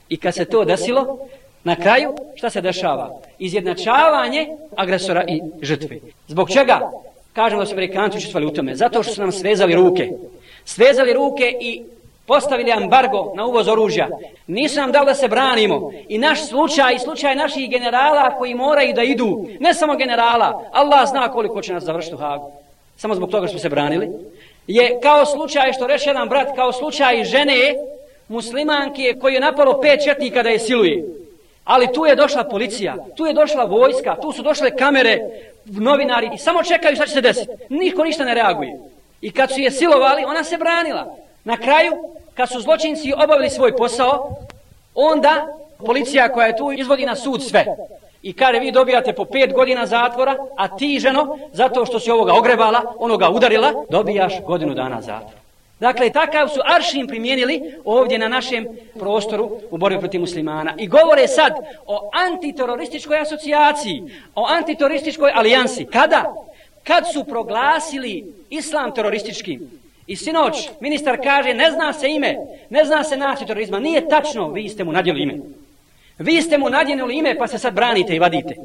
I 0.09 0.17
kad 0.17 0.35
se 0.35 0.45
to 0.45 0.65
desilo, 0.65 1.27
na 1.63 1.75
kraju 1.75 2.13
šta 2.35 2.49
se 2.49 2.61
dešava? 2.61 3.19
Izjednačavanje 3.39 4.47
agresora 4.75 5.23
i 5.27 5.41
žrtve. 5.61 5.99
Zbog 6.27 6.49
čega? 6.51 6.91
Kažemo 7.33 7.61
da 7.61 7.65
su 7.65 7.73
Amerikanci 7.73 8.17
učestvali 8.17 8.45
u 8.45 8.53
tome. 8.53 8.75
Zato 8.75 9.03
što 9.03 9.13
su 9.13 9.21
nam 9.21 9.31
svezali 9.31 9.75
ruke. 9.75 10.09
Svezali 10.65 11.13
ruke 11.13 11.53
i 11.61 11.83
postavili 12.29 12.71
embargo 12.71 13.33
na 13.35 13.45
uvoz 13.45 13.67
oružja. 13.67 14.07
Nisu 14.47 14.79
nam 14.79 14.91
dali 14.91 15.05
da 15.05 15.15
se 15.15 15.27
branimo. 15.27 15.91
I 16.07 16.17
naš 16.17 16.47
slučaj, 16.47 16.95
i 16.95 16.99
slučaj 16.99 17.35
naših 17.35 17.69
generala 17.69 18.37
koji 18.37 18.53
moraju 18.53 18.93
da 18.93 19.03
idu, 19.03 19.47
ne 19.59 19.73
samo 19.73 19.95
generala, 19.95 20.69
Allah 20.71 21.09
zna 21.09 21.31
koliko 21.31 21.61
će 21.61 21.73
nas 21.73 21.83
završiti 21.83 22.15
u 22.15 22.17
Hagu. 22.17 22.51
Samo 22.97 23.15
zbog 23.15 23.29
toga 23.31 23.47
što 23.47 23.51
smo 23.51 23.59
se 23.59 23.69
branili. 23.69 24.09
Je 24.67 24.99
kao 25.01 25.25
slučaj, 25.25 25.73
što 25.73 25.87
reče 25.87 26.09
jedan 26.09 26.29
brat, 26.29 26.55
kao 26.55 26.71
slučaj 26.73 27.23
žene 27.23 27.75
muslimanke 28.27 29.15
koji 29.21 29.33
je 29.33 29.39
napalo 29.39 29.81
pet 29.81 30.03
četnika 30.03 30.43
da 30.43 30.49
je 30.49 30.59
siluje. 30.59 31.03
Ali 31.63 31.93
tu 31.93 32.05
je 32.05 32.15
došla 32.15 32.43
policija, 32.43 32.95
tu 33.15 33.25
je 33.25 33.33
došla 33.33 33.63
vojska, 33.63 34.15
tu 34.21 34.31
su 34.31 34.41
došle 34.41 34.75
kamere, 34.75 35.19
novinari 35.65 36.29
i 36.33 36.37
samo 36.37 36.63
čekaju 36.63 36.95
šta 36.95 37.05
će 37.05 37.13
se 37.13 37.21
desiti. 37.21 37.51
Niko 37.69 38.03
ništa 38.03 38.25
ne 38.25 38.33
reaguje. 38.33 38.79
I 39.21 39.31
kad 39.31 39.51
su 39.51 39.59
je 39.59 39.71
silovali, 39.71 40.23
ona 40.23 40.43
se 40.43 40.57
branila. 40.57 41.15
Na 41.43 41.57
kraju, 41.57 41.91
kad 42.33 42.49
su 42.49 42.61
zločinci 42.61 43.13
obavili 43.13 43.49
svoj 43.49 43.75
posao, 43.75 44.35
onda 44.95 45.47
policija 45.85 46.29
koja 46.29 46.47
je 46.47 46.57
tu 46.57 46.71
izvodi 46.71 47.05
na 47.05 47.15
sud 47.15 47.43
sve. 47.43 47.65
I 48.21 48.33
kada 48.33 48.57
vi 48.57 48.71
dobijate 48.71 49.13
po 49.13 49.25
pet 49.25 49.53
godina 49.53 49.85
zatvora, 49.85 50.35
a 50.57 50.77
ti 50.77 50.99
ženo, 50.99 51.37
zato 51.53 51.85
što 51.85 51.99
si 51.99 52.11
ovoga 52.11 52.33
ogrebala, 52.33 52.93
onoga 52.97 53.29
udarila, 53.29 53.73
dobijaš 53.89 54.33
godinu 54.47 54.73
dana 54.73 55.01
zatvora. 55.01 55.39
Dakle, 55.79 56.09
takav 56.09 56.47
su 56.47 56.59
aršin 56.65 57.07
primijenili 57.07 57.61
ovdje 57.85 58.17
na 58.17 58.27
našem 58.27 58.67
prostoru 58.99 59.59
u 59.71 59.77
borbi 59.77 59.99
protiv 59.99 60.21
muslimana. 60.21 60.73
I 60.77 60.87
govore 60.87 61.27
sad 61.27 61.53
o 61.85 62.09
antiterorističkoj 62.13 63.19
asocijaciji, 63.19 64.03
o 64.35 64.45
antiterorističkoj 64.49 65.31
alijansi. 65.35 65.85
Kada? 65.85 66.33
Kad 66.83 67.03
su 67.13 67.23
proglasili 67.23 68.33
islam 68.49 68.93
terorističkim. 68.93 69.78
I 70.09 70.15
sinoć, 70.15 70.69
ministar 70.79 71.19
kaže, 71.23 71.53
ne 71.53 71.71
zna 71.71 71.93
se 71.93 72.07
ime, 72.09 72.35
ne 72.69 72.85
zna 72.85 73.03
se 73.03 73.17
naći 73.17 73.45
terorizma. 73.45 73.79
Nije 73.79 74.07
tačno, 74.09 74.47
vi 74.49 74.69
ste 74.69 74.83
mu 74.83 74.91
nadjeli 74.91 75.23
ime. 75.23 75.35
Vi 76.17 76.41
ste 76.41 76.57
mu 76.57 76.69
nadjeli 76.69 77.17
ime, 77.17 77.35
pa 77.37 77.47
se 77.47 77.57
sad 77.57 77.73
branite 77.73 78.15
i 78.15 78.19
vadite. 78.19 78.55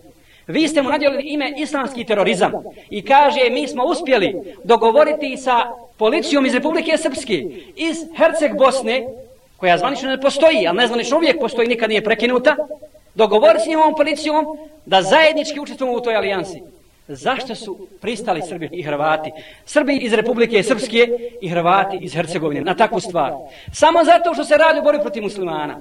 Vi 0.46 0.68
ste 0.68 0.82
mu 0.82 0.90
nadjeli 0.90 1.22
ime 1.22 1.52
islamski 1.56 2.04
terorizam. 2.04 2.52
I 2.90 3.02
kaže, 3.02 3.50
mi 3.50 3.68
smo 3.68 3.84
uspjeli 3.84 4.36
dogovoriti 4.64 5.36
sa 5.36 5.60
policijom 5.96 6.46
iz 6.46 6.54
Republike 6.54 6.96
Srpske, 6.98 7.44
iz 7.76 7.96
Herceg 8.16 8.56
Bosne, 8.58 9.06
koja 9.56 9.78
zvanično 9.78 10.10
ne 10.10 10.20
postoji, 10.20 10.66
ali 10.66 10.78
nezvanično 10.78 11.16
uvijek 11.16 11.40
postoji, 11.40 11.68
nikad 11.68 11.88
nije 11.88 12.04
prekinuta, 12.04 12.56
dogovoriti 13.14 13.64
s 13.64 13.68
njom 13.68 13.94
policijom 13.96 14.46
da 14.86 15.02
zajednički 15.02 15.60
učestvujemo 15.60 15.98
u 15.98 16.00
toj 16.00 16.16
alijansi. 16.16 16.62
Zašto 17.08 17.54
su 17.54 17.86
pristali 18.00 18.42
Srbi 18.48 18.68
i 18.72 18.82
Hrvati? 18.82 19.30
Srbi 19.66 19.96
iz 19.96 20.12
Republike 20.12 20.62
Srpske 20.62 21.08
i 21.40 21.48
Hrvati 21.48 21.98
iz 22.00 22.14
Hercegovine 22.14 22.60
na 22.60 22.74
takvu 22.74 23.00
stvar. 23.00 23.32
Samo 23.72 24.04
zato 24.04 24.34
što 24.34 24.44
se 24.44 24.56
radi 24.56 24.80
u 24.80 24.82
borbi 24.82 25.00
protiv 25.00 25.22
muslimana. 25.22 25.78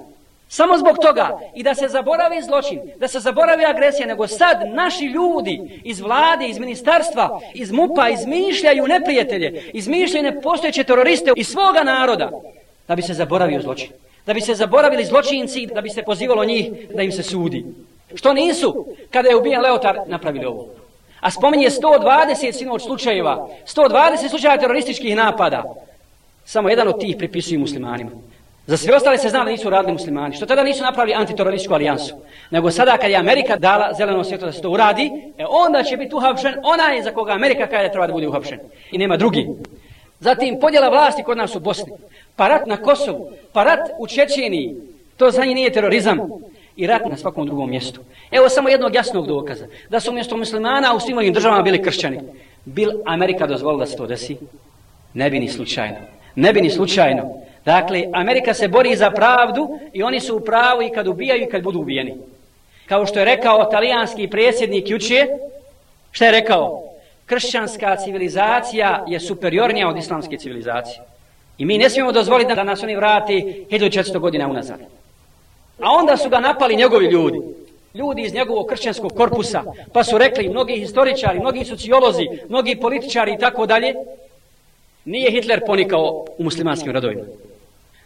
Samo 0.47 0.77
zbog 0.77 0.97
toga 1.01 1.39
i 1.55 1.63
da 1.63 1.75
se 1.75 1.87
zaboravi 1.87 2.41
zločin, 2.41 2.79
da 2.99 3.07
se 3.07 3.19
zaboravi 3.19 3.65
agresija, 3.65 4.07
nego 4.07 4.27
sad 4.27 4.57
naši 4.73 5.05
ljudi 5.05 5.81
iz 5.83 5.99
vlade, 5.99 6.47
iz 6.47 6.59
ministarstva, 6.59 7.39
iz 7.53 7.71
MUPA 7.71 8.09
izmišljaju 8.09 8.87
neprijatelje, 8.87 9.71
izmišljaju 9.73 10.23
nepostojeće 10.23 10.83
teroriste 10.83 11.31
iz 11.35 11.47
svoga 11.47 11.83
naroda 11.83 12.31
da 12.87 12.95
bi 12.95 13.01
se 13.01 13.13
zaboravio 13.13 13.61
zločin. 13.61 13.89
Da 14.25 14.33
bi 14.33 14.41
se 14.41 14.55
zaboravili 14.55 15.05
zločinci, 15.05 15.65
da 15.65 15.81
bi 15.81 15.89
se 15.89 16.03
pozivalo 16.03 16.45
njih 16.45 16.71
da 16.95 17.01
im 17.01 17.11
se 17.11 17.23
sudi. 17.23 17.65
Što 18.15 18.33
nisu 18.33 18.85
kada 19.11 19.29
je 19.29 19.35
ubijen 19.35 19.61
Leotar 19.61 19.99
napravili 20.07 20.45
ovo. 20.45 20.82
A 21.23 21.31
spominje 21.31 21.69
120 21.69 22.51
sinoć 22.51 22.83
slučajeva, 22.83 23.47
120 23.65 24.29
slučajeva 24.29 24.61
terorističkih 24.61 25.15
napada. 25.15 25.63
Samo 26.45 26.69
jedan 26.69 26.87
od 26.87 26.99
tih 26.99 27.15
pripisuju 27.17 27.59
muslimanima. 27.59 28.11
Za 28.67 28.77
sve 28.77 28.95
ostale 28.95 29.17
se 29.17 29.29
zna 29.29 29.43
da 29.43 29.51
nisu 29.51 29.69
radili 29.69 29.93
muslimani. 29.93 30.35
Što 30.35 30.45
tada 30.45 30.63
nisu 30.63 30.83
napravili 30.83 31.15
antiterorističku 31.15 31.73
alijansu. 31.73 32.15
Nego 32.51 32.71
sada 32.71 32.97
kad 32.97 33.11
je 33.11 33.17
Amerika 33.17 33.55
dala 33.55 33.93
zeleno 33.93 34.23
svjetlo 34.23 34.45
da 34.45 34.51
se 34.51 34.61
to 34.61 34.69
uradi, 34.69 35.11
e 35.37 35.45
onda 35.49 35.83
će 35.83 35.97
biti 35.97 36.15
uhapšen 36.15 36.53
onaj 36.63 37.01
za 37.01 37.11
koga 37.11 37.31
Amerika 37.31 37.67
kada 37.67 37.89
treba 37.89 38.07
da 38.07 38.13
bude 38.13 38.27
uhapšen. 38.27 38.59
I 38.91 38.97
nema 38.97 39.17
drugi. 39.17 39.47
Zatim 40.19 40.59
podjela 40.59 40.89
vlasti 40.89 41.23
kod 41.23 41.37
nas 41.37 41.55
u 41.55 41.59
Bosni. 41.59 41.93
Parat 42.35 42.65
na 42.65 42.77
Kosovu. 42.77 43.31
Parat 43.53 43.79
u 43.99 44.07
Čečeniji. 44.07 44.75
To 45.17 45.31
za 45.31 45.45
njih 45.45 45.55
nije 45.55 45.73
terorizam. 45.73 46.19
I 46.75 46.87
rat 46.87 47.05
na 47.09 47.17
svakom 47.17 47.45
drugom 47.45 47.69
mjestu. 47.69 48.01
Evo 48.31 48.49
samo 48.49 48.69
jednog 48.69 48.95
jasnog 48.95 49.27
dokaza. 49.27 49.67
Da 49.89 49.99
su 49.99 50.13
mjesto 50.13 50.37
muslimana 50.37 50.95
u 50.95 50.99
svim 50.99 51.17
ovim 51.17 51.33
državama 51.33 51.61
bili 51.61 51.83
kršćani. 51.83 52.19
Bil 52.65 52.89
Amerika 53.05 53.47
dozvolila 53.47 53.85
da 53.85 53.91
se 53.91 53.97
to 53.97 54.07
desi? 54.07 54.37
Ne 55.13 55.29
bi 55.29 55.39
ni 55.39 55.49
slučajno. 55.49 55.97
Ne 56.35 56.53
bi 56.53 56.61
ni 56.61 56.69
slučajno. 56.69 57.43
Dakle, 57.65 58.03
Amerika 58.13 58.53
se 58.53 58.67
bori 58.67 58.95
za 58.95 59.11
pravdu 59.11 59.79
i 59.93 60.03
oni 60.03 60.19
su 60.19 60.35
u 60.35 60.39
pravu 60.39 60.81
i 60.81 60.89
kad 60.89 61.07
ubijaju 61.07 61.43
i 61.43 61.49
kad 61.49 61.63
budu 61.63 61.79
ubijeni. 61.79 62.13
Kao 62.85 63.05
što 63.05 63.19
je 63.19 63.25
rekao 63.25 63.65
talijanski 63.65 64.27
predsjednik 64.27 64.89
juče, 64.89 65.27
što 66.11 66.25
je 66.25 66.31
rekao? 66.31 66.83
Kršćanska 67.25 67.95
civilizacija 67.95 69.03
je 69.07 69.19
superiornija 69.19 69.89
od 69.89 69.97
islamske 69.97 70.37
civilizacije. 70.37 71.01
I 71.57 71.65
mi 71.65 71.77
ne 71.77 71.89
smijemo 71.89 72.11
dozvoliti 72.11 72.55
da 72.55 72.63
nas 72.63 72.83
oni 72.83 72.95
vrati 72.95 73.65
1400 73.71 74.19
godina 74.19 74.47
unazad. 74.47 74.79
A 75.79 75.91
onda 75.91 76.17
su 76.17 76.29
ga 76.29 76.39
napali 76.39 76.75
njegovi 76.75 77.05
ljudi. 77.05 77.41
Ljudi 77.93 78.21
iz 78.21 78.33
njegovog 78.33 78.67
kršćanskog 78.67 79.13
korpusa. 79.13 79.63
Pa 79.93 80.03
su 80.03 80.17
rekli 80.17 80.49
mnogi 80.49 80.73
historičari, 80.73 81.39
mnogi 81.39 81.65
sociolozi, 81.65 82.27
mnogi 82.49 82.75
političari 82.75 83.33
i 83.33 83.37
tako 83.37 83.65
dalje. 83.65 83.93
Nije 85.05 85.31
Hitler 85.31 85.61
ponikao 85.65 86.25
u 86.37 86.43
muslimanskim 86.43 86.91
radovima. 86.91 87.23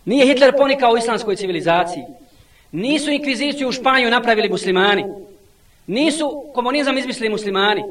Nije 0.06 0.25
Hitler 0.25 0.53
ponikao 0.58 0.91
u 0.91 0.97
islamskoj 0.97 1.36
civilizaciji. 1.36 2.03
Nisu 2.71 3.12
inkviziciju 3.12 3.69
u 3.69 3.71
Španiju 3.71 4.10
napravili 4.10 4.49
muslimani. 4.49 5.06
Nisu 5.88 6.45
komunizam 6.53 6.97
izmislili 6.97 7.30
muslimani 7.30 7.84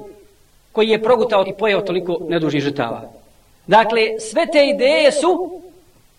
koji 0.73 0.89
je 0.89 1.03
progutao 1.03 1.45
i 1.47 1.53
pojeo 1.59 1.81
toliko 1.81 2.19
nedužnih 2.29 2.63
žrtava. 2.63 3.13
Dakle, 3.67 4.21
sve 4.21 4.47
te 4.53 4.67
ideje 4.67 5.13
su 5.13 5.61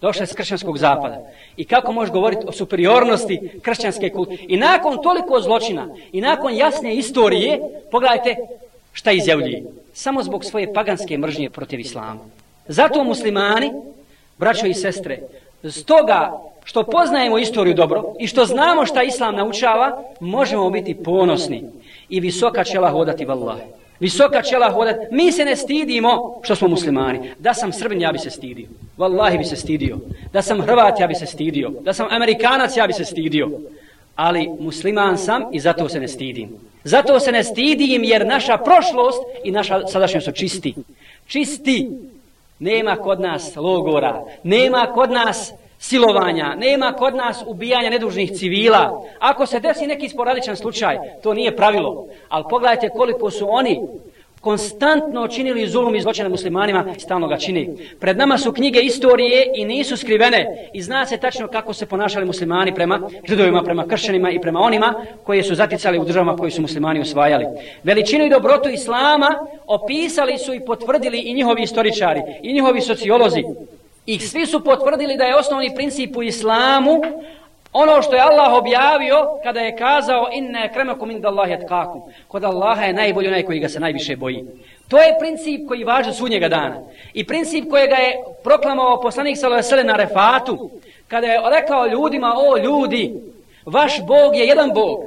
došle 0.01 0.25
s 0.25 0.33
kršćanskog 0.33 0.77
zapada. 0.77 1.21
I 1.57 1.65
kako 1.65 1.91
možeš 1.91 2.11
govoriti 2.13 2.45
o 2.47 2.51
superiornosti 2.51 3.49
kršćanske 3.61 4.09
kulture? 4.09 4.37
I 4.47 4.57
nakon 4.57 5.01
toliko 5.03 5.41
zločina 5.41 5.87
i 6.11 6.21
nakon 6.21 6.55
jasne 6.55 6.95
istorije, 6.95 7.59
pogledajte 7.91 8.35
šta 8.93 9.11
izjavljuje? 9.11 9.63
Samo 9.93 10.23
zbog 10.23 10.45
svoje 10.45 10.73
paganske 10.73 11.17
mržnje 11.17 11.49
protiv 11.49 11.79
islama. 11.79 12.19
Zato 12.67 13.03
muslimani, 13.03 13.71
braćo 14.37 14.67
i 14.67 14.73
sestre, 14.73 15.19
stoga 15.69 16.39
što 16.63 16.83
poznajemo 16.83 17.37
istoriju 17.37 17.73
dobro 17.73 18.13
i 18.19 18.27
što 18.27 18.45
znamo 18.45 18.85
šta 18.85 19.03
islam 19.03 19.35
naučava, 19.35 20.03
možemo 20.19 20.69
biti 20.69 20.95
ponosni 20.95 21.63
i 22.09 22.19
visoka 22.19 22.63
čela 22.63 22.89
hodati 22.89 23.25
vallahi. 23.25 23.61
Visoka 23.99 24.41
čela 24.41 24.69
hodati. 24.69 24.99
Mi 25.11 25.31
se 25.31 25.45
ne 25.45 25.55
stidimo 25.55 26.39
što 26.43 26.55
smo 26.55 26.67
muslimani. 26.67 27.31
Da 27.39 27.53
sam 27.53 27.73
srbin, 27.73 28.01
ja 28.01 28.11
bi 28.11 28.19
se 28.19 28.29
stidio. 28.29 28.67
Wallahi 28.97 29.37
bi 29.37 29.43
se 29.43 29.55
stidio. 29.55 29.97
Da 30.33 30.41
sam 30.41 30.61
hrvat, 30.61 30.99
ja 30.99 31.07
bi 31.07 31.15
se 31.15 31.25
stidio. 31.25 31.71
Da 31.81 31.93
sam 31.93 32.07
amerikanac, 32.09 32.77
ja 32.77 32.87
bi 32.87 32.93
se 32.93 33.05
stidio. 33.05 33.49
Ali 34.15 34.49
musliman 34.59 35.17
sam 35.17 35.43
i 35.51 35.59
zato 35.59 35.89
se 35.89 35.99
ne 35.99 36.07
stidim. 36.07 36.49
Zato 36.83 37.19
se 37.19 37.31
ne 37.31 37.43
stidim 37.43 38.03
jer 38.03 38.27
naša 38.27 38.57
prošlost 38.57 39.19
i 39.43 39.51
naša 39.51 39.87
sadašnjost 39.87 40.25
su 40.25 40.31
čisti. 40.31 40.75
Čisti. 41.27 41.89
Nema 42.59 42.95
kod 42.95 43.19
nas 43.19 43.55
logora. 43.55 44.23
Nema 44.43 44.85
kod 44.93 45.11
nas 45.11 45.53
silovanja, 45.79 46.55
nema 46.55 46.93
kod 46.93 47.15
nas 47.15 47.43
ubijanja 47.47 47.89
nedužnih 47.89 48.31
civila. 48.31 49.03
Ako 49.19 49.45
se 49.45 49.59
desi 49.59 49.87
neki 49.87 50.09
sporadičan 50.09 50.55
slučaj, 50.55 50.97
to 51.23 51.33
nije 51.33 51.55
pravilo. 51.55 52.07
Ali 52.29 52.45
pogledajte 52.49 52.89
koliko 52.89 53.31
su 53.31 53.47
oni 53.49 53.79
konstantno 54.41 55.27
činili 55.27 55.67
zulum 55.67 55.95
i 55.95 56.01
zločine 56.01 56.29
muslimanima 56.29 56.85
i 56.97 56.99
stalno 56.99 57.27
ga 57.27 57.37
čini. 57.37 57.69
Pred 57.99 58.17
nama 58.17 58.37
su 58.37 58.53
knjige 58.53 58.79
istorije 58.79 59.51
i 59.55 59.65
nisu 59.65 59.97
skrivene 59.97 60.69
i 60.73 60.81
zna 60.81 61.05
se 61.05 61.17
tačno 61.17 61.47
kako 61.47 61.73
se 61.73 61.85
ponašali 61.85 62.25
muslimani 62.25 62.73
prema 62.73 63.09
židovima, 63.27 63.63
prema 63.63 63.87
kršćanima 63.87 64.31
i 64.31 64.41
prema 64.41 64.59
onima 64.59 64.93
koji 65.23 65.43
su 65.43 65.55
zaticali 65.55 65.99
u 65.99 66.05
državama 66.05 66.37
koji 66.37 66.51
su 66.51 66.61
muslimani 66.61 66.99
osvajali. 66.99 67.45
Veličinu 67.83 68.25
i 68.25 68.29
dobrotu 68.29 68.69
islama 68.69 69.35
opisali 69.65 70.37
su 70.37 70.53
i 70.53 70.65
potvrdili 70.65 71.19
i 71.19 71.33
njihovi 71.33 71.61
istoričari 71.61 72.21
i 72.43 72.53
njihovi 72.53 72.81
sociolozi. 72.81 73.43
I 74.07 74.19
svi 74.19 74.45
su 74.45 74.63
potvrdili 74.63 75.17
da 75.17 75.23
je 75.23 75.35
osnovni 75.35 75.75
princip 75.75 76.17
u 76.17 76.23
islamu 76.23 77.01
ono 77.73 78.01
što 78.01 78.15
je 78.15 78.21
Allah 78.21 78.53
objavio 78.53 79.15
kada 79.43 79.59
je 79.59 79.75
kazao 79.75 80.29
inne 80.33 80.73
kremakum 80.73 81.11
inda 81.11 81.27
Allahi 81.27 81.53
etkakum. 81.53 82.01
Kod 82.27 82.43
Allaha 82.43 82.83
je 82.83 82.93
najbolji 82.93 83.27
onaj 83.27 83.43
koji 83.43 83.59
ga 83.59 83.69
se 83.69 83.79
najviše 83.79 84.15
boji. 84.15 84.45
To 84.87 84.97
je 84.97 85.15
princip 85.19 85.67
koji 85.67 85.83
važe 85.83 86.13
sudnjega 86.13 86.49
dana. 86.49 86.81
I 87.13 87.27
princip 87.27 87.69
kojega 87.69 87.95
je 87.95 88.17
proklamovao 88.43 89.01
poslanik 89.01 89.37
Salasele 89.37 89.83
na 89.83 89.95
refatu. 89.95 90.69
Kada 91.07 91.27
je 91.27 91.41
rekao 91.51 91.87
ljudima, 91.87 92.33
o 92.37 92.57
ljudi, 92.57 93.13
vaš 93.65 94.05
Bog 94.05 94.35
je 94.35 94.47
jedan 94.47 94.73
Bog. 94.73 94.99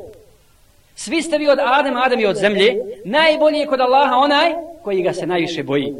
Svi 0.95 1.23
ste 1.23 1.39
vi 1.39 1.49
od 1.49 1.59
Adema, 1.63 2.03
Adem 2.05 2.21
je 2.21 2.29
od 2.29 2.37
zemlje. 2.37 2.77
Najbolji 3.05 3.59
je 3.59 3.67
kod 3.67 3.81
Allaha 3.81 4.17
onaj 4.17 4.53
koji 4.83 5.03
ga 5.03 5.13
se 5.13 5.27
najviše 5.27 5.63
boji. 5.63 5.95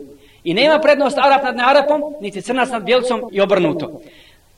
I 0.45 0.55
nema 0.55 0.79
prednost 0.79 1.19
Arap 1.19 1.43
nad 1.43 1.61
Arapom, 1.61 2.03
niti 2.21 2.43
crnac 2.43 2.71
nad 2.71 2.83
Bjelcom 2.83 3.23
i 3.33 3.41
obrnuto. 3.41 4.01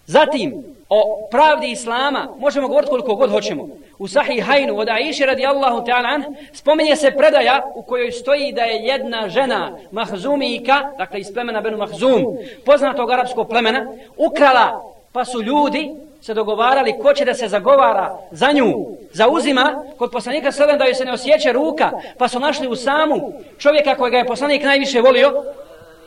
Zatim, 0.07 0.65
o 0.89 1.29
pravdi 1.31 1.71
Islama 1.71 2.29
možemo 2.39 2.69
govoriti 2.69 2.91
koliko 2.91 3.15
god 3.15 3.31
hoćemo. 3.31 3.69
U 3.99 4.09
Sahihajnu 4.09 4.79
od 4.79 4.89
Aisha 4.89 5.25
radijallahu 5.25 5.87
ta'ala 5.87 6.23
spominje 6.53 6.97
se 6.97 7.11
predaja 7.11 7.63
u 7.75 7.83
kojoj 7.83 8.13
stoji 8.13 8.53
da 8.53 8.63
je 8.63 8.85
jedna 8.85 9.29
žena 9.29 9.79
Mahzumika, 9.91 10.91
dakle 10.99 11.21
iz 11.21 11.33
plemena 11.35 11.61
Benu 11.61 11.77
Mahzum, 11.77 12.25
poznatog 12.65 13.11
arapskog 13.11 13.49
plemena, 13.49 13.87
ukrala 14.17 14.93
pa 15.13 15.25
su 15.25 15.43
ljudi 15.43 15.91
se 16.21 16.35
dogovarali 16.35 16.95
ko 17.03 17.15
će 17.15 17.25
da 17.25 17.35
se 17.35 17.49
zagovara 17.49 18.19
za 18.31 18.53
nju, 18.53 18.87
zauzima 19.13 19.85
kod 19.99 20.11
poslanika 20.11 20.53
Selem 20.53 20.79
da 20.79 20.85
joj 20.85 20.95
se 20.95 21.05
ne 21.05 21.13
osjeće 21.13 21.53
ruka, 21.53 21.91
pa 22.19 22.29
su 22.29 22.41
našli 22.41 22.69
u 22.69 22.77
samu 22.77 23.33
čovjeka 23.59 23.95
kojega 23.95 24.19
je 24.19 24.27
poslanik 24.27 24.63
najviše 24.65 25.01
volio, 25.01 25.45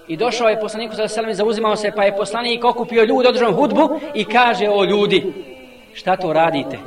I 0.08 0.18
došao 0.18 0.50
je 0.50 0.60
poslanik 0.60 0.94
sa 0.94 1.08
selam 1.08 1.30
i 1.30 1.36
zauzimao 1.36 1.76
se, 1.76 1.92
pa 1.96 2.04
je 2.04 2.18
poslanik 2.18 2.66
okupio 2.66 3.04
ljude, 3.04 3.30
održao 3.30 3.54
hudbu 3.54 4.00
i 4.14 4.26
kaže 4.26 4.70
o 4.70 4.84
ljudi, 4.84 5.34
šta 5.94 6.16
to 6.16 6.34
radite? 6.34 6.78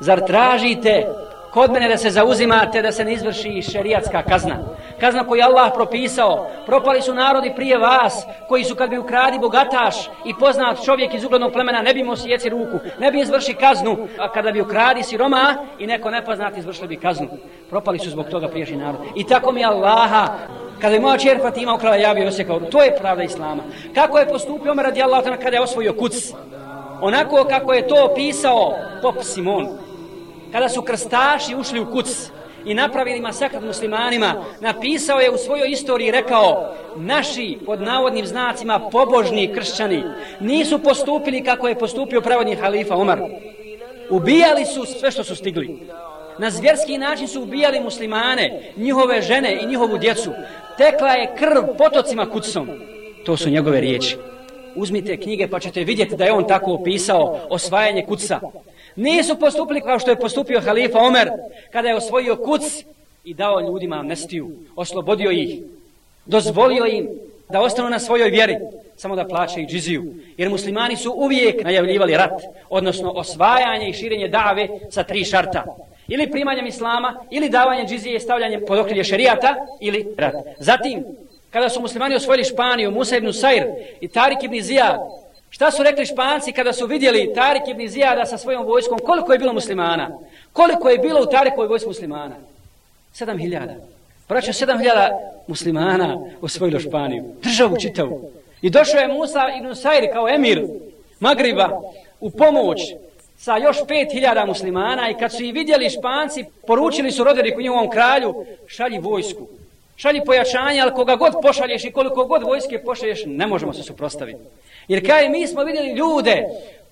Zar 0.00 0.20
tražite 0.26 1.06
kod 1.54 1.72
mene 1.72 1.88
da 1.88 1.96
se 1.96 2.10
zauzimate 2.10 2.82
da 2.82 2.92
se 2.92 3.04
ne 3.04 3.12
izvrši 3.12 3.62
šerijatska 3.62 4.22
kazna? 4.22 4.56
Kazna 5.00 5.26
koju 5.26 5.42
Allah 5.42 5.72
propisao. 5.74 6.50
Propali 6.66 7.02
su 7.02 7.14
narodi 7.14 7.52
prije 7.56 7.78
vas, 7.78 8.26
koji 8.48 8.64
su 8.64 8.74
kad 8.74 8.90
bi 8.90 8.98
ukradi 8.98 9.38
bogataš 9.38 9.94
i 10.24 10.34
poznat 10.40 10.84
čovjek 10.84 11.14
iz 11.14 11.24
uglednog 11.24 11.52
plemena, 11.52 11.82
ne 11.82 11.94
bi 11.94 12.04
mu 12.04 12.16
sjeci 12.16 12.48
ruku, 12.48 12.78
ne 12.98 13.10
bi 13.10 13.20
izvrši 13.20 13.54
kaznu, 13.54 14.08
a 14.18 14.32
kada 14.32 14.52
bi 14.52 14.60
ukradi 14.60 15.02
siroma 15.02 15.54
i 15.78 15.86
neko 15.86 16.10
nepoznat 16.10 16.56
izvršili 16.56 16.88
bi 16.88 16.96
kaznu. 16.96 17.28
Propali 17.70 17.98
su 17.98 18.10
zbog 18.10 18.26
toga 18.26 18.48
priješnji 18.48 18.76
narod. 18.76 19.00
I 19.14 19.26
tako 19.26 19.52
mi 19.52 19.64
Allaha 19.64 20.28
Kada 20.80 20.94
je 20.94 21.00
moja 21.00 21.18
čer 21.18 21.38
Fatima 21.42 21.74
ukrala, 21.74 21.96
ja 21.96 22.14
bih 22.14 22.28
osjekao. 22.28 22.60
To 22.60 22.82
je 22.82 22.96
pravda 23.00 23.22
Islama. 23.22 23.62
Kako 23.94 24.18
je 24.18 24.28
postupio 24.28 24.72
Omer 24.72 24.84
radi 24.84 25.02
Allah 25.02 25.24
kada 25.24 25.56
je 25.56 25.62
osvojio 25.62 25.92
kuc? 25.92 26.32
Onako 27.00 27.44
kako 27.44 27.72
je 27.72 27.88
to 27.88 28.04
opisao 28.04 28.74
Pop 29.02 29.22
Simon. 29.22 29.93
Kada 30.54 30.68
su 30.68 30.82
krstaši 30.82 31.54
ušli 31.54 31.80
u 31.80 31.90
kuc 31.90 32.30
i 32.64 32.74
napravili 32.74 33.20
masakr 33.20 33.60
muslimanima, 33.60 34.44
napisao 34.60 35.20
je 35.20 35.30
u 35.30 35.36
svojoj 35.36 35.70
istoriji 35.70 36.10
rekao 36.10 36.74
naši, 36.96 37.58
pod 37.66 37.80
navodnim 37.80 38.26
znacima, 38.26 38.88
pobožni 38.92 39.52
kršćani 39.54 40.02
nisu 40.40 40.78
postupili 40.78 41.44
kako 41.44 41.68
je 41.68 41.78
postupio 41.78 42.20
pravodni 42.20 42.54
halifa 42.54 42.96
Omar. 42.96 43.18
Ubijali 44.10 44.64
su 44.64 44.84
sve 44.84 45.10
što 45.10 45.24
su 45.24 45.36
stigli. 45.36 45.78
Na 46.38 46.50
zvjerski 46.50 46.98
način 46.98 47.28
su 47.28 47.42
ubijali 47.42 47.80
muslimane, 47.80 48.72
njihove 48.76 49.22
žene 49.22 49.58
i 49.62 49.66
njihovu 49.66 49.98
djecu. 49.98 50.32
Tekla 50.78 51.08
je 51.08 51.36
krv 51.36 51.76
potocima 51.78 52.30
kucom. 52.30 52.68
To 53.24 53.36
su 53.36 53.50
njegove 53.50 53.80
riječi. 53.80 54.16
Uzmite 54.76 55.16
knjige 55.16 55.48
pa 55.48 55.60
ćete 55.60 55.84
vidjeti 55.84 56.16
da 56.16 56.24
je 56.24 56.32
on 56.32 56.48
tako 56.48 56.72
opisao 56.72 57.38
osvajanje 57.50 58.04
kuca. 58.08 58.40
Nisu 58.96 59.38
postupili 59.38 59.80
kao 59.80 59.98
što 59.98 60.10
je 60.10 60.20
postupio 60.20 60.60
halifa 60.60 60.98
Omer 60.98 61.30
kada 61.72 61.88
je 61.88 61.96
osvojio 61.96 62.36
kuc 62.36 62.62
i 63.24 63.34
dao 63.34 63.60
ljudima 63.60 63.96
amnestiju. 63.96 64.50
Oslobodio 64.76 65.30
ih. 65.30 65.62
Dozvolio 66.26 66.86
im 66.86 67.08
da 67.48 67.60
ostanu 67.60 67.90
na 67.90 67.98
svojoj 67.98 68.30
vjeri 68.30 68.56
samo 68.96 69.16
da 69.16 69.28
plaćaju 69.28 69.66
džiziju. 69.66 70.14
Jer 70.36 70.50
muslimani 70.50 70.96
su 70.96 71.12
uvijek 71.16 71.64
najavljivali 71.64 72.16
rat, 72.16 72.42
odnosno 72.70 73.10
osvajanje 73.10 73.88
i 73.88 73.92
širenje 73.92 74.28
dave 74.28 74.68
sa 74.90 75.02
tri 75.02 75.24
šarta 75.24 75.64
ili 76.08 76.30
primanjem 76.30 76.66
islama, 76.66 77.24
ili 77.30 77.48
davanjem 77.48 77.86
džizije 77.86 78.16
i 78.16 78.20
stavljanjem 78.20 78.62
pod 78.66 78.78
okrilje 78.78 79.04
šerijata, 79.04 79.54
ili 79.80 80.14
rat. 80.18 80.34
Zatim, 80.58 81.04
kada 81.50 81.68
su 81.68 81.80
muslimani 81.80 82.14
osvojili 82.14 82.44
Španiju, 82.44 82.90
Musa 82.90 83.16
ibn 83.16 83.32
Sair 83.32 83.64
i 84.00 84.08
Tarik 84.08 84.42
ibn 84.42 84.60
Zijad, 84.60 85.00
šta 85.54 85.70
su 85.70 85.82
rekli 85.82 86.06
Španci 86.06 86.52
kada 86.52 86.72
su 86.72 86.86
vidjeli 86.86 87.32
Tarik 87.34 87.62
ibn 87.68 87.88
Zijada 87.88 88.26
sa 88.26 88.38
svojom 88.38 88.66
vojskom, 88.66 88.98
koliko 88.98 89.32
je 89.32 89.38
bilo 89.38 89.52
muslimana? 89.52 90.10
Koliko 90.52 90.88
je 90.88 90.98
bilo 90.98 91.22
u 91.22 91.26
Tarikovoj 91.26 91.68
vojsku 91.68 91.88
muslimana? 91.88 92.34
Sedam 93.12 93.38
hiljada. 93.38 93.74
Braćo, 94.28 94.52
sedam 94.52 94.78
hiljada 94.78 95.10
muslimana 95.46 96.18
osvojilo 96.40 96.80
Španiju. 96.80 97.24
Državu 97.42 97.76
čitavu. 97.80 98.30
I 98.62 98.70
došao 98.70 99.00
je 99.00 99.08
Musa 99.08 99.40
ibn 99.58 99.74
Sajri 99.74 100.08
kao 100.12 100.28
emir 100.28 100.66
Magriba 101.20 101.80
u 102.20 102.30
pomoć 102.30 102.80
sa 103.36 103.56
još 103.56 103.76
pet 103.88 104.12
hiljada 104.12 104.46
muslimana 104.46 105.10
i 105.10 105.14
kad 105.14 105.32
su 105.32 105.44
i 105.44 105.52
vidjeli 105.52 105.90
španci, 105.90 106.44
poručili 106.66 107.12
su 107.12 107.24
roderiku 107.24 107.60
njihovom 107.60 107.90
kralju, 107.90 108.46
šalji 108.66 108.98
vojsku. 108.98 109.46
Šalji 109.96 110.24
pojačanje, 110.26 110.80
ali 110.80 110.94
koga 110.94 111.16
god 111.16 111.32
pošalješ 111.42 111.84
i 111.84 111.92
koliko 111.92 112.24
god 112.24 112.42
vojske 112.42 112.82
pošalješ, 112.84 113.22
ne 113.26 113.46
možemo 113.46 113.72
se 113.72 113.82
suprostaviti. 113.82 114.38
Jer 114.88 115.06
kaj 115.06 115.28
mi 115.28 115.46
smo 115.46 115.64
vidjeli 115.64 115.92
ljude 115.92 116.44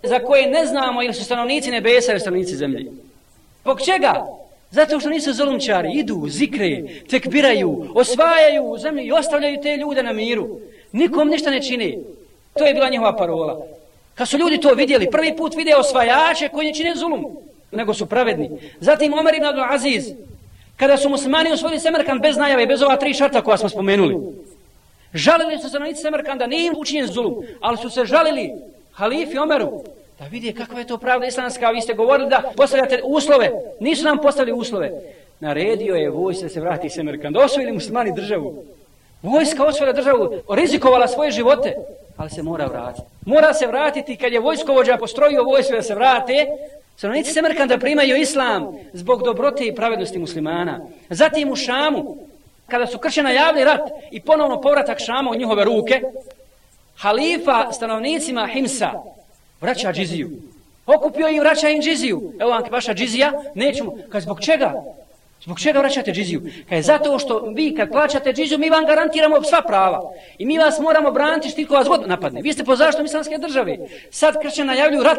za 0.02 0.18
koje 0.18 0.50
ne 0.50 0.66
znamo 0.66 1.02
ili 1.02 1.14
su 1.14 1.24
stanovnici 1.24 1.70
nebesa 1.70 2.12
ili 2.12 2.20
stanovnici 2.20 2.56
zemlje. 2.56 2.90
Pog 3.62 3.80
čega? 3.80 4.26
Zato 4.70 5.00
što 5.00 5.08
nisu 5.08 5.32
zolumčari, 5.32 5.92
idu, 5.94 6.24
zikre, 6.28 6.82
tekbiraju, 7.10 7.86
osvajaju 7.94 8.78
zemlju 8.78 9.04
i 9.04 9.12
ostavljaju 9.12 9.60
te 9.62 9.76
ljude 9.76 10.02
na 10.02 10.12
miru. 10.12 10.48
Nikom 10.92 11.28
ništa 11.28 11.50
ne 11.50 11.62
čini. 11.62 11.98
To 12.58 12.66
je 12.66 12.74
bila 12.74 12.88
njihova 12.88 13.16
parola. 13.16 13.66
Kad 14.14 14.28
su 14.28 14.38
ljudi 14.38 14.60
to 14.60 14.74
vidjeli, 14.74 15.10
prvi 15.10 15.36
put 15.36 15.54
vide 15.56 15.76
osvajače 15.76 16.48
koji 16.48 16.66
ne 16.66 16.74
čine 16.74 16.94
zulum, 16.96 17.26
nego 17.72 17.94
su 17.94 18.06
pravedni. 18.06 18.50
Zatim 18.80 19.14
Omer 19.14 19.34
ibn 19.34 19.46
Abdul 19.46 19.64
Aziz, 19.70 20.12
kada 20.76 20.96
su 20.96 21.08
muslimani 21.08 21.52
osvojili 21.52 21.80
Semerkan 21.80 22.18
bez 22.18 22.36
najave, 22.36 22.66
bez 22.66 22.82
ova 22.82 22.96
tri 22.96 23.14
šarta 23.14 23.42
koja 23.42 23.56
smo 23.56 23.68
spomenuli. 23.68 24.16
Žalili 25.14 25.58
su 25.58 25.68
se 25.68 25.78
na 25.78 25.84
lice 25.84 26.10
da 26.38 26.46
nije 26.46 26.66
im 26.66 26.74
učinjen 26.76 27.06
zulum, 27.06 27.44
ali 27.60 27.78
su 27.78 27.90
se 27.90 28.04
žalili 28.04 28.52
halifi 28.92 29.38
Omeru, 29.38 29.82
da 30.18 30.24
vidi 30.24 30.52
kakva 30.52 30.78
je 30.78 30.86
to 30.86 30.98
pravda 30.98 31.26
islamska, 31.26 31.70
vi 31.70 31.80
ste 31.80 31.94
govorili 31.94 32.30
da 32.30 32.52
postavljate 32.56 33.00
uslove, 33.04 33.50
nisu 33.80 34.04
nam 34.04 34.18
postavili 34.18 34.58
uslove. 34.58 34.90
Naredio 35.40 35.94
je 35.94 36.10
vojska 36.10 36.42
da 36.42 36.48
se 36.48 36.60
vrati 36.60 36.90
Semerkanda, 36.90 37.40
osvojili 37.40 37.72
muslimani 37.72 38.12
državu. 38.16 38.64
Vojska 39.22 39.64
osvojila 39.64 39.92
državu, 39.92 40.30
rizikovala 40.50 41.08
svoje 41.08 41.30
živote, 41.30 41.74
ali 42.16 42.30
se 42.30 42.42
mora 42.42 42.66
vratiti. 42.66 43.06
Mora 43.26 43.54
se 43.54 43.66
vratiti 43.66 44.16
kad 44.16 44.32
je 44.32 44.40
vojskovođa 44.40 44.96
postrojio 44.96 45.44
vojsko 45.44 45.72
da 45.72 45.82
se 45.82 45.94
vrate, 45.94 46.46
stanovnici 46.96 47.32
Semerkanda 47.32 47.78
primaju 47.78 48.16
islam 48.16 48.78
zbog 48.92 49.22
dobrote 49.22 49.66
i 49.66 49.74
pravednosti 49.74 50.18
muslimana. 50.18 50.80
Zatim 51.10 51.50
u 51.50 51.56
Šamu, 51.56 52.16
kada 52.68 52.86
su 52.86 52.98
kršena 52.98 53.30
javni 53.30 53.64
rat 53.64 53.80
i 54.10 54.20
ponovno 54.20 54.60
povratak 54.60 54.98
Šama 54.98 55.30
u 55.30 55.34
njihove 55.34 55.64
ruke, 55.64 56.00
halifa 56.96 57.72
stanovnicima 57.72 58.46
Himsa 58.46 58.90
vraća 59.60 59.92
džiziju. 59.92 60.30
Okupio 60.86 61.28
i 61.28 61.40
vraća 61.40 61.68
im 61.68 61.82
džiziju. 61.82 62.32
Evo 62.40 62.50
vam 62.50 62.62
vaša 62.70 62.94
džizija, 62.94 63.32
nećemo. 63.54 63.94
Kaj 64.08 64.20
zbog 64.20 64.40
čega? 64.40 64.72
Zbog 65.42 65.60
čega 65.60 65.78
vraćate 65.78 66.12
džiziju? 66.12 66.42
Kaj 66.68 66.82
zato 66.82 67.18
što 67.18 67.40
vi 67.40 67.74
kad 67.74 67.90
plaćate 67.90 68.32
džiziju, 68.32 68.58
mi 68.58 68.70
vam 68.70 68.86
garantiramo 68.86 69.42
sva 69.42 69.62
prava. 69.62 70.00
I 70.38 70.46
mi 70.46 70.58
vas 70.58 70.78
moramo 70.78 71.10
braniti 71.10 71.48
štiko 71.48 71.74
vas 71.74 71.88
god 71.88 72.08
napadne. 72.08 72.42
Vi 72.42 72.52
ste 72.52 72.64
po 72.64 72.76
zašto 72.76 73.02
islamske 73.02 73.38
države. 73.38 73.78
Sad 74.10 74.40
kršćani 74.42 74.66
najavljuju 74.66 75.02
rat. 75.02 75.18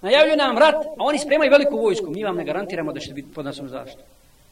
Najavljuju 0.00 0.36
nam 0.36 0.58
rat, 0.58 0.74
a 0.74 1.04
oni 1.04 1.18
spremaju 1.18 1.50
veliku 1.50 1.76
vojsku. 1.76 2.10
Mi 2.10 2.24
vam 2.24 2.36
ne 2.36 2.44
garantiramo 2.44 2.92
da 2.92 3.00
ćete 3.00 3.14
biti 3.14 3.34
pod 3.34 3.44
nasom 3.44 3.68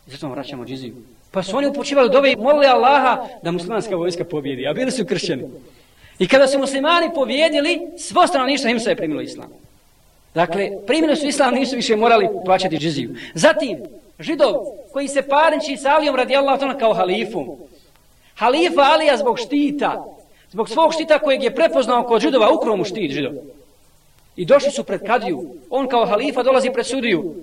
zaštitom. 0.08 0.30
Zato 0.30 0.34
vraćamo 0.34 0.64
džiziju. 0.64 0.94
Pa 1.30 1.42
su 1.42 1.56
oni 1.56 1.66
upočivali 1.66 2.10
dove 2.10 2.32
i 2.32 2.36
molili 2.36 2.66
Allaha 2.66 3.26
da 3.42 3.50
muslimanska 3.50 3.96
vojska 3.96 4.24
pobjedi. 4.24 4.66
A 4.66 4.72
bili 4.72 4.90
su 4.90 5.04
kršćani. 5.04 5.44
I 6.18 6.28
kada 6.28 6.46
su 6.46 6.58
muslimani 6.58 7.10
pobjedili, 7.14 7.80
svo 7.98 8.26
stanovništvo 8.26 8.70
im 8.70 8.80
se 8.80 8.90
je 8.90 8.96
primilo 8.96 9.20
islam. 9.20 9.48
Dakle, 10.34 10.70
primili 10.86 11.16
su 11.16 11.26
islam, 11.26 11.54
nisu 11.54 11.76
više 11.76 11.96
morali 11.96 12.28
plaćati 12.44 12.78
džiziju. 12.78 13.14
Zatim, 13.34 13.78
židov 14.18 14.54
koji 14.92 15.08
se 15.08 15.22
parniči 15.22 15.76
sa 15.76 15.94
Alijom 15.94 16.16
radi 16.16 16.36
Allah 16.36 16.78
kao 16.78 16.94
halifom. 16.94 17.48
Halifa 18.34 18.82
Alija 18.82 19.16
zbog 19.16 19.38
štita, 19.38 20.04
zbog 20.50 20.68
svog 20.68 20.94
štita 20.94 21.18
kojeg 21.18 21.42
je 21.42 21.54
prepoznao 21.54 22.02
kod 22.02 22.22
židova, 22.22 22.50
ukromu 22.50 22.84
štit 22.84 23.12
židov. 23.12 23.32
I 24.36 24.44
došli 24.44 24.70
su 24.70 24.84
pred 24.84 25.00
kadiju. 25.06 25.54
On 25.70 25.88
kao 25.88 26.06
halifa 26.06 26.42
dolazi 26.42 26.70
pred 26.70 26.86
sudiju 26.86 27.34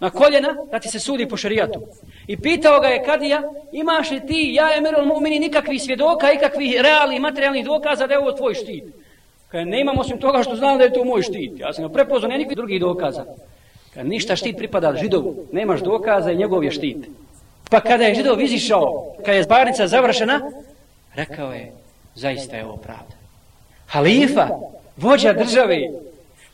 na 0.00 0.10
koljena 0.10 0.56
da 0.70 0.78
ti 0.78 0.88
se 0.88 0.98
sudi 1.00 1.28
po 1.28 1.36
šarijatu. 1.36 1.80
I 2.26 2.36
pitao 2.36 2.80
ga 2.80 2.88
je 2.88 3.02
kadija, 3.04 3.42
imaš 3.72 4.10
li 4.10 4.26
ti, 4.26 4.50
ja 4.52 4.68
je 4.68 4.80
Merol 4.80 5.06
Mu'mini, 5.06 5.40
nikakvih 5.40 5.82
svjedoka, 5.82 6.32
ikakvih 6.32 6.80
realnih, 6.80 7.20
materijalnih 7.20 7.64
dokaza 7.64 8.06
da 8.06 8.14
je 8.14 8.18
ovo 8.18 8.32
tvoj 8.32 8.54
štit. 8.54 8.84
Kaj 9.48 9.64
ne 9.64 9.80
imam 9.80 9.98
osim 9.98 10.20
toga 10.20 10.42
što 10.42 10.56
znam 10.56 10.78
da 10.78 10.84
je 10.84 10.92
to 10.92 11.04
moj 11.04 11.22
štit. 11.22 11.60
Ja 11.60 11.72
sam 11.72 11.84
ga 11.84 11.92
prepoznao, 11.92 12.28
ne 12.28 12.38
nikakvih 12.38 12.56
drugih 12.56 12.80
dokaza. 12.80 13.24
Kaj 13.94 14.04
ništa 14.04 14.36
štit 14.36 14.56
pripada 14.56 14.96
židovu, 14.96 15.46
nemaš 15.52 15.80
dokaza 15.80 16.32
i 16.32 16.36
njegov 16.36 16.64
je 16.64 16.70
štit. 16.70 17.06
Pa 17.70 17.80
kada 17.80 18.04
je 18.04 18.14
židov 18.14 18.40
izišao, 18.40 19.14
kada 19.18 19.36
je 19.36 19.42
zbarnica 19.42 19.86
završena, 19.86 20.40
rekao 21.14 21.52
je, 21.52 21.72
zaista 22.14 22.56
je 22.56 22.64
ovo 22.64 22.76
pravda. 22.76 23.16
Halifa, 23.86 24.48
vođa 24.96 25.32
države, 25.32 25.78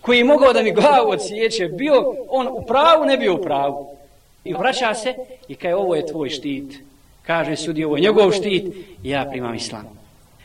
koji 0.02 0.18
je 0.18 0.24
mogao 0.24 0.52
da 0.52 0.62
mi 0.62 0.72
glavu 0.72 1.10
odsjeće, 1.10 1.68
bio 1.68 2.14
on 2.28 2.48
u 2.48 2.62
pravu, 2.66 3.04
ne 3.04 3.16
bio 3.16 3.34
u 3.34 3.42
pravu. 3.42 3.96
I 4.44 4.54
vraća 4.54 4.94
se 4.94 5.14
i 5.48 5.54
kaže, 5.54 5.74
ovo 5.74 5.94
je 5.94 6.06
tvoj 6.06 6.28
štit. 6.28 6.74
Kaže 7.26 7.56
sudi, 7.56 7.84
ovo 7.84 7.96
je 7.96 8.02
njegov 8.02 8.32
štit 8.32 8.64
i 9.02 9.10
ja 9.10 9.26
primam 9.30 9.54
islam. 9.54 10.02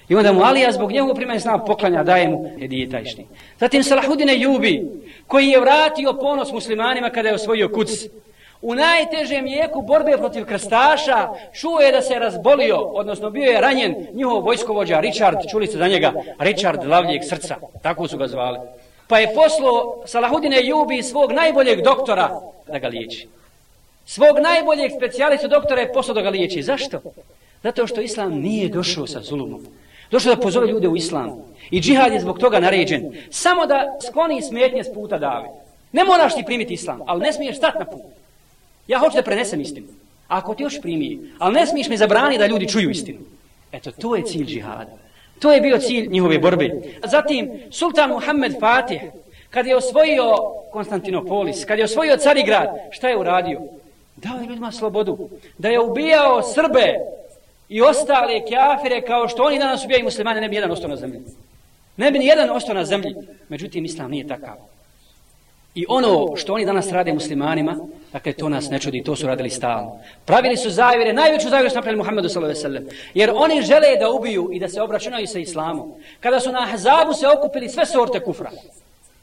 I 0.10 0.15
onda 0.15 0.32
mu 0.34 0.41
Alija 0.41 0.72
zbog 0.72 0.91
njegovog 0.91 1.15
primanja 1.15 1.38
islam 1.38 1.65
poklanja, 1.65 2.04
daje 2.04 2.28
mu 2.28 2.52
hedije 2.60 2.89
taj 2.89 3.06
štit. 3.06 3.26
Zatim 3.60 3.84
Salahudine 3.84 4.39
Jubi, 4.39 4.86
koji 5.28 5.48
je 5.48 5.60
vratio 5.60 6.13
ponos 6.13 6.52
muslimanima 6.52 7.10
kada 7.10 7.30
je 7.30 7.36
osvojio 7.36 7.70
kuc. 7.70 7.89
U 8.62 8.76
najtežem 8.76 9.48
jeku 9.48 9.82
borbe 9.82 10.17
protiv 10.17 10.46
krstaša 10.46 11.30
čuo 11.54 11.80
je 11.80 11.91
da 11.91 12.02
se 12.02 12.20
razbolio, 12.20 12.78
odnosno 12.78 13.30
bio 13.30 13.52
je 13.52 13.62
ranjen 13.62 13.96
njihov 14.13 14.43
vojskovođa 14.43 15.00
Richard, 15.00 15.38
čuli 15.52 15.67
ste 15.67 15.78
za 15.78 15.88
njega, 15.88 16.13
Richard 16.39 16.86
Lavljeg 16.86 17.22
srca, 17.24 17.56
tako 17.84 18.08
su 18.08 18.17
ga 18.17 18.28
zvali. 18.28 18.60
Pa 19.08 19.20
je 19.20 19.34
poslo 19.36 20.04
Salahudine 20.06 20.67
Jubi 20.67 21.04
svog 21.04 21.32
najboljeg 21.32 21.82
doktora 21.82 22.39
da 22.67 22.80
ga 22.80 22.88
liječi. 22.88 23.28
Svog 24.06 24.39
najboljeg 24.39 24.91
specijalistu 24.98 25.48
doktora 25.48 25.82
je 25.82 25.93
poslao 25.93 26.15
da 26.15 26.22
ga 26.22 26.30
liječi. 26.30 26.63
Zašto? 26.63 27.02
Zato 27.63 27.88
što 27.88 28.02
Islam 28.02 28.34
nije 28.34 28.70
došao 28.70 29.08
sa 29.08 29.22
zulumom. 29.22 29.65
Došao 30.12 30.36
da 30.36 30.41
pozove 30.41 30.67
ljude 30.67 30.88
u 30.88 30.96
Islam. 30.96 31.30
I 31.72 31.82
džihad 31.82 32.13
je 32.13 32.20
zbog 32.20 32.39
toga 32.39 32.60
naređen. 32.60 33.12
Samo 33.30 33.65
da 33.65 33.98
skloni 34.08 34.41
smetnje 34.41 34.84
s 34.84 34.93
puta 34.93 35.17
dave. 35.17 35.50
Ne 35.91 36.04
moraš 36.04 36.36
ti 36.36 36.43
primiti 36.46 36.74
Islam, 36.74 37.02
ali 37.06 37.22
ne 37.22 37.34
smiješ 37.34 37.58
stati 37.58 37.80
na 37.80 37.86
put. 37.86 38.02
Ja 38.88 39.00
hoću 39.00 39.15
da 39.15 39.24
prenesem 39.24 39.62
istinu. 39.62 39.88
Ako 40.28 40.56
ti 40.56 40.63
još 40.63 40.82
primi, 40.82 41.20
ali 41.39 41.54
ne 41.54 41.67
smiješ 41.67 41.89
mi 41.89 41.98
zabrani 41.98 42.38
da 42.38 42.48
ljudi 42.48 42.67
čuju 42.67 42.89
istinu. 42.89 43.20
Eto, 43.72 43.91
to 43.91 44.15
je 44.15 44.24
cilj 44.24 44.46
džihada. 44.46 45.07
To 45.39 45.52
je 45.52 45.62
bio 45.62 45.78
cilj 45.78 46.08
njihove 46.10 46.39
borbe. 46.39 46.69
Zatim, 47.04 47.52
sultan 47.71 48.10
Muhammed 48.10 48.60
Fatih, 48.60 49.02
kad 49.50 49.67
je 49.67 49.76
osvojio 49.76 50.36
Konstantinopolis, 50.71 51.65
kad 51.65 51.80
je 51.80 51.86
osvojio 51.86 52.17
Carigrad, 52.17 52.69
šta 52.91 53.10
je 53.10 53.17
uradio? 53.17 53.62
Dao 54.15 54.38
je 54.38 54.47
ljudima 54.47 54.71
slobodu. 54.71 55.30
Da 55.58 55.69
je 55.69 55.80
ubijao 55.80 56.43
Srbe 56.43 56.95
i 57.69 57.82
ostale 57.82 58.45
kjafire 58.45 59.02
kao 59.02 59.28
što 59.28 59.43
oni 59.43 59.60
danas 59.60 59.86
ubijaju 59.86 60.04
muslimane, 60.04 60.41
ne 60.41 60.50
bi 60.50 60.56
jedan 60.56 60.71
ostao 60.71 60.89
na 60.89 60.95
zemlji. 60.95 61.19
Ne 61.97 62.12
bi 62.12 62.19
ni 62.19 62.26
jedan 62.26 62.50
ostao 62.50 62.76
na 62.76 62.86
zemlji. 62.86 63.15
Međutim, 63.50 63.86
islam 63.86 64.12
nije 64.12 64.28
takav. 64.28 64.56
I 65.76 65.86
ono 65.89 66.36
što 66.36 66.54
oni 66.54 66.65
danas 66.65 66.91
rade 66.91 67.13
muslimanima, 67.13 67.78
dakle 68.17 68.34
to 68.34 68.49
nas 68.49 68.69
ne 68.69 68.80
čudi, 68.80 69.03
to 69.03 69.15
su 69.15 69.27
radili 69.27 69.49
stalno. 69.49 69.99
Pravili 70.25 70.58
su 70.58 70.69
zavire, 70.69 71.13
najveću 71.13 71.49
zaviru 71.49 71.69
su 71.69 71.75
napravili 71.75 71.97
Muhammedu 71.97 72.30
s.a.v. 72.30 72.82
Jer 73.13 73.32
oni 73.36 73.62
žele 73.62 73.95
da 73.99 74.10
ubiju 74.10 74.49
i 74.53 74.60
da 74.60 74.69
se 74.69 74.82
obračunaju 74.82 75.27
sa 75.27 75.39
islamom. 75.39 75.93
Kada 76.19 76.39
su 76.39 76.51
na 76.51 76.63
Ahzabu 76.63 77.13
se 77.13 77.27
okupili 77.27 77.69
sve 77.69 77.86
sorte 77.86 78.19
kufra. 78.19 78.51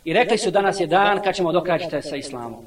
I 0.04 0.12
rekli 0.12 0.38
su 0.38 0.50
danas 0.50 0.80
je 0.80 0.86
dan 0.86 1.22
kad 1.22 1.34
ćemo 1.34 1.52
dokađiti 1.52 2.02
sa 2.02 2.16
islamom. 2.16 2.64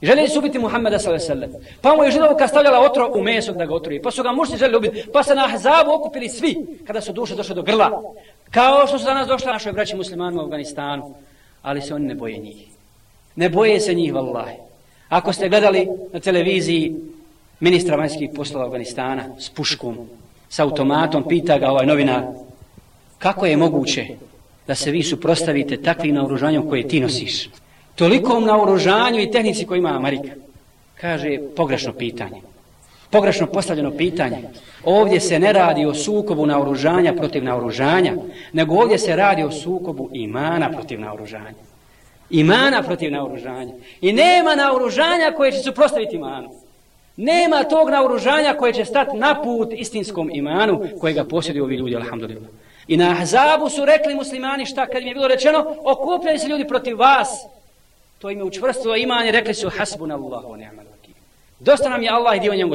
I 0.00 0.06
željeli 0.06 0.28
su 0.28 0.38
ubiti 0.38 0.58
Muhammeda 0.58 0.98
s.a.v. 0.98 1.48
Pa 1.82 1.94
mu 1.96 2.04
je 2.04 2.10
židovka 2.10 2.48
stavljala 2.48 2.80
otro 2.80 3.12
u 3.14 3.22
meso 3.22 3.52
da 3.52 3.66
ga 3.66 3.74
otruje. 3.74 4.02
Pa 4.02 4.10
su 4.10 4.22
ga 4.22 4.32
mušni 4.32 4.58
želi 4.58 4.76
ubiti. 4.76 5.04
Pa 5.12 5.22
se 5.22 5.34
na 5.34 5.44
Ahzabu 5.44 5.92
okupili 5.92 6.28
svi 6.28 6.56
kada 6.86 7.00
su 7.00 7.12
duše 7.12 7.34
došle 7.34 7.54
do 7.54 7.62
grla. 7.62 8.02
Kao 8.50 8.86
što 8.86 8.98
su 8.98 9.04
danas 9.04 9.28
došle 9.28 9.52
našoj 9.52 9.72
braći 9.72 9.96
muslimanima 9.96 10.42
u 10.42 10.44
Afganistanu. 10.44 11.14
Ali 11.62 11.82
se 11.82 11.94
oni 11.94 12.06
ne 12.06 12.14
boje 12.14 12.38
njih. 12.38 12.66
Ne 13.36 13.48
boje 13.48 13.80
se 13.80 13.94
njih, 13.94 14.14
vallahi. 14.14 14.67
Ako 15.08 15.32
ste 15.32 15.48
gledali 15.48 15.88
na 16.12 16.20
televiziji 16.20 16.94
ministra 17.60 17.96
vanjskih 17.96 18.30
poslova 18.36 18.64
Afganistana 18.64 19.24
s 19.38 19.48
puškom, 19.48 19.96
s 20.48 20.58
automatom, 20.58 21.28
pita 21.28 21.58
ga 21.58 21.70
ovaj 21.70 21.86
novinar, 21.86 22.22
kako 23.18 23.46
je 23.46 23.56
moguće 23.56 24.06
da 24.66 24.74
se 24.74 24.90
vi 24.90 25.02
suprostavite 25.02 25.82
takvim 25.82 26.14
naoružanjem 26.14 26.68
koje 26.68 26.88
ti 26.88 27.00
nosiš? 27.00 27.48
Tolikom 27.94 28.44
naoružanju 28.44 29.20
i 29.20 29.30
tehnici 29.30 29.66
koji 29.66 29.78
ima 29.78 29.96
Amerika. 29.96 30.28
Kaže, 31.00 31.38
pogrešno 31.56 31.92
pitanje. 31.92 32.40
Pogrešno 33.10 33.46
postavljeno 33.46 33.90
pitanje. 33.90 34.38
Ovdje 34.84 35.20
se 35.20 35.38
ne 35.38 35.52
radi 35.52 35.86
o 35.86 35.94
sukobu 35.94 36.46
naoružanja 36.46 37.12
protiv 37.12 37.44
naoružanja, 37.44 38.14
nego 38.52 38.74
ovdje 38.74 38.98
se 38.98 39.16
radi 39.16 39.42
o 39.42 39.50
sukobu 39.50 40.10
imana 40.12 40.70
protiv 40.70 41.00
naoružanja 41.00 41.68
imana 42.30 42.82
protiv 42.82 43.12
naoružanja. 43.12 43.72
I 44.00 44.12
nema 44.12 44.54
naoružanja 44.54 45.32
koje 45.36 45.52
će 45.52 45.58
suprostaviti 45.58 46.16
imanu. 46.16 46.50
Nema 47.16 47.64
tog 47.64 47.90
naoružanja 47.90 48.54
koje 48.54 48.72
će 48.72 48.84
stati 48.84 49.16
na 49.16 49.42
put 49.42 49.68
istinskom 49.72 50.30
imanu 50.32 50.88
kojega 51.00 51.24
posjeduju 51.24 51.64
ovi 51.64 51.76
ljudi, 51.76 51.96
alhamdulillah. 51.96 52.50
I 52.88 52.96
na 52.96 53.10
Ahzabu 53.10 53.68
su 53.68 53.84
rekli 53.84 54.14
muslimani 54.14 54.66
šta 54.66 54.86
kad 54.86 55.02
im 55.02 55.08
je 55.08 55.14
bilo 55.14 55.28
rečeno, 55.28 55.74
okupljaju 55.84 56.38
se 56.38 56.48
ljudi 56.48 56.68
protiv 56.68 56.98
vas. 56.98 57.46
To 58.18 58.30
im 58.30 58.38
je 58.38 58.44
učvrstilo 58.44 58.96
imanje, 58.96 59.30
rekli 59.30 59.54
su 59.54 59.70
hasbuna 59.70 60.14
Allahu 60.14 60.56
ni'mal 60.56 60.84
vakil. 60.90 61.14
Dosta 61.60 61.88
nam 61.88 62.02
je 62.02 62.10
Allah 62.10 62.36
i 62.36 62.40
dio 62.40 62.54
njem. 62.54 62.70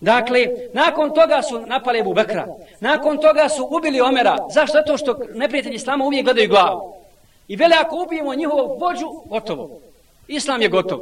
Dakle, 0.00 0.46
nakon 0.72 1.14
toga 1.14 1.42
su 1.42 1.60
napali 1.66 1.98
Ebu 1.98 2.14
Bekra. 2.14 2.46
Nakon 2.80 3.18
toga 3.18 3.48
su 3.48 3.68
ubili 3.70 4.00
Omera. 4.00 4.36
Zašto? 4.50 4.78
Zato 4.78 4.96
što 4.96 5.18
neprijatelji 5.34 5.74
Islama 5.74 6.04
uvijek 6.04 6.24
gledaju 6.24 6.48
glavu. 6.48 6.99
I 7.50 7.56
vele 7.56 7.76
ako 7.80 8.02
ubijemo 8.06 8.34
njihovog 8.34 8.80
vođu, 8.80 9.06
gotovo. 9.24 9.80
Islam 10.28 10.62
je 10.62 10.68
gotov. 10.68 11.00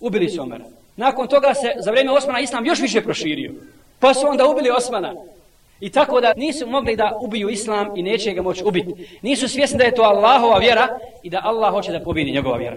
Ubili 0.00 0.28
su 0.28 0.42
Omera. 0.42 0.64
Nakon 0.96 1.28
toga 1.28 1.54
se 1.54 1.72
za 1.78 1.90
vrijeme 1.90 2.12
Osmana 2.12 2.40
Islam 2.40 2.66
još 2.66 2.80
više 2.80 3.00
proširio. 3.00 3.52
Pa 3.98 4.14
su 4.14 4.26
onda 4.26 4.46
ubili 4.46 4.70
Osmana. 4.70 5.14
I 5.80 5.90
tako 5.90 6.20
da 6.20 6.32
nisu 6.36 6.66
mogli 6.66 6.96
da 6.96 7.18
ubiju 7.20 7.48
Islam 7.48 7.96
i 7.96 8.02
neće 8.02 8.32
ga 8.32 8.42
moći 8.42 8.64
ubiti. 8.64 9.18
Nisu 9.22 9.48
svjesni 9.48 9.78
da 9.78 9.84
je 9.84 9.94
to 9.94 10.02
Allahova 10.02 10.58
vjera 10.58 10.88
i 11.22 11.30
da 11.30 11.40
Allah 11.44 11.70
hoće 11.70 11.92
da 11.92 12.00
pobini 12.00 12.32
njegova 12.32 12.56
vjera. 12.56 12.76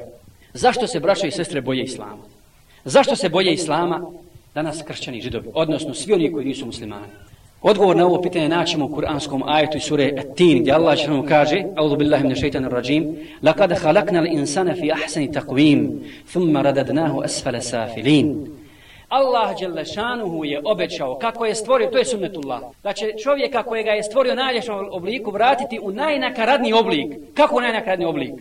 Zašto 0.53 0.87
se 0.87 0.99
braćo 0.99 1.27
i 1.27 1.31
sestre 1.31 1.61
boje 1.61 1.83
Islama? 1.83 2.23
Zašto 2.85 3.15
se 3.15 3.29
boje 3.29 3.53
Islama 3.53 4.01
danas 4.55 4.81
kršćani 4.87 5.21
židovi? 5.21 5.49
Odnosno 5.53 5.93
svi 5.93 6.13
oni 6.13 6.31
koji 6.33 6.45
nisu 6.45 6.65
muslimani. 6.65 7.07
Odgovor 7.61 7.95
na 7.95 8.05
ovo 8.05 8.21
pitanje 8.21 8.49
naćemo 8.49 8.85
u 8.85 8.95
kuranskom 8.95 9.43
ajetu 9.45 9.77
i 9.77 9.79
sure 9.79 10.11
At-Tin 10.17 10.59
gdje 10.59 10.73
Allah 10.73 10.97
dželle 10.97 11.27
kaže 11.27 11.63
A'udhu 11.75 11.97
billahi 11.97 12.23
minash 12.23 12.39
shaitan 12.39 12.65
rajim 12.65 13.15
Laqad 13.43 13.75
khalaqnal 13.81 14.27
insana 14.31 14.73
fi 14.73 14.91
ahsani 14.91 15.31
taqwim, 15.31 15.89
Thumma 16.31 16.61
radadnahu 16.61 17.21
asfala 17.23 17.61
safilin 17.61 18.47
Allah 19.09 19.59
Đelešanuhu 19.59 20.45
je 20.45 20.61
obećao 20.65 21.15
kako 21.15 21.45
je 21.45 21.55
stvorio, 21.55 21.89
to 21.91 21.97
je 21.97 22.05
sunnetullah, 22.05 22.61
da 22.83 22.93
će 22.93 23.13
čovjeka 23.23 23.63
kojega 23.63 23.91
je 23.91 24.03
stvorio 24.03 24.35
najljepšom 24.35 24.89
obliku 24.91 25.31
vratiti 25.31 25.79
u 25.81 25.91
najnakaradni 25.91 26.73
oblik. 26.73 27.13
Kako 27.33 27.57
u 27.57 27.61
najnakaradni 27.61 28.05
oblik? 28.05 28.33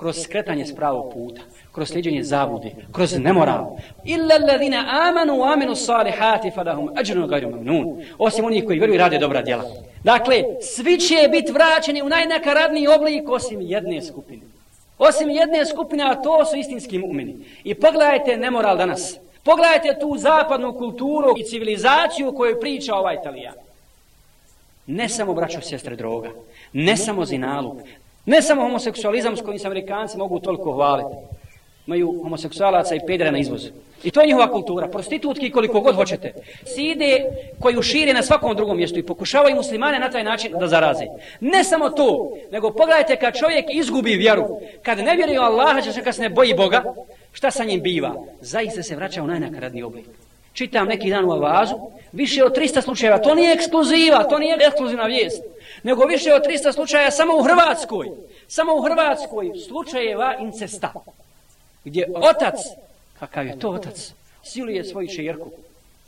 Kroz 0.00 0.22
skretanje 0.22 0.66
s 0.66 0.74
pravog 0.74 1.12
puta, 1.12 1.40
kroz 1.72 1.88
sliđenje 1.88 2.22
zabude, 2.22 2.70
kroz 2.92 3.18
nemoral. 3.18 3.76
Illa 4.04 4.34
alladhina 4.40 4.86
amanu 5.08 5.32
wa 5.32 5.52
aminu 5.52 5.74
salihati 5.74 6.50
falahum 6.50 6.88
ajrun 6.96 7.28
ghayru 7.28 7.50
mamnun. 7.50 8.02
Osim 8.18 8.44
onih 8.44 8.64
koji 8.64 8.78
vjeruju 8.78 8.94
i 8.94 8.98
rade 8.98 9.18
dobra 9.18 9.42
djela. 9.42 9.64
Dakle, 10.04 10.44
svi 10.60 10.98
će 10.98 11.28
biti 11.30 11.52
vraćeni 11.52 12.02
u 12.02 12.08
najnakaradniji 12.08 12.88
oblik 12.88 13.28
osim 13.28 13.60
jedne 13.60 14.02
skupine. 14.02 14.42
Osim 14.98 15.30
jedne 15.30 15.66
skupine, 15.66 16.04
a 16.04 16.22
to 16.22 16.44
su 16.44 16.56
istinski 16.56 16.98
mu'mini. 16.98 17.34
I 17.64 17.74
pogledajte 17.74 18.36
nemoral 18.36 18.76
danas. 18.76 19.18
Pogledajte 19.44 19.96
tu 20.00 20.16
zapadnu 20.18 20.72
kulturu 20.72 21.34
i 21.38 21.44
civilizaciju 21.44 22.28
o 22.28 22.32
kojoj 22.32 22.60
priča 22.60 22.94
ovaj 22.94 23.16
Italijan. 23.20 23.54
Ne 24.86 25.08
samo 25.08 25.34
braćo 25.34 25.60
sestre 25.60 25.96
droga, 25.96 26.30
ne 26.72 26.96
samo 26.96 27.24
zinaluk, 27.24 27.78
ne 28.26 28.42
samo 28.42 28.62
homoseksualizam 28.62 29.36
s 29.36 29.40
kojim 29.40 29.58
se 29.58 29.66
Amerikanci 29.66 30.18
mogu 30.18 30.40
toliko 30.40 30.72
hvaliti. 30.72 31.14
Imaju 31.86 32.20
homoseksualaca 32.22 32.94
i 32.94 33.00
pedere 33.06 33.32
na 33.32 33.38
izvozu. 33.38 33.68
I 34.04 34.10
to 34.10 34.20
je 34.20 34.26
njihova 34.26 34.52
kultura. 34.52 34.88
Prostitutki 34.88 35.50
koliko 35.50 35.80
god 35.80 35.94
hoćete. 35.94 36.32
Side 36.64 37.24
koju 37.60 37.82
šire 37.82 38.12
na 38.12 38.22
svakom 38.22 38.56
drugom 38.56 38.76
mjestu 38.76 38.98
i 38.98 39.06
pokušavaju 39.06 39.56
muslimane 39.56 39.98
na 39.98 40.10
taj 40.10 40.24
način 40.24 40.52
da 40.60 40.68
zaraze. 40.68 41.04
Ne 41.40 41.64
samo 41.64 41.90
to, 41.90 42.32
nego 42.52 42.70
pogledajte 42.70 43.16
kad 43.16 43.38
čovjek 43.38 43.64
izgubi 43.72 44.16
vjeru, 44.16 44.60
kad 44.82 44.98
ne 44.98 45.16
vjeruje 45.16 45.40
u 45.40 45.42
Allaha, 45.42 45.80
će 45.80 46.02
kad 46.02 46.14
se 46.14 46.22
ne 46.22 46.28
boji 46.28 46.54
Boga, 46.54 46.94
šta 47.32 47.50
sa 47.50 47.64
njim 47.64 47.82
biva? 47.82 48.14
Zaista 48.40 48.82
se 48.82 48.96
vraća 48.96 49.22
u 49.22 49.26
najnakaradniji 49.26 49.82
oblik. 49.82 50.06
Čitam 50.52 50.88
neki 50.88 51.10
dan 51.10 51.24
u 51.24 51.32
avazu, 51.32 51.74
više 52.12 52.44
od 52.44 52.56
300 52.56 52.82
slučajeva, 52.82 53.18
to 53.18 53.34
nije 53.34 53.52
ekskluziva, 53.52 54.24
to 54.24 54.38
nije 54.38 54.58
ekskluzivna 54.66 55.04
vijest, 55.04 55.42
nego 55.82 56.04
više 56.04 56.34
od 56.34 56.42
300 56.46 56.72
slučajeva 56.72 57.10
samo 57.10 57.36
u 57.36 57.42
Hrvatskoj, 57.42 58.10
samo 58.48 58.74
u 58.74 58.82
Hrvatskoj 58.82 59.52
slučajeva 59.68 60.34
incesta, 60.40 60.92
gdje 61.84 62.08
otac 62.14 62.54
kakav 63.18 63.46
je 63.46 63.58
to 63.58 63.70
otac, 63.70 64.12
siluje 64.42 64.84
svoju 64.84 65.08
čerku 65.08 65.50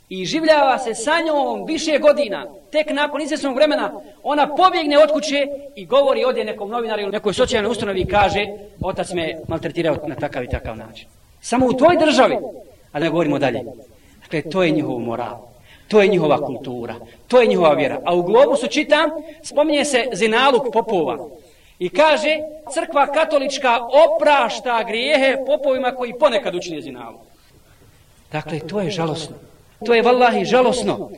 i 0.09 0.25
življava 0.25 0.79
se 0.79 0.95
sa 0.95 1.11
njom 1.25 1.65
više 1.65 1.99
godina, 1.99 2.45
tek 2.71 2.89
nakon 2.91 3.21
izvjesnog 3.21 3.55
vremena, 3.55 3.91
ona 4.23 4.55
pobjegne 4.55 4.97
od 4.97 5.11
kuće 5.11 5.47
i 5.75 5.85
govori 5.85 6.25
odje 6.25 6.45
nekom 6.45 6.69
novinaru 6.69 7.01
ili 7.01 7.11
nekoj 7.11 7.33
socijalnoj 7.33 7.71
ustanovi 7.71 8.01
i 8.01 8.05
kaže, 8.05 8.47
otac 8.81 9.13
me 9.13 9.39
maltretirao 9.47 9.97
na 10.07 10.15
takav 10.15 10.43
i 10.43 10.49
takav 10.49 10.77
način. 10.77 11.07
Samo 11.41 11.65
u 11.65 11.73
toj 11.73 11.97
državi, 11.97 12.37
a 12.91 12.99
da 12.99 13.05
ne 13.05 13.09
govorimo 13.09 13.39
dalje. 13.39 13.61
Dakle, 14.33 14.51
to 14.51 14.63
je 14.63 14.71
njihov 14.71 14.99
moral. 14.99 15.37
To 15.87 16.01
je 16.01 16.07
njihova 16.07 16.37
kultura. 16.37 16.95
To 17.27 17.41
je 17.41 17.47
njihova 17.47 17.73
vjera. 17.73 18.01
A 18.05 18.15
u 18.15 18.23
globusu 18.23 18.67
čitam, 18.67 19.09
spominje 19.43 19.85
se 19.85 20.05
zinaluk 20.13 20.73
popova. 20.73 21.17
I 21.79 21.89
kaže, 21.89 22.37
crkva 22.73 23.07
katolička 23.07 23.79
oprašta 24.05 24.83
grijehe 24.83 25.37
popovima 25.45 25.91
koji 25.91 26.13
ponekad 26.19 26.55
učine 26.55 26.81
zinalu. 26.81 27.17
Dakle, 28.31 28.59
to 28.59 28.79
je 28.79 28.89
žalosno. 28.89 29.35
To 29.85 29.93
je 29.93 30.01
vallahi 30.01 30.45
žalosno. 30.45 31.09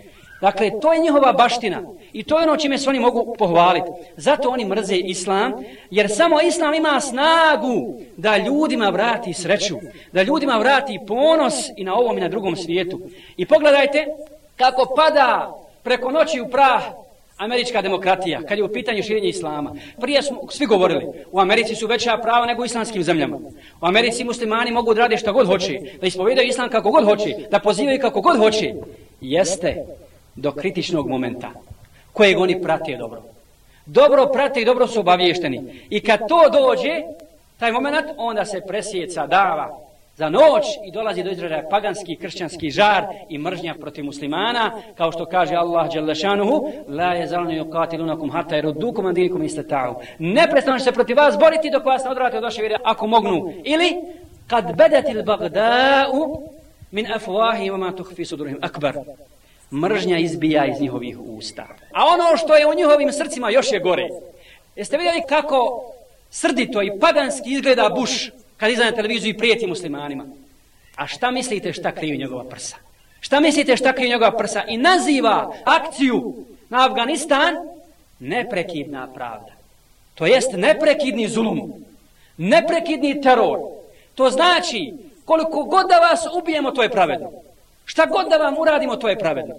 Dakle, 0.45 0.71
to 0.81 0.93
je 0.93 0.99
njihova 0.99 1.33
baština. 1.33 1.81
I 2.13 2.23
to 2.23 2.39
je 2.39 2.43
ono 2.43 2.57
čime 2.57 2.77
se 2.77 2.89
oni 2.89 2.99
mogu 2.99 3.35
pohvaliti. 3.37 3.89
Zato 4.17 4.49
oni 4.49 4.65
mrze 4.65 4.95
islam, 4.95 5.53
jer 5.91 6.09
samo 6.09 6.41
islam 6.41 6.73
ima 6.73 6.99
snagu 6.99 7.99
da 8.17 8.37
ljudima 8.37 8.89
vrati 8.89 9.33
sreću, 9.33 9.75
da 10.11 10.23
ljudima 10.23 10.57
vrati 10.57 10.99
ponos 11.07 11.53
i 11.77 11.83
na 11.83 11.95
ovom 11.95 12.17
i 12.17 12.21
na 12.21 12.27
drugom 12.27 12.55
svijetu. 12.55 12.99
I 13.37 13.45
pogledajte 13.45 14.05
kako 14.55 14.95
pada 14.95 15.53
preko 15.83 16.11
noći 16.11 16.41
u 16.41 16.47
prah 16.47 16.83
američka 17.37 17.81
demokratija, 17.81 18.41
kad 18.41 18.57
je 18.57 18.63
u 18.63 18.73
pitanju 18.73 19.03
širenja 19.03 19.29
islama. 19.29 19.75
Prije 20.01 20.21
smo 20.21 20.41
svi 20.49 20.65
govorili, 20.65 21.05
u 21.31 21.39
Americi 21.39 21.75
su 21.75 21.87
veća 21.87 22.17
prava 22.17 22.45
nego 22.45 22.61
u 22.61 22.65
islamskim 22.65 23.03
zemljama. 23.03 23.37
U 23.81 23.85
Americi 23.85 24.23
muslimani 24.23 24.71
mogu 24.71 24.93
da 24.93 25.01
rade 25.01 25.17
što 25.17 25.33
god 25.33 25.47
hoće, 25.47 25.79
da 26.01 26.07
ispovedaju 26.07 26.47
islam 26.47 26.69
kako 26.69 26.91
god 26.91 27.05
hoće, 27.05 27.35
da 27.51 27.59
pozivaju 27.59 27.99
kako 28.01 28.21
god 28.21 28.37
hoće. 28.37 28.73
Jeste 29.21 30.04
do 30.35 30.51
kritičnog 30.51 31.09
momenta 31.09 31.51
kojeg 32.13 32.39
oni 32.39 32.61
prate 32.61 32.97
dobro. 32.97 33.21
Dobro 33.85 34.25
prate 34.33 34.61
i 34.61 34.65
dobro 34.65 34.87
su 34.87 34.99
obavješteni. 34.99 35.81
I 35.89 35.99
kad 35.99 36.19
to 36.27 36.49
dođe, 36.49 37.01
taj 37.59 37.71
moment, 37.71 38.05
onda 38.17 38.45
se 38.45 38.61
presjeca 38.67 39.27
dava 39.27 39.79
za 40.17 40.29
noć 40.29 40.65
i 40.85 40.91
dolazi 40.91 41.23
do 41.23 41.31
izražaja 41.31 41.67
paganski 41.69 42.15
kršćanski 42.15 42.69
žar 42.69 43.05
i 43.29 43.37
mržnja 43.37 43.75
protiv 43.79 44.05
muslimana, 44.05 44.71
kao 44.97 45.11
što 45.11 45.25
kaže 45.25 45.55
Allah 45.55 45.93
Đelešanuhu, 45.93 46.71
la 46.87 47.13
je 47.13 47.27
zalno 47.27 47.51
yuqatilunakum 47.51 48.31
hatta 48.31 48.55
yaruddukum 48.55 49.07
an 49.07 49.13
dinikum 49.13 49.43
istata'u. 49.43 49.95
Ne 50.19 50.47
prestanu 50.51 50.79
se 50.79 50.91
protiv 50.91 51.17
vas 51.17 51.39
boriti 51.39 51.69
dok 51.69 51.85
vas 51.85 52.03
ne 52.03 52.11
odrate 52.11 52.37
od 52.37 52.43
vaše 52.43 52.61
vjere 52.61 52.75
ako 52.83 53.07
mognu. 53.07 53.53
Ili 53.63 53.95
kad 54.47 54.75
bedatil 54.75 55.23
bagda'u 55.23 56.41
min 56.91 57.05
afwahi 57.05 57.71
wa 57.71 57.77
ma 57.77 57.91
tukhfi 57.91 58.25
sudurihim 58.25 58.59
akbar. 58.61 58.95
Mržnja 59.71 60.17
izbija 60.17 60.65
iz 60.65 60.81
njihovih 60.81 61.17
usta. 61.19 61.67
A 61.93 62.05
ono 62.05 62.37
što 62.37 62.55
je 62.55 62.67
u 62.67 62.73
njihovim 62.73 63.11
srcima 63.11 63.49
još 63.49 63.71
je 63.71 63.79
gore. 63.79 64.09
Jeste 64.75 64.97
vidjeli 64.97 65.21
kako 65.29 65.91
srdito 66.29 66.81
i 66.81 66.99
paganski 66.99 67.53
izgleda 67.53 67.89
Bush 67.89 68.31
kad 68.57 68.71
izgleda 68.71 68.91
na 68.91 68.95
televiziju 68.95 69.33
i 69.33 69.37
prijeti 69.37 69.67
muslimanima. 69.67 70.25
A 70.95 71.07
šta 71.07 71.31
mislite 71.31 71.73
šta 71.73 71.91
kriju 71.91 72.17
njegova 72.17 72.43
prsa? 72.43 72.75
Šta 73.19 73.39
mislite 73.39 73.77
šta 73.77 73.93
kriju 73.93 74.09
njegova 74.09 74.37
prsa? 74.37 74.63
I 74.67 74.77
naziva 74.77 75.53
akciju 75.63 76.33
na 76.69 76.85
Afganistan 76.85 77.55
neprekidna 78.19 79.07
pravda. 79.13 79.51
To 80.15 80.25
jest 80.25 80.51
neprekidni 80.53 81.27
zulum. 81.27 81.73
Neprekidni 82.37 83.21
teror. 83.21 83.59
To 84.15 84.29
znači 84.29 84.93
koliko 85.25 85.63
god 85.63 85.87
da 85.87 85.97
vas 85.97 86.27
ubijemo, 86.37 86.71
to 86.71 86.83
je 86.83 86.89
pravedno. 86.89 87.31
Šta 87.85 88.05
god 88.05 88.29
da 88.29 88.37
vam 88.37 88.57
uradimo, 88.57 88.95
to 88.95 89.09
je 89.09 89.19
pravedno. 89.19 89.55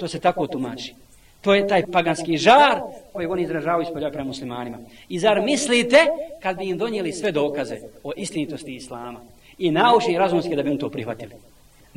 To 0.00 0.08
se 0.08 0.20
tako 0.20 0.46
tumači. 0.46 0.94
To 1.40 1.54
je 1.54 1.68
taj 1.68 1.82
paganski 1.92 2.36
žar 2.36 2.80
koji 3.12 3.26
oni 3.26 3.42
izražavaju 3.42 3.82
ispoljaju 3.82 4.12
prema 4.12 4.26
muslimanima. 4.26 4.78
I 5.08 5.18
zar 5.18 5.42
mislite 5.42 6.06
kad 6.42 6.58
bi 6.58 6.68
im 6.68 6.78
donijeli 6.78 7.12
sve 7.12 7.32
dokaze 7.32 7.78
o 8.04 8.12
istinitosti 8.16 8.74
islama 8.74 9.20
i 9.58 9.70
naučni 9.70 10.14
i 10.14 10.18
razumski 10.18 10.56
da 10.56 10.62
bi 10.62 10.70
im 10.70 10.78
to 10.78 10.90
prihvatili? 10.90 11.32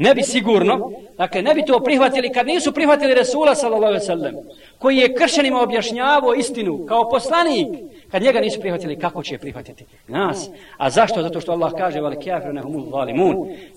Ne 0.02 0.16
bi 0.16 0.24
sigurno, 0.24 0.92
dakle 1.18 1.42
ne 1.42 1.54
bi 1.54 1.66
to 1.66 1.80
prihvatili 1.80 2.32
kad 2.34 2.48
nisu 2.48 2.72
prihvatili 2.72 3.14
Resula 3.14 3.56
sallallahu 3.56 3.94
alaihi 3.94 4.06
sallam, 4.06 4.36
koji 4.80 4.98
je 4.98 5.16
kršćanima 5.16 5.62
objašnjavao 5.62 6.34
istinu 6.34 6.86
kao 6.86 7.10
poslanik, 7.10 7.68
kad 8.12 8.22
njega 8.22 8.40
nisu 8.40 8.60
prihvatili, 8.60 9.00
kako 9.00 9.24
će 9.24 9.38
prihvatiti 9.38 9.86
nas? 10.08 10.50
A 10.78 10.90
zašto? 10.90 11.22
Zato 11.22 11.42
što 11.42 11.52
Allah 11.52 11.72
kaže, 11.78 12.02
vali 12.02 12.16
kafiru 12.16 12.54
nahumul 12.54 12.90
valimun, 12.90 13.36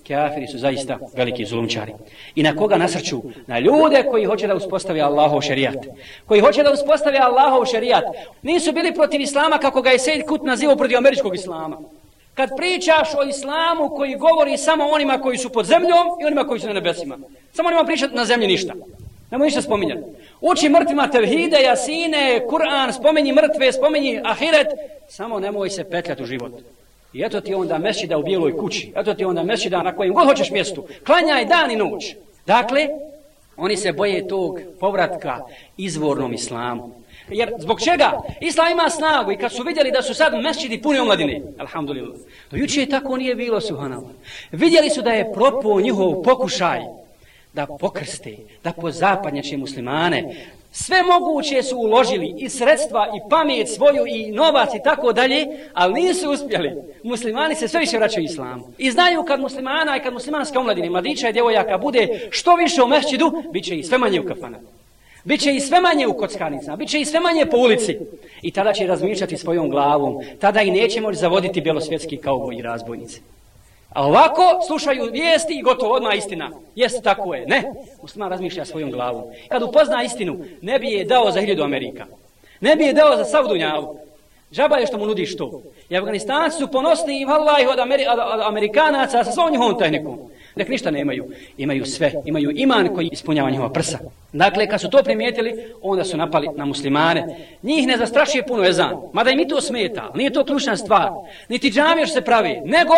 Kafiri 0.09 0.47
su 0.47 0.59
zaista 0.59 0.99
veliki 1.17 1.45
zulumčari. 1.45 1.93
I 2.35 2.43
na 2.43 2.57
koga 2.57 2.77
nasrću? 2.77 3.23
Na 3.47 3.59
ljude 3.59 4.03
koji 4.11 4.25
hoće 4.25 4.47
da 4.47 4.55
uspostavi 4.55 5.01
Allahov 5.01 5.41
šerijat. 5.41 5.87
Koji 6.27 6.41
hoće 6.41 6.63
da 6.63 6.73
uspostavi 6.73 7.19
Allahov 7.19 7.65
šerijat. 7.65 8.05
Nisu 8.43 8.73
bili 8.73 8.95
protiv 8.95 9.21
Islama 9.21 9.59
kako 9.59 9.83
ga 9.83 9.91
je 9.91 9.99
Sejid 9.99 10.27
Kut 10.27 10.43
nazivao 10.43 10.77
protiv 10.77 10.99
američkog 10.99 11.35
Islama. 11.35 11.79
Kad 12.35 12.57
pričaš 12.57 13.15
o 13.15 13.29
islamu 13.29 13.89
koji 13.97 14.17
govori 14.17 14.57
samo 14.57 14.85
onima 14.85 15.19
koji 15.19 15.39
su 15.39 15.51
pod 15.51 15.67
zemljom 15.67 16.07
i 16.23 16.25
onima 16.25 16.45
koji 16.45 16.61
su 16.61 16.67
na 16.67 16.73
nebesima. 16.73 17.19
Samo 17.53 17.69
onima 17.69 17.85
pričat 17.85 18.13
na 18.13 18.25
zemlji 18.25 18.47
ništa. 18.47 18.75
Nemo 19.31 19.45
ništa 19.45 19.63
spominjati. 19.63 20.03
Uči 20.41 20.69
mrtvima 20.69 21.11
tevhide, 21.11 21.57
jasine, 21.63 22.41
Kur'an, 22.51 22.93
spomeni 22.93 23.33
mrtve, 23.33 23.73
spomeni 23.73 24.21
ahiret. 24.25 24.67
Samo 25.09 25.41
nemoj 25.41 25.71
se 25.71 25.85
petljati 25.85 26.23
u 26.23 26.27
život. 26.27 26.53
I 27.13 27.23
eto 27.23 27.41
ti 27.41 27.55
onda 27.55 27.79
mesida 27.79 28.19
u 28.19 28.23
bijeloj 28.23 28.57
kući. 28.57 28.93
Eto 28.97 29.15
ti 29.15 29.25
onda 29.25 29.43
mesida 29.43 29.83
na 29.83 29.97
kojem 29.97 30.15
god 30.15 30.27
hoćeš 30.27 30.51
mjestu. 30.51 30.87
Klanjaj 31.07 31.45
dan 31.45 31.71
i 31.71 31.77
noć. 31.77 32.15
Dakle, 32.47 32.89
oni 33.57 33.77
se 33.77 33.93
boje 33.93 34.29
tog 34.29 34.61
povratka 34.81 35.41
izvornom 35.77 36.33
islamu. 36.33 37.04
Jer 37.29 37.53
zbog 37.59 37.81
čega? 37.81 38.13
Islam 38.41 38.73
ima 38.73 38.91
snagu 38.91 39.33
i 39.33 39.37
kad 39.37 39.53
su 39.53 39.63
vidjeli 39.63 39.91
da 39.91 40.03
su 40.03 40.15
sad 40.15 40.35
mesčidi 40.43 40.83
puni 40.83 40.99
omladine, 40.99 41.43
alhamdulillah, 41.59 42.17
to 42.51 42.57
juče 42.57 42.81
je 42.81 42.89
tako 42.89 43.17
nije 43.17 43.35
bilo, 43.35 43.61
subhanallah. 43.61 44.11
Vidjeli 44.53 44.91
su 44.91 45.03
da 45.03 45.11
je 45.11 45.33
propo 45.33 45.81
njihov 45.81 46.23
pokušaj 46.23 46.81
da 47.53 47.67
pokrste, 47.81 48.37
da 48.65 48.73
pozapadnjače 48.73 49.57
muslimane. 49.57 50.35
Sve 50.73 51.03
moguće 51.03 51.63
su 51.63 51.77
uložili 51.77 52.35
i 52.39 52.49
sredstva 52.49 53.07
i 53.07 53.29
pamet 53.31 53.69
svoju 53.69 54.07
i 54.07 54.33
novac 54.33 54.75
i 54.75 54.83
tako 54.85 55.13
dalje, 55.13 55.47
ali 55.75 56.03
nisu 56.03 56.31
uspjeli. 56.31 56.73
Muslimani 57.03 57.55
se 57.55 57.69
sve 57.69 57.81
više 57.81 57.99
vraćaju 57.99 58.25
islamu. 58.25 58.65
I 58.79 58.91
znaju 58.91 59.23
kad 59.23 59.41
muslimana 59.41 59.97
i 59.97 60.01
kad 60.01 60.13
muslimanska 60.13 60.61
omladine, 60.61 60.91
mladića 60.91 61.29
i 61.29 61.33
djevojaka 61.33 61.79
bude 61.79 62.29
što 62.31 62.57
više 62.57 62.83
u 62.83 62.89
mešćidu, 62.89 63.43
bit 63.53 63.65
će 63.65 63.79
i 63.79 63.83
sve 63.83 63.99
manje 63.99 64.21
u 64.21 64.27
kafanama. 64.27 64.69
Biće 65.25 65.55
i 65.55 65.61
sve 65.61 65.81
manje 65.81 66.07
u 66.07 66.13
kockanicama, 66.13 66.77
biće 66.77 67.01
i 67.01 67.05
sve 67.05 67.21
manje 67.21 67.47
po 67.47 67.57
ulici. 67.57 67.99
I 68.43 68.51
tada 68.51 68.73
će 68.73 68.87
razmišljati 68.87 69.37
svojom 69.37 69.71
glavom. 69.71 70.21
Tada 70.41 70.63
i 70.63 70.71
neće 70.71 71.01
moći 71.01 71.19
zavoditi 71.19 71.61
bjelosvjetski 71.61 72.17
kao 72.17 72.51
i 72.53 72.63
razbojnice. 72.63 73.21
A 73.95 74.07
ovako 74.07 74.43
slušaju 74.67 75.11
vijesti 75.13 75.55
i 75.55 75.63
gotovo 75.63 75.95
odmah 75.95 76.17
istina. 76.17 76.51
Jeste 76.75 77.03
tako 77.03 77.35
je. 77.35 77.47
Ne. 77.47 77.63
Musliman 78.03 78.31
razmišlja 78.31 78.65
svojom 78.65 78.91
glavom. 78.91 79.23
Kad 79.49 79.63
upozna 79.63 80.03
istinu, 80.03 80.39
ne 80.63 80.79
bi 80.79 80.87
je 80.87 81.05
dao 81.05 81.31
za 81.31 81.41
hiljadu 81.41 81.63
Amerika. 81.63 82.07
Ne 82.61 82.77
bi 82.77 82.85
je 82.85 82.93
dao 82.93 83.17
za 83.17 83.25
sav 83.25 83.49
Dunjavu. 83.49 83.99
Žaba 84.53 84.77
je 84.77 84.87
što 84.87 84.99
mu 84.99 85.07
nudiš 85.07 85.37
to. 85.37 85.63
I 85.89 85.97
Afganistanci 85.97 86.59
su 86.59 86.69
ponosni 86.69 87.21
i 87.21 87.25
vallahi 87.25 87.67
od, 87.67 87.79
Ameri 87.79 88.05
od, 88.07 88.41
Amerikanaca 88.41 89.25
sa 89.25 89.33
svojom 89.33 89.53
njihovom 89.53 89.79
tehnikom. 89.79 90.19
Nek 90.57 90.69
ništa 90.69 90.91
nemaju. 90.91 91.31
Imaju 91.59 91.85
sve. 91.87 92.13
Imaju 92.25 92.53
iman 92.55 92.95
koji 92.95 93.09
ispunjava 93.13 93.51
njihova 93.51 93.71
prsa. 93.71 93.99
Dakle, 94.33 94.67
kad 94.67 94.81
su 94.81 94.91
to 94.91 95.03
primijetili, 95.03 95.73
onda 95.83 96.05
su 96.05 96.17
napali 96.17 96.49
na 96.57 96.65
muslimane. 96.65 97.47
Njih 97.63 97.87
ne 97.87 97.97
zastrašuje 97.97 98.47
puno 98.47 98.65
ezan. 98.65 98.97
Mada 99.13 99.31
im 99.31 99.41
i 99.41 99.49
to 99.49 99.61
smeta. 99.61 100.13
Nije 100.15 100.33
to 100.33 100.45
ključna 100.45 100.77
stvar. 100.77 101.11
Niti 101.49 101.71
džamiješ 101.71 102.13
se 102.13 102.21
pravi. 102.21 102.61
Nego 102.65 102.95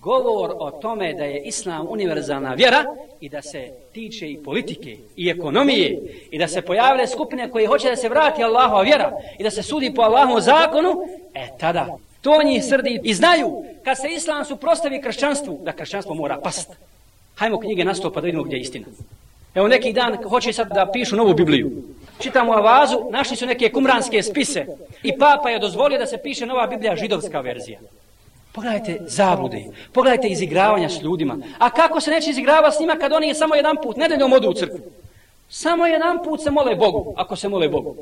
govor 0.00 0.52
o 0.58 0.70
tome 0.70 1.14
da 1.14 1.24
je 1.24 1.42
islam 1.42 1.86
univerzalna 1.90 2.54
vjera 2.54 2.84
i 3.20 3.28
da 3.28 3.42
se 3.42 3.70
tiče 3.92 4.30
i 4.30 4.42
politike 4.42 4.96
i 5.16 5.28
ekonomije 5.28 5.98
i 6.30 6.38
da 6.38 6.48
se 6.48 6.62
pojavile 6.62 7.06
skupine 7.06 7.50
koje 7.50 7.66
hoće 7.66 7.90
da 7.90 7.96
se 7.96 8.08
vrati 8.08 8.42
Allahova 8.42 8.82
vjera 8.82 9.12
i 9.38 9.42
da 9.42 9.50
se 9.50 9.62
sudi 9.62 9.94
po 9.94 10.02
Allahovom 10.02 10.40
zakonu, 10.40 10.94
e 11.34 11.48
tada 11.58 11.98
to 12.20 12.42
njih 12.42 12.64
srdi 12.64 13.00
i 13.04 13.14
znaju 13.14 13.64
kad 13.84 13.96
se 14.00 14.08
islam 14.08 14.44
suprostavi 14.44 15.02
kršćanstvu, 15.02 15.60
da 15.62 15.72
kršćanstvo 15.72 16.14
mora 16.14 16.40
past. 16.42 16.89
Hajmo 17.36 17.60
knjige 17.60 17.84
nastopa 17.84 18.14
pa 18.14 18.20
da 18.20 18.24
vidimo 18.24 18.42
gdje 18.42 18.56
je 18.56 18.60
istina. 18.60 18.86
Evo 19.54 19.68
neki 19.68 19.92
dan 19.92 20.16
hoće 20.22 20.52
sad 20.52 20.68
da 20.74 20.90
pišu 20.92 21.16
novu 21.16 21.34
Bibliju. 21.34 21.70
Čitamo 22.18 22.52
avazu, 22.52 22.98
našli 23.10 23.36
su 23.36 23.46
neke 23.46 23.72
kumranske 23.72 24.22
spise 24.22 24.66
i 25.02 25.18
papa 25.18 25.50
je 25.50 25.58
dozvolio 25.58 25.98
da 25.98 26.06
se 26.06 26.18
piše 26.22 26.46
nova 26.46 26.66
Biblija, 26.66 26.96
židovska 26.96 27.40
verzija. 27.40 27.80
Pogledajte 28.52 28.98
zablude, 29.06 29.64
pogledajte 29.92 30.28
izigravanja 30.28 30.88
s 30.88 31.02
ljudima. 31.02 31.38
A 31.58 31.70
kako 31.70 32.00
se 32.00 32.10
neće 32.10 32.30
izigravati 32.30 32.76
s 32.76 32.80
njima 32.80 32.96
kad 32.96 33.12
oni 33.12 33.28
je 33.28 33.34
samo 33.34 33.54
jedan 33.54 33.76
put, 33.82 33.96
nedeljom 33.96 34.32
odu 34.32 34.48
u 34.48 34.54
crkvu? 34.54 34.78
Samo 35.48 35.86
jedan 35.86 36.22
put 36.24 36.42
se 36.42 36.50
mole 36.50 36.76
Bogu, 36.76 37.14
ako 37.16 37.36
se 37.36 37.48
mole 37.48 37.68
Bogu. 37.68 37.96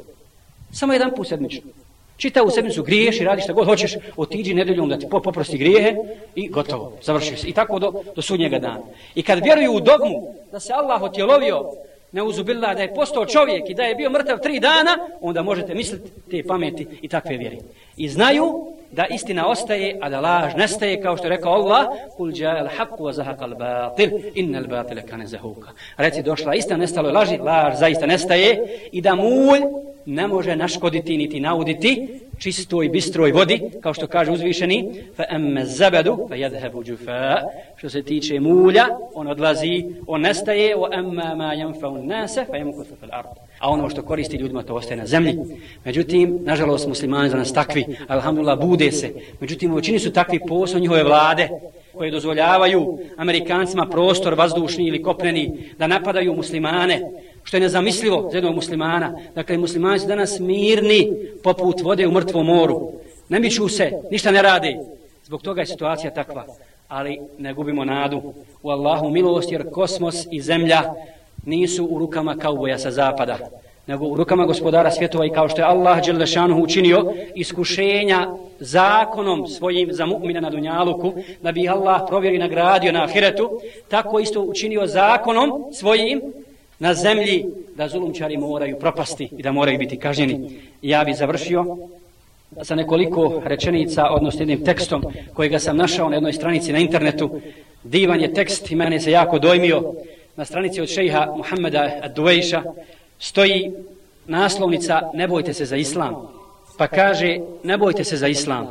Samo 0.73 0.93
jedan 0.93 1.11
put 1.17 1.29
sedmično. 1.29 1.71
Čita 2.19 2.43
u 2.43 2.51
sedmicu, 2.51 2.83
griješ 2.83 3.21
i 3.21 3.25
radi 3.25 3.43
šta 3.43 3.53
god 3.53 3.67
hoćeš, 3.67 3.97
otiđi 4.17 4.55
nedeljom 4.55 4.89
da 4.89 4.99
ti 4.99 5.07
poprosti 5.11 5.59
grijehe 5.59 5.95
i 6.35 6.49
gotovo, 6.49 6.93
završio 7.03 7.37
se. 7.37 7.49
I 7.49 7.53
tako 7.53 7.79
do, 7.79 7.93
do 8.17 8.23
sudnjega 8.23 8.59
dana. 8.59 8.83
I 9.15 9.23
kad 9.23 9.45
vjeruju 9.45 9.73
u 9.73 9.81
dogmu 9.81 10.35
da 10.53 10.61
se 10.61 10.73
Allah 10.73 11.03
otjelovio, 11.03 11.71
ne 12.13 12.23
uzubila 12.23 12.75
da 12.75 12.83
je 12.83 12.95
postao 12.95 13.27
čovjek 13.27 13.71
i 13.71 13.75
da 13.75 13.83
je 13.83 13.95
bio 13.95 14.11
mrtav 14.11 14.39
tri 14.39 14.61
dana, 14.61 14.99
onda 15.21 15.43
možete 15.43 15.75
misliti 15.75 16.11
te 16.31 16.43
pameti 16.49 16.87
i 17.03 17.09
takve 17.09 17.37
vjeri. 17.37 17.59
I 17.97 18.09
znaju 18.09 18.67
da 18.93 19.07
istina 19.07 19.49
ostaje, 19.49 19.99
a 20.01 20.09
da 20.09 20.21
laž 20.21 20.55
nestaje, 20.57 21.03
kao 21.03 21.17
što 21.17 21.27
je 21.27 21.31
rekao 21.31 21.53
Allah, 21.53 21.87
kul 22.17 22.31
ja'al 22.31 22.69
haqqu 22.79 22.99
wa 22.99 23.13
zahaqa 23.13 23.45
al-batil, 23.45 24.11
innal 24.35 24.67
batila 24.67 25.03
kane 25.03 25.27
zahuka. 25.27 25.71
Reci 25.97 26.23
došla 26.23 26.55
istina, 26.55 26.77
nestalo 26.77 27.09
je 27.09 27.15
laži, 27.15 27.39
laž 27.39 27.75
zaista 27.79 28.07
nestaje 28.07 28.81
i 28.93 29.01
da 29.01 29.15
mulj 29.15 29.61
ne 30.09 30.27
može 30.27 30.57
naškoditi 30.57 31.17
niti 31.17 31.41
nauditi 31.41 32.09
čistoj 32.39 32.89
bistroj 32.89 33.33
vodi, 33.33 33.61
kao 33.81 33.95
što 33.95 34.07
kaže 34.07 34.33
uzvišeni, 34.33 35.03
fa 35.17 35.25
emme 35.31 35.65
zabadu, 35.65 36.27
fa 36.29 36.35
jedhebu 36.35 36.83
jufa, 36.87 37.37
što 37.77 37.91
se 37.91 38.03
tiče 38.03 38.41
mulja, 38.41 38.87
on 39.15 39.29
odlazi, 39.29 39.85
on 40.07 40.21
nestaje, 40.21 40.77
o 40.77 40.89
emme 40.93 41.35
ma 41.35 41.55
yanfa'u 41.55 42.07
nase, 42.07 42.45
fa 42.45 42.53
yamkutu 42.53 42.95
fil 43.01 43.09
ard. 43.13 43.27
A 43.59 43.71
ono 43.71 43.91
što 43.91 44.03
koristi 44.03 44.37
ljudima, 44.37 44.63
to 44.63 44.75
ostaje 44.75 44.97
na 44.97 45.07
zemlji. 45.07 45.39
Međutim, 45.85 46.39
nažalost, 46.43 46.89
muslimani 46.89 47.31
za 47.31 47.37
nas 47.37 47.53
takvi, 47.53 47.85
alhamdulillah, 48.07 48.61
bude 48.61 48.93
se. 48.93 49.13
Međutim, 49.41 49.73
u 49.73 49.77
većini 49.77 49.99
su 49.99 50.13
takvi 50.13 50.41
posao 50.49 50.81
njihove 50.81 51.05
vlade, 51.05 51.49
koje 51.99 52.11
dozvoljavaju 52.11 52.99
Amerikancima 53.17 53.87
prostor 53.87 54.35
vazdušni 54.35 54.87
ili 54.87 55.03
kopneni 55.03 55.53
da 55.79 55.87
napadaju 55.87 56.35
muslimane, 56.35 57.01
što 57.45 57.57
je 57.57 57.61
nezamislivo 57.61 58.29
za 58.31 58.37
jednog 58.37 58.55
muslimana. 58.55 59.19
Dakle, 59.35 59.59
muslimani 59.59 59.99
su 59.99 60.07
danas 60.07 60.39
mirni 60.41 61.13
poput 61.43 61.81
vode 61.81 62.07
u 62.07 62.13
mrtvom 62.13 62.47
moru. 62.47 62.93
Ne 63.29 63.41
miču 63.41 63.69
se, 63.69 63.93
ništa 64.11 64.31
ne 64.31 64.43
radi. 64.43 64.77
Zbog 65.25 65.43
toga 65.43 65.61
je 65.61 65.67
situacija 65.67 66.11
takva. 66.11 66.45
Ali 66.89 67.19
ne 67.39 67.55
gubimo 67.55 67.85
nadu 67.85 68.23
u 68.63 68.71
Allahu 68.71 69.11
milost, 69.11 69.53
jer 69.53 69.71
kosmos 69.71 70.27
i 70.31 70.41
zemlja 70.41 70.83
nisu 71.47 71.85
u 71.85 71.99
rukama 71.99 72.37
kauboja 72.37 72.79
sa 72.79 72.91
zapada, 72.91 73.39
nego 73.87 74.07
u 74.07 74.17
rukama 74.17 74.47
gospodara 74.47 74.91
svjetova 74.91 75.27
i 75.27 75.31
kao 75.31 75.49
što 75.49 75.61
je 75.61 75.65
Allah 75.65 76.07
Đelešanuhu 76.07 76.63
učinio 76.63 77.13
iskušenja 77.35 78.29
zakonom 78.61 79.47
svojim 79.47 79.93
za 79.93 80.07
mu'mina 80.07 80.41
na 80.41 80.51
Dunjaluku, 80.51 81.13
da 81.43 81.53
bi 81.53 81.69
Allah 81.69 82.01
provjeri 82.09 82.39
nagradio 82.39 82.93
na 82.93 83.05
ahiretu, 83.05 83.61
tako 83.89 84.21
isto 84.21 84.43
učinio 84.43 84.87
zakonom 84.87 85.65
svojim 85.73 86.23
na 86.79 86.95
zemlji 86.95 87.45
da 87.77 87.89
zulumčari 87.89 88.37
moraju 88.37 88.79
propasti 88.79 89.29
i 89.39 89.43
da 89.43 89.53
moraju 89.53 89.79
biti 89.79 89.99
kažnjeni. 89.99 90.61
Ja 90.83 91.05
bi 91.05 91.15
završio 91.15 91.77
sa 92.63 92.75
nekoliko 92.75 93.43
rečenica, 93.45 94.07
odnosno 94.11 94.41
jednim 94.41 94.65
tekstom 94.65 95.05
kojega 95.35 95.59
sam 95.59 95.77
našao 95.77 96.09
na 96.09 96.17
jednoj 96.17 96.33
stranici 96.33 96.73
na 96.73 96.79
internetu. 96.79 97.41
Divan 97.85 98.21
je 98.21 98.35
tekst 98.35 98.71
i 98.71 98.77
mene 98.77 99.01
se 99.01 99.11
jako 99.11 99.39
dojmio. 99.39 99.95
Na 100.37 100.45
stranici 100.45 100.81
od 100.81 100.89
šeha 100.89 101.33
Muhammeda 101.37 102.01
Ad-Duwejša 102.03 102.63
stoji 103.19 103.73
naslovnica 104.27 105.11
Ne 105.15 105.29
bojte 105.29 105.55
se 105.55 105.65
za 105.65 105.77
islam. 105.77 106.15
Pa 106.79 106.87
kaže 106.87 107.39
ne 107.63 107.79
bojte 107.79 108.05
se 108.05 108.17
za 108.17 108.29
islam. 108.29 108.67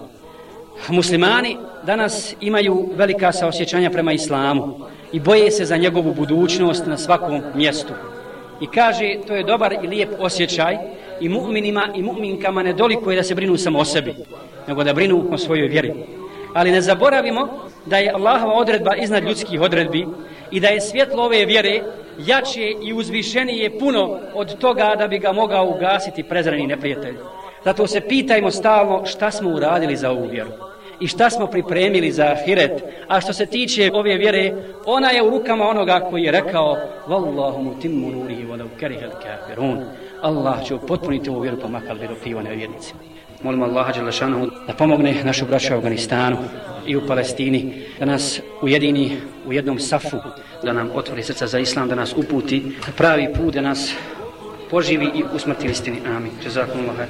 Muslimani 0.89 1.57
danas 1.85 2.35
imaju 2.41 2.89
velika 2.95 3.31
saosjećanja 3.31 3.89
prema 3.89 4.13
islamu 4.13 4.79
i 5.11 5.19
boje 5.19 5.51
se 5.51 5.65
za 5.65 5.77
njegovu 5.77 6.13
budućnost 6.13 6.85
na 6.85 6.97
svakom 6.97 7.41
mjestu. 7.55 7.93
I 8.61 8.67
kaže, 8.67 9.15
to 9.27 9.35
je 9.35 9.43
dobar 9.43 9.73
i 9.83 9.87
lijep 9.87 10.09
osjećaj 10.19 10.77
i 11.21 11.29
mu'minima 11.29 11.87
i 11.95 12.03
mu'minkama 12.03 12.63
ne 12.63 12.73
doliko 12.73 13.11
je 13.11 13.15
da 13.15 13.23
se 13.23 13.35
brinu 13.35 13.57
samo 13.57 13.79
o 13.79 13.85
sebi, 13.85 14.15
nego 14.67 14.83
da 14.83 14.93
brinu 14.93 15.25
o 15.31 15.37
svojoj 15.37 15.67
vjeri. 15.67 15.93
Ali 16.53 16.71
ne 16.71 16.81
zaboravimo 16.81 17.47
da 17.85 17.97
je 17.97 18.11
Allahova 18.11 18.53
odredba 18.53 18.95
iznad 18.95 19.23
ljudskih 19.23 19.61
odredbi 19.61 20.07
i 20.51 20.59
da 20.59 20.67
je 20.67 20.81
svjetlo 20.81 21.23
ove 21.23 21.45
vjere 21.45 21.81
jače 22.17 22.73
i 22.81 22.93
uzvišenije 22.93 23.79
puno 23.79 24.19
od 24.33 24.57
toga 24.57 24.95
da 24.97 25.07
bi 25.07 25.19
ga 25.19 25.31
mogao 25.31 25.69
ugasiti 25.69 26.23
prezreni 26.23 26.67
neprijatelj. 26.67 27.15
Zato 27.65 27.87
se 27.87 28.01
pitajmo 28.01 28.51
stalno 28.51 29.05
šta 29.05 29.31
smo 29.31 29.49
uradili 29.49 29.95
za 29.95 30.11
ovu 30.11 30.27
vjeru 30.31 30.49
i 30.99 31.07
šta 31.07 31.29
smo 31.29 31.47
pripremili 31.47 32.11
za 32.11 32.25
ahiret. 32.25 32.83
A 33.07 33.21
što 33.21 33.33
se 33.33 33.45
tiče 33.45 33.91
ove 33.93 34.17
vjere, 34.17 34.53
ona 34.85 35.09
je 35.09 35.23
u 35.23 35.29
rukama 35.29 35.69
onoga 35.69 36.07
koji 36.09 36.23
je 36.23 36.31
rekao 36.31 36.77
Wallahu 37.07 37.61
mutimmu 37.61 38.11
nurihi 38.11 38.45
walau 38.45 38.67
karihal 38.79 39.11
kafirun. 39.11 39.83
Allah 40.21 40.65
će 40.65 40.75
upotpuniti 40.75 41.29
ovu 41.29 41.39
vjeru 41.39 41.57
pa 41.61 41.67
makal 41.67 41.97
bi 41.97 42.07
dopiva 42.07 42.41
nevjernici. 42.41 42.93
Molim 43.43 43.63
Allaha 43.63 43.93
Đelešanu 43.93 44.49
da 44.67 44.73
pomogne 44.73 45.23
našu 45.23 45.45
braću 45.45 45.73
u 45.73 45.77
Afganistanu 45.77 46.37
i 46.87 46.95
u 46.95 47.07
Palestini, 47.07 47.83
da 47.99 48.05
nas 48.05 48.41
ujedini 48.61 49.17
u 49.45 49.53
jednom 49.53 49.79
safu, 49.79 50.17
da 50.63 50.73
nam 50.73 50.91
otvori 50.95 51.23
srca 51.23 51.47
za 51.47 51.59
Islam, 51.59 51.87
da 51.87 51.95
nas 51.95 52.13
uputi 52.17 52.63
pravi 52.97 53.27
put, 53.33 53.53
da 53.53 53.61
nas 53.61 53.93
poživi 54.69 55.05
i 55.05 55.23
usmrti 55.35 55.67
istini. 55.67 55.97
Amin. 56.17 56.31
Jazakumullah. 56.43 57.07